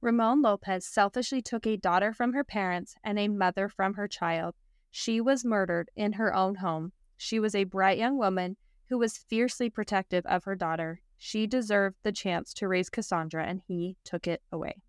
Ramon 0.00 0.42
Lopez 0.42 0.84
selfishly 0.84 1.40
took 1.40 1.66
a 1.66 1.76
daughter 1.76 2.12
from 2.12 2.32
her 2.32 2.44
parents 2.44 2.94
and 3.02 3.18
a 3.18 3.28
mother 3.28 3.68
from 3.68 3.94
her 3.94 4.08
child. 4.08 4.54
She 4.90 5.20
was 5.20 5.44
murdered 5.44 5.90
in 5.96 6.14
her 6.14 6.34
own 6.34 6.56
home. 6.56 6.92
She 7.16 7.38
was 7.38 7.54
a 7.54 7.64
bright 7.64 7.98
young 7.98 8.18
woman 8.18 8.56
who 8.88 8.98
was 8.98 9.18
fiercely 9.18 9.70
protective 9.70 10.24
of 10.26 10.44
her 10.44 10.54
daughter. 10.54 11.00
She 11.16 11.46
deserved 11.46 11.96
the 12.02 12.12
chance 12.12 12.54
to 12.54 12.68
raise 12.68 12.88
Cassandra, 12.88 13.44
and 13.44 13.60
he 13.66 13.96
took 14.04 14.26
it 14.26 14.42
away. 14.52 14.82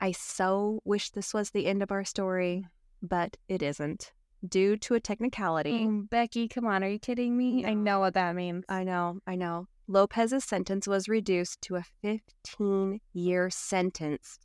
I 0.00 0.12
so 0.12 0.80
wish 0.84 1.10
this 1.10 1.32
was 1.32 1.50
the 1.50 1.66
end 1.66 1.82
of 1.82 1.90
our 1.90 2.04
story, 2.04 2.66
but 3.02 3.36
it 3.48 3.62
isn't. 3.62 4.12
Due 4.46 4.76
to 4.76 4.94
a 4.94 5.00
technicality, 5.00 5.86
Mm, 5.86 6.10
Becky, 6.10 6.46
come 6.46 6.66
on, 6.66 6.84
are 6.84 6.88
you 6.88 6.98
kidding 6.98 7.36
me? 7.36 7.64
I 7.64 7.74
know 7.74 8.00
what 8.00 8.14
that 8.14 8.36
means. 8.36 8.64
I 8.68 8.84
know, 8.84 9.20
I 9.26 9.34
know. 9.34 9.66
Lopez's 9.88 10.44
sentence 10.44 10.86
was 10.86 11.08
reduced 11.08 11.62
to 11.62 11.76
a 11.76 11.84
15 12.02 13.00
year 13.14 13.50
sentence 13.50 14.38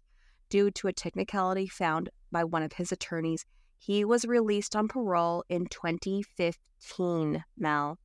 due 0.49 0.71
to 0.71 0.87
a 0.87 0.93
technicality 0.93 1.67
found 1.67 2.09
by 2.31 2.43
one 2.43 2.63
of 2.63 2.73
his 2.73 2.91
attorneys. 2.91 3.45
He 3.77 4.05
was 4.05 4.25
released 4.25 4.75
on 4.75 4.87
parole 4.87 5.43
in 5.49 5.65
2015, 5.65 7.43
Mel. 7.57 7.99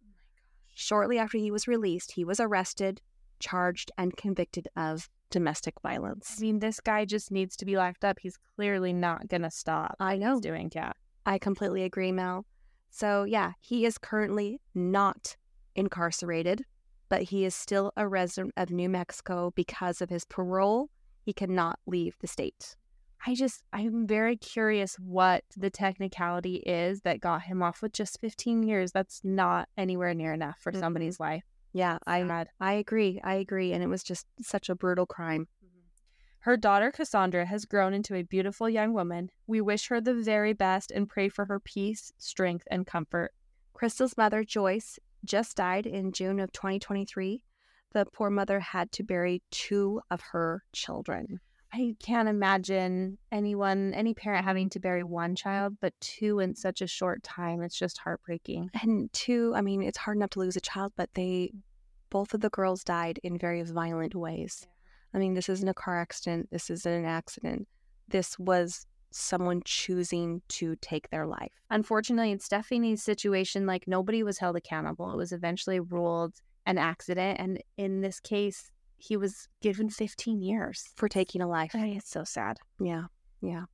Shortly 0.78 1.18
after 1.18 1.38
he 1.38 1.50
was 1.50 1.66
released, 1.66 2.12
he 2.12 2.24
was 2.24 2.38
arrested, 2.38 3.00
charged, 3.40 3.90
and 3.96 4.14
convicted 4.14 4.68
of 4.76 5.08
domestic 5.30 5.80
violence. 5.80 6.36
I 6.38 6.42
mean, 6.42 6.58
this 6.58 6.80
guy 6.80 7.06
just 7.06 7.30
needs 7.32 7.56
to 7.56 7.64
be 7.64 7.78
locked 7.78 8.04
up. 8.04 8.18
He's 8.20 8.36
clearly 8.56 8.92
not 8.92 9.26
gonna 9.26 9.50
stop. 9.50 9.96
I 9.98 10.18
know. 10.18 10.38
doing, 10.38 10.70
yeah. 10.74 10.92
I 11.24 11.38
completely 11.38 11.82
agree, 11.82 12.12
Mel. 12.12 12.44
So, 12.90 13.24
yeah, 13.24 13.52
he 13.58 13.86
is 13.86 13.96
currently 13.96 14.60
not 14.74 15.38
incarcerated, 15.74 16.62
but 17.08 17.22
he 17.22 17.46
is 17.46 17.54
still 17.54 17.90
a 17.96 18.06
resident 18.06 18.52
of 18.58 18.70
New 18.70 18.90
Mexico 18.90 19.52
because 19.56 20.02
of 20.02 20.10
his 20.10 20.26
parole. 20.26 20.90
He 21.22 21.32
cannot 21.32 21.78
leave 21.86 22.16
the 22.20 22.26
state. 22.26 22.76
I 23.24 23.34
just, 23.34 23.62
I'm 23.72 24.06
very 24.06 24.36
curious 24.36 24.96
what 24.96 25.44
the 25.56 25.70
technicality 25.70 26.56
is 26.56 27.00
that 27.02 27.20
got 27.20 27.42
him 27.42 27.62
off 27.62 27.82
with 27.82 27.92
just 27.92 28.20
15 28.20 28.62
years. 28.62 28.92
That's 28.92 29.20
not 29.24 29.68
anywhere 29.76 30.14
near 30.14 30.32
enough 30.32 30.58
for 30.60 30.72
Mm-mm. 30.72 30.80
somebody's 30.80 31.18
life. 31.20 31.44
Yeah, 31.72 31.98
I 32.06 32.26
Sad. 32.26 32.48
I 32.60 32.72
agree. 32.74 33.20
I 33.22 33.34
agree, 33.34 33.72
and 33.72 33.82
it 33.82 33.88
was 33.88 34.02
just 34.02 34.26
such 34.40 34.68
a 34.68 34.74
brutal 34.74 35.06
crime. 35.06 35.48
Mm-hmm. 35.64 35.80
Her 36.40 36.56
daughter 36.56 36.90
Cassandra 36.90 37.44
has 37.44 37.64
grown 37.64 37.92
into 37.92 38.14
a 38.14 38.22
beautiful 38.22 38.70
young 38.70 38.94
woman. 38.94 39.30
We 39.46 39.60
wish 39.60 39.88
her 39.88 40.00
the 40.00 40.14
very 40.14 40.52
best 40.52 40.90
and 40.90 41.08
pray 41.08 41.28
for 41.28 41.44
her 41.44 41.60
peace, 41.60 42.12
strength, 42.18 42.66
and 42.70 42.86
comfort. 42.86 43.32
Crystal's 43.74 44.16
mother, 44.16 44.42
Joyce, 44.42 44.98
just 45.24 45.56
died 45.56 45.86
in 45.86 46.12
June 46.12 46.40
of 46.40 46.50
2023. 46.52 47.42
The 47.92 48.06
poor 48.06 48.30
mother 48.30 48.60
had 48.60 48.90
to 48.92 49.02
bury 49.02 49.42
two 49.50 50.00
of 50.10 50.20
her 50.32 50.62
children. 50.72 51.40
I 51.76 51.94
can't 52.02 52.28
imagine 52.28 53.18
anyone, 53.30 53.92
any 53.92 54.14
parent 54.14 54.46
having 54.46 54.70
to 54.70 54.80
bury 54.80 55.02
one 55.02 55.36
child, 55.36 55.76
but 55.82 55.92
two 56.00 56.40
in 56.40 56.54
such 56.54 56.80
a 56.80 56.86
short 56.86 57.22
time. 57.22 57.60
It's 57.60 57.78
just 57.78 57.98
heartbreaking. 57.98 58.70
And 58.80 59.12
two, 59.12 59.52
I 59.54 59.60
mean, 59.60 59.82
it's 59.82 59.98
hard 59.98 60.16
enough 60.16 60.30
to 60.30 60.38
lose 60.38 60.56
a 60.56 60.60
child, 60.60 60.94
but 60.96 61.10
they, 61.12 61.52
both 62.08 62.32
of 62.32 62.40
the 62.40 62.48
girls 62.48 62.82
died 62.82 63.20
in 63.22 63.36
very 63.36 63.62
violent 63.62 64.14
ways. 64.14 64.66
I 65.12 65.18
mean, 65.18 65.34
this 65.34 65.50
isn't 65.50 65.68
a 65.68 65.74
car 65.74 66.00
accident. 66.00 66.48
This 66.50 66.70
isn't 66.70 66.90
an 66.90 67.04
accident. 67.04 67.68
This 68.08 68.38
was 68.38 68.86
someone 69.10 69.60
choosing 69.66 70.40
to 70.48 70.76
take 70.76 71.10
their 71.10 71.26
life. 71.26 71.52
Unfortunately, 71.68 72.30
in 72.30 72.38
Stephanie's 72.38 73.02
situation, 73.02 73.66
like 73.66 73.86
nobody 73.86 74.22
was 74.22 74.38
held 74.38 74.56
accountable. 74.56 75.12
It 75.12 75.18
was 75.18 75.32
eventually 75.32 75.80
ruled 75.80 76.36
an 76.64 76.78
accident. 76.78 77.38
And 77.38 77.62
in 77.76 78.00
this 78.00 78.18
case, 78.18 78.70
he 78.98 79.16
was 79.16 79.48
given 79.62 79.90
15 79.90 80.40
years. 80.42 80.88
for 80.96 81.08
taking 81.08 81.40
a 81.42 81.48
life. 81.48 81.72
It's 81.74 82.10
so 82.10 82.24
sad. 82.24 82.58
Yeah, 82.80 83.04
yeah. 83.40 83.64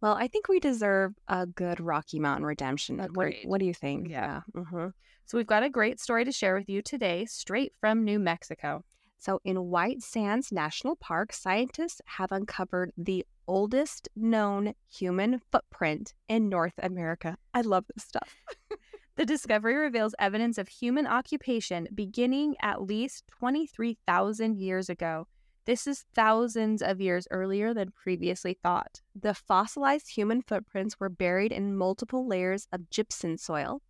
Well, 0.00 0.14
I 0.14 0.28
think 0.28 0.48
we 0.48 0.60
deserve 0.60 1.14
a 1.26 1.46
good 1.46 1.80
Rocky 1.80 2.20
Mountain 2.20 2.46
redemption. 2.46 2.98
What, 3.14 3.34
what 3.44 3.58
do 3.60 3.66
you 3.66 3.74
think? 3.74 4.08
Yeah. 4.08 4.42
hmm 4.54 4.88
So 5.26 5.36
we've 5.38 5.46
got 5.46 5.64
a 5.64 5.70
great 5.70 6.00
story 6.00 6.24
to 6.24 6.32
share 6.32 6.54
with 6.54 6.68
you 6.68 6.82
today, 6.82 7.24
straight 7.26 7.72
from 7.80 8.04
New 8.04 8.18
Mexico. 8.18 8.84
So, 9.20 9.40
in 9.44 9.64
White 9.64 10.00
Sands 10.00 10.52
National 10.52 10.94
Park, 10.94 11.32
scientists 11.32 12.00
have 12.04 12.30
uncovered 12.30 12.92
the 12.96 13.26
oldest 13.48 14.08
known 14.14 14.74
human 14.88 15.40
footprint 15.50 16.14
in 16.28 16.48
North 16.48 16.74
America. 16.80 17.36
I 17.52 17.62
love 17.62 17.84
this 17.92 18.04
stuff. 18.04 18.36
The 19.18 19.26
discovery 19.26 19.74
reveals 19.74 20.14
evidence 20.20 20.58
of 20.58 20.68
human 20.68 21.04
occupation 21.04 21.88
beginning 21.92 22.54
at 22.62 22.82
least 22.82 23.24
23,000 23.36 24.56
years 24.56 24.88
ago. 24.88 25.26
This 25.64 25.88
is 25.88 26.04
thousands 26.14 26.82
of 26.82 27.00
years 27.00 27.26
earlier 27.32 27.74
than 27.74 27.90
previously 27.90 28.56
thought. 28.62 29.00
The 29.20 29.34
fossilized 29.34 30.10
human 30.10 30.40
footprints 30.40 31.00
were 31.00 31.08
buried 31.08 31.50
in 31.50 31.76
multiple 31.76 32.28
layers 32.28 32.68
of 32.70 32.90
gypsum 32.90 33.38
soil. 33.38 33.82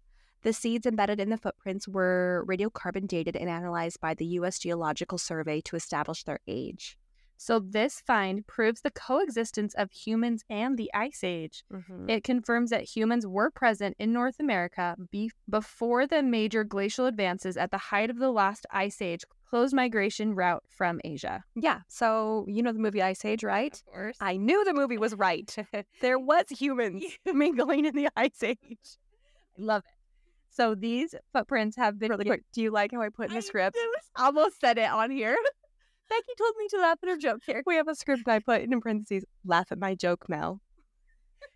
The 0.44 0.54
seeds 0.54 0.86
embedded 0.86 1.20
in 1.20 1.28
the 1.28 1.36
footprints 1.36 1.86
were 1.86 2.46
radiocarbon 2.48 3.06
dated 3.06 3.36
and 3.36 3.50
analyzed 3.50 4.00
by 4.00 4.14
the 4.14 4.24
U.S. 4.40 4.58
Geological 4.58 5.18
Survey 5.18 5.60
to 5.60 5.76
establish 5.76 6.24
their 6.24 6.40
age. 6.48 6.96
So, 7.40 7.60
this 7.60 8.00
find 8.00 8.44
proves 8.46 8.80
the 8.80 8.90
coexistence 8.90 9.72
of 9.74 9.92
humans 9.92 10.44
and 10.50 10.76
the 10.76 10.90
Ice 10.92 11.22
Age. 11.22 11.62
Mm-hmm. 11.72 12.10
It 12.10 12.24
confirms 12.24 12.70
that 12.70 12.82
humans 12.82 13.26
were 13.26 13.50
present 13.50 13.94
in 13.98 14.12
North 14.12 14.40
America 14.40 14.96
be- 15.12 15.30
before 15.48 16.06
the 16.06 16.22
major 16.22 16.64
glacial 16.64 17.06
advances 17.06 17.56
at 17.56 17.70
the 17.70 17.78
height 17.78 18.10
of 18.10 18.18
the 18.18 18.30
last 18.32 18.66
Ice 18.72 19.00
Age 19.00 19.22
closed 19.48 19.72
migration 19.72 20.34
route 20.34 20.64
from 20.68 21.00
Asia. 21.04 21.44
Yeah. 21.54 21.80
So, 21.88 22.44
you 22.48 22.62
know 22.62 22.72
the 22.72 22.78
movie 22.80 23.02
Ice 23.02 23.24
Age, 23.24 23.44
right? 23.44 23.72
Of 23.72 23.84
course. 23.86 24.16
I 24.20 24.36
knew 24.36 24.64
the 24.64 24.74
movie 24.74 24.98
was 24.98 25.14
right. 25.14 25.56
there 26.00 26.18
was 26.18 26.44
humans 26.50 27.04
mingling 27.32 27.84
in 27.84 27.94
the 27.94 28.08
Ice 28.16 28.42
Age. 28.42 28.58
I 28.72 29.62
love 29.62 29.84
it. 29.86 29.94
So, 30.50 30.74
these 30.74 31.14
footprints 31.32 31.76
have 31.76 32.00
been 32.00 32.10
Really 32.10 32.24
quick, 32.24 32.42
do 32.52 32.62
you 32.62 32.72
like 32.72 32.90
how 32.92 33.00
I 33.00 33.10
put 33.10 33.28
in 33.28 33.32
the 33.34 33.38
I 33.38 33.40
script? 33.42 33.76
do. 33.76 33.94
Almost 34.16 34.60
said 34.60 34.76
it 34.76 34.90
on 34.90 35.10
here. 35.12 35.36
Becky 36.08 36.32
told 36.38 36.54
me 36.58 36.66
to 36.70 36.78
laugh 36.78 36.98
at 37.02 37.08
her 37.08 37.16
joke 37.16 37.42
here. 37.46 37.62
We 37.66 37.76
have 37.76 37.88
a 37.88 37.94
script 37.94 38.26
I 38.28 38.38
put 38.38 38.62
in 38.62 38.80
parentheses. 38.80 39.24
Laugh 39.44 39.70
at 39.70 39.78
my 39.78 39.94
joke, 39.94 40.28
Mel. 40.28 40.60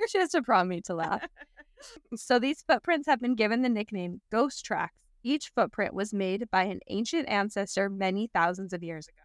She 0.08 0.18
has 0.18 0.30
to 0.30 0.42
prompt 0.42 0.68
me 0.70 0.80
to 0.82 0.94
laugh. 0.94 1.22
so 2.16 2.38
these 2.38 2.62
footprints 2.62 3.06
have 3.06 3.20
been 3.20 3.34
given 3.34 3.62
the 3.62 3.68
nickname 3.68 4.20
ghost 4.30 4.64
tracks. 4.64 4.94
Each 5.24 5.50
footprint 5.54 5.94
was 5.94 6.12
made 6.12 6.50
by 6.50 6.64
an 6.64 6.80
ancient 6.88 7.28
ancestor 7.28 7.88
many 7.88 8.28
thousands 8.34 8.72
of 8.72 8.82
years 8.82 9.06
ago. 9.08 9.16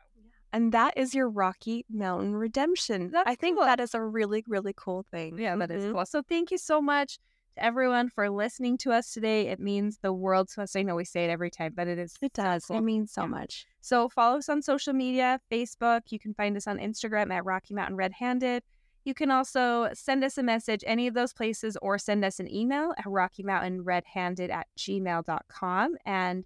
And 0.54 0.72
that 0.72 0.94
is 0.98 1.14
your 1.14 1.30
Rocky 1.30 1.86
Mountain 1.90 2.36
redemption. 2.36 3.10
That's 3.12 3.30
I 3.30 3.36
think 3.36 3.58
cool. 3.58 3.66
that 3.66 3.80
is 3.80 3.94
a 3.94 4.02
really, 4.02 4.44
really 4.48 4.74
cool 4.76 5.06
thing. 5.12 5.38
Yeah, 5.38 5.56
that 5.58 5.72
is 5.72 5.84
Mhm. 5.86 5.94
cool. 5.94 6.06
So 6.06 6.22
thank 6.22 6.52
you 6.52 6.58
so 6.58 6.82
much 6.82 7.20
everyone 7.60 8.10
for 8.10 8.30
listening 8.30 8.78
to 8.80 8.92
us 8.92 9.12
today. 9.14 9.48
It 9.48 9.60
means 9.60 10.00
the 10.02 10.14
world 10.14 10.50
to 10.54 10.62
us. 10.62 10.76
I 10.76 10.84
know 10.84 10.96
we 10.96 11.06
say 11.06 11.26
it 11.26 11.30
every 11.30 11.50
time, 11.50 11.74
but 11.76 11.88
it 11.88 11.98
is 11.98 12.16
It 12.22 12.34
does. 12.34 12.70
It 12.70 12.82
means 12.82 13.12
so 13.12 13.22
Yeah. 13.24 13.28
much. 13.28 13.66
So 13.82 14.10
follow 14.10 14.38
us 14.38 14.50
on 14.50 14.62
social 14.62 14.94
media, 14.94 15.40
Facebook. 15.52 16.02
You 16.12 16.20
can 16.20 16.34
find 16.34 16.56
us 16.58 16.68
on 16.68 16.78
Instagram 16.78 17.32
at 17.32 17.46
Rocky 17.46 17.74
Mountain 17.74 17.96
Red 17.96 18.14
Handed. 18.14 18.64
You 19.06 19.14
can 19.14 19.32
also 19.32 19.90
send 19.94 20.24
us 20.24 20.38
a 20.38 20.44
message 20.44 20.84
any 20.86 21.08
of 21.08 21.14
those 21.14 21.32
places 21.34 21.78
or 21.82 21.98
send 21.98 22.26
us 22.26 22.40
an 22.42 22.54
email 22.54 22.94
at 22.98 23.06
Rocky 23.06 23.42
Mountain 23.44 23.84
Red 23.84 24.04
Handed 24.06 24.50
at 24.50 24.68
gmail.com. 24.78 25.96
And 26.06 26.46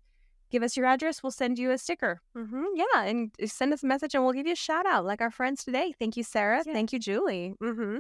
give 0.52 0.62
us 0.64 0.78
your 0.78 0.86
address. 0.86 1.24
We'll 1.24 1.32
send 1.32 1.58
you 1.58 1.72
a 1.72 1.78
sticker. 1.78 2.22
Mm-hmm. 2.38 2.64
Yeah, 2.76 3.04
and 3.04 3.32
send 3.46 3.74
us 3.74 3.84
a 3.84 3.88
message 3.88 4.14
and 4.14 4.24
we'll 4.24 4.34
give 4.34 4.46
you 4.46 4.54
a 4.54 4.56
shout 4.56 4.86
out 4.86 5.06
like 5.06 5.22
our 5.22 5.32
friends 5.32 5.64
today. 5.64 5.94
Thank 5.98 6.18
you, 6.18 6.24
Sarah. 6.24 6.62
Yeah. 6.66 6.74
Thank 6.74 6.94
you, 6.94 7.00
Julie. 7.00 7.56
Mm-hmm. 7.62 8.00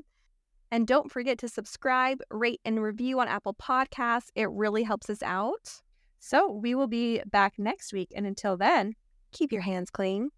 And 0.71 0.87
don't 0.87 1.11
forget 1.11 1.37
to 1.39 1.49
subscribe, 1.49 2.21
rate, 2.31 2.61
and 2.63 2.81
review 2.81 3.19
on 3.19 3.27
Apple 3.27 3.53
Podcasts. 3.53 4.29
It 4.35 4.49
really 4.49 4.83
helps 4.83 5.09
us 5.09 5.21
out. 5.21 5.81
So 6.19 6.51
we 6.51 6.75
will 6.75 6.87
be 6.87 7.21
back 7.25 7.53
next 7.57 7.91
week. 7.91 8.13
And 8.15 8.25
until 8.25 8.55
then, 8.55 8.95
Keep 9.31 9.51
your 9.51 9.61
hands 9.61 9.89
clean. 9.89 10.29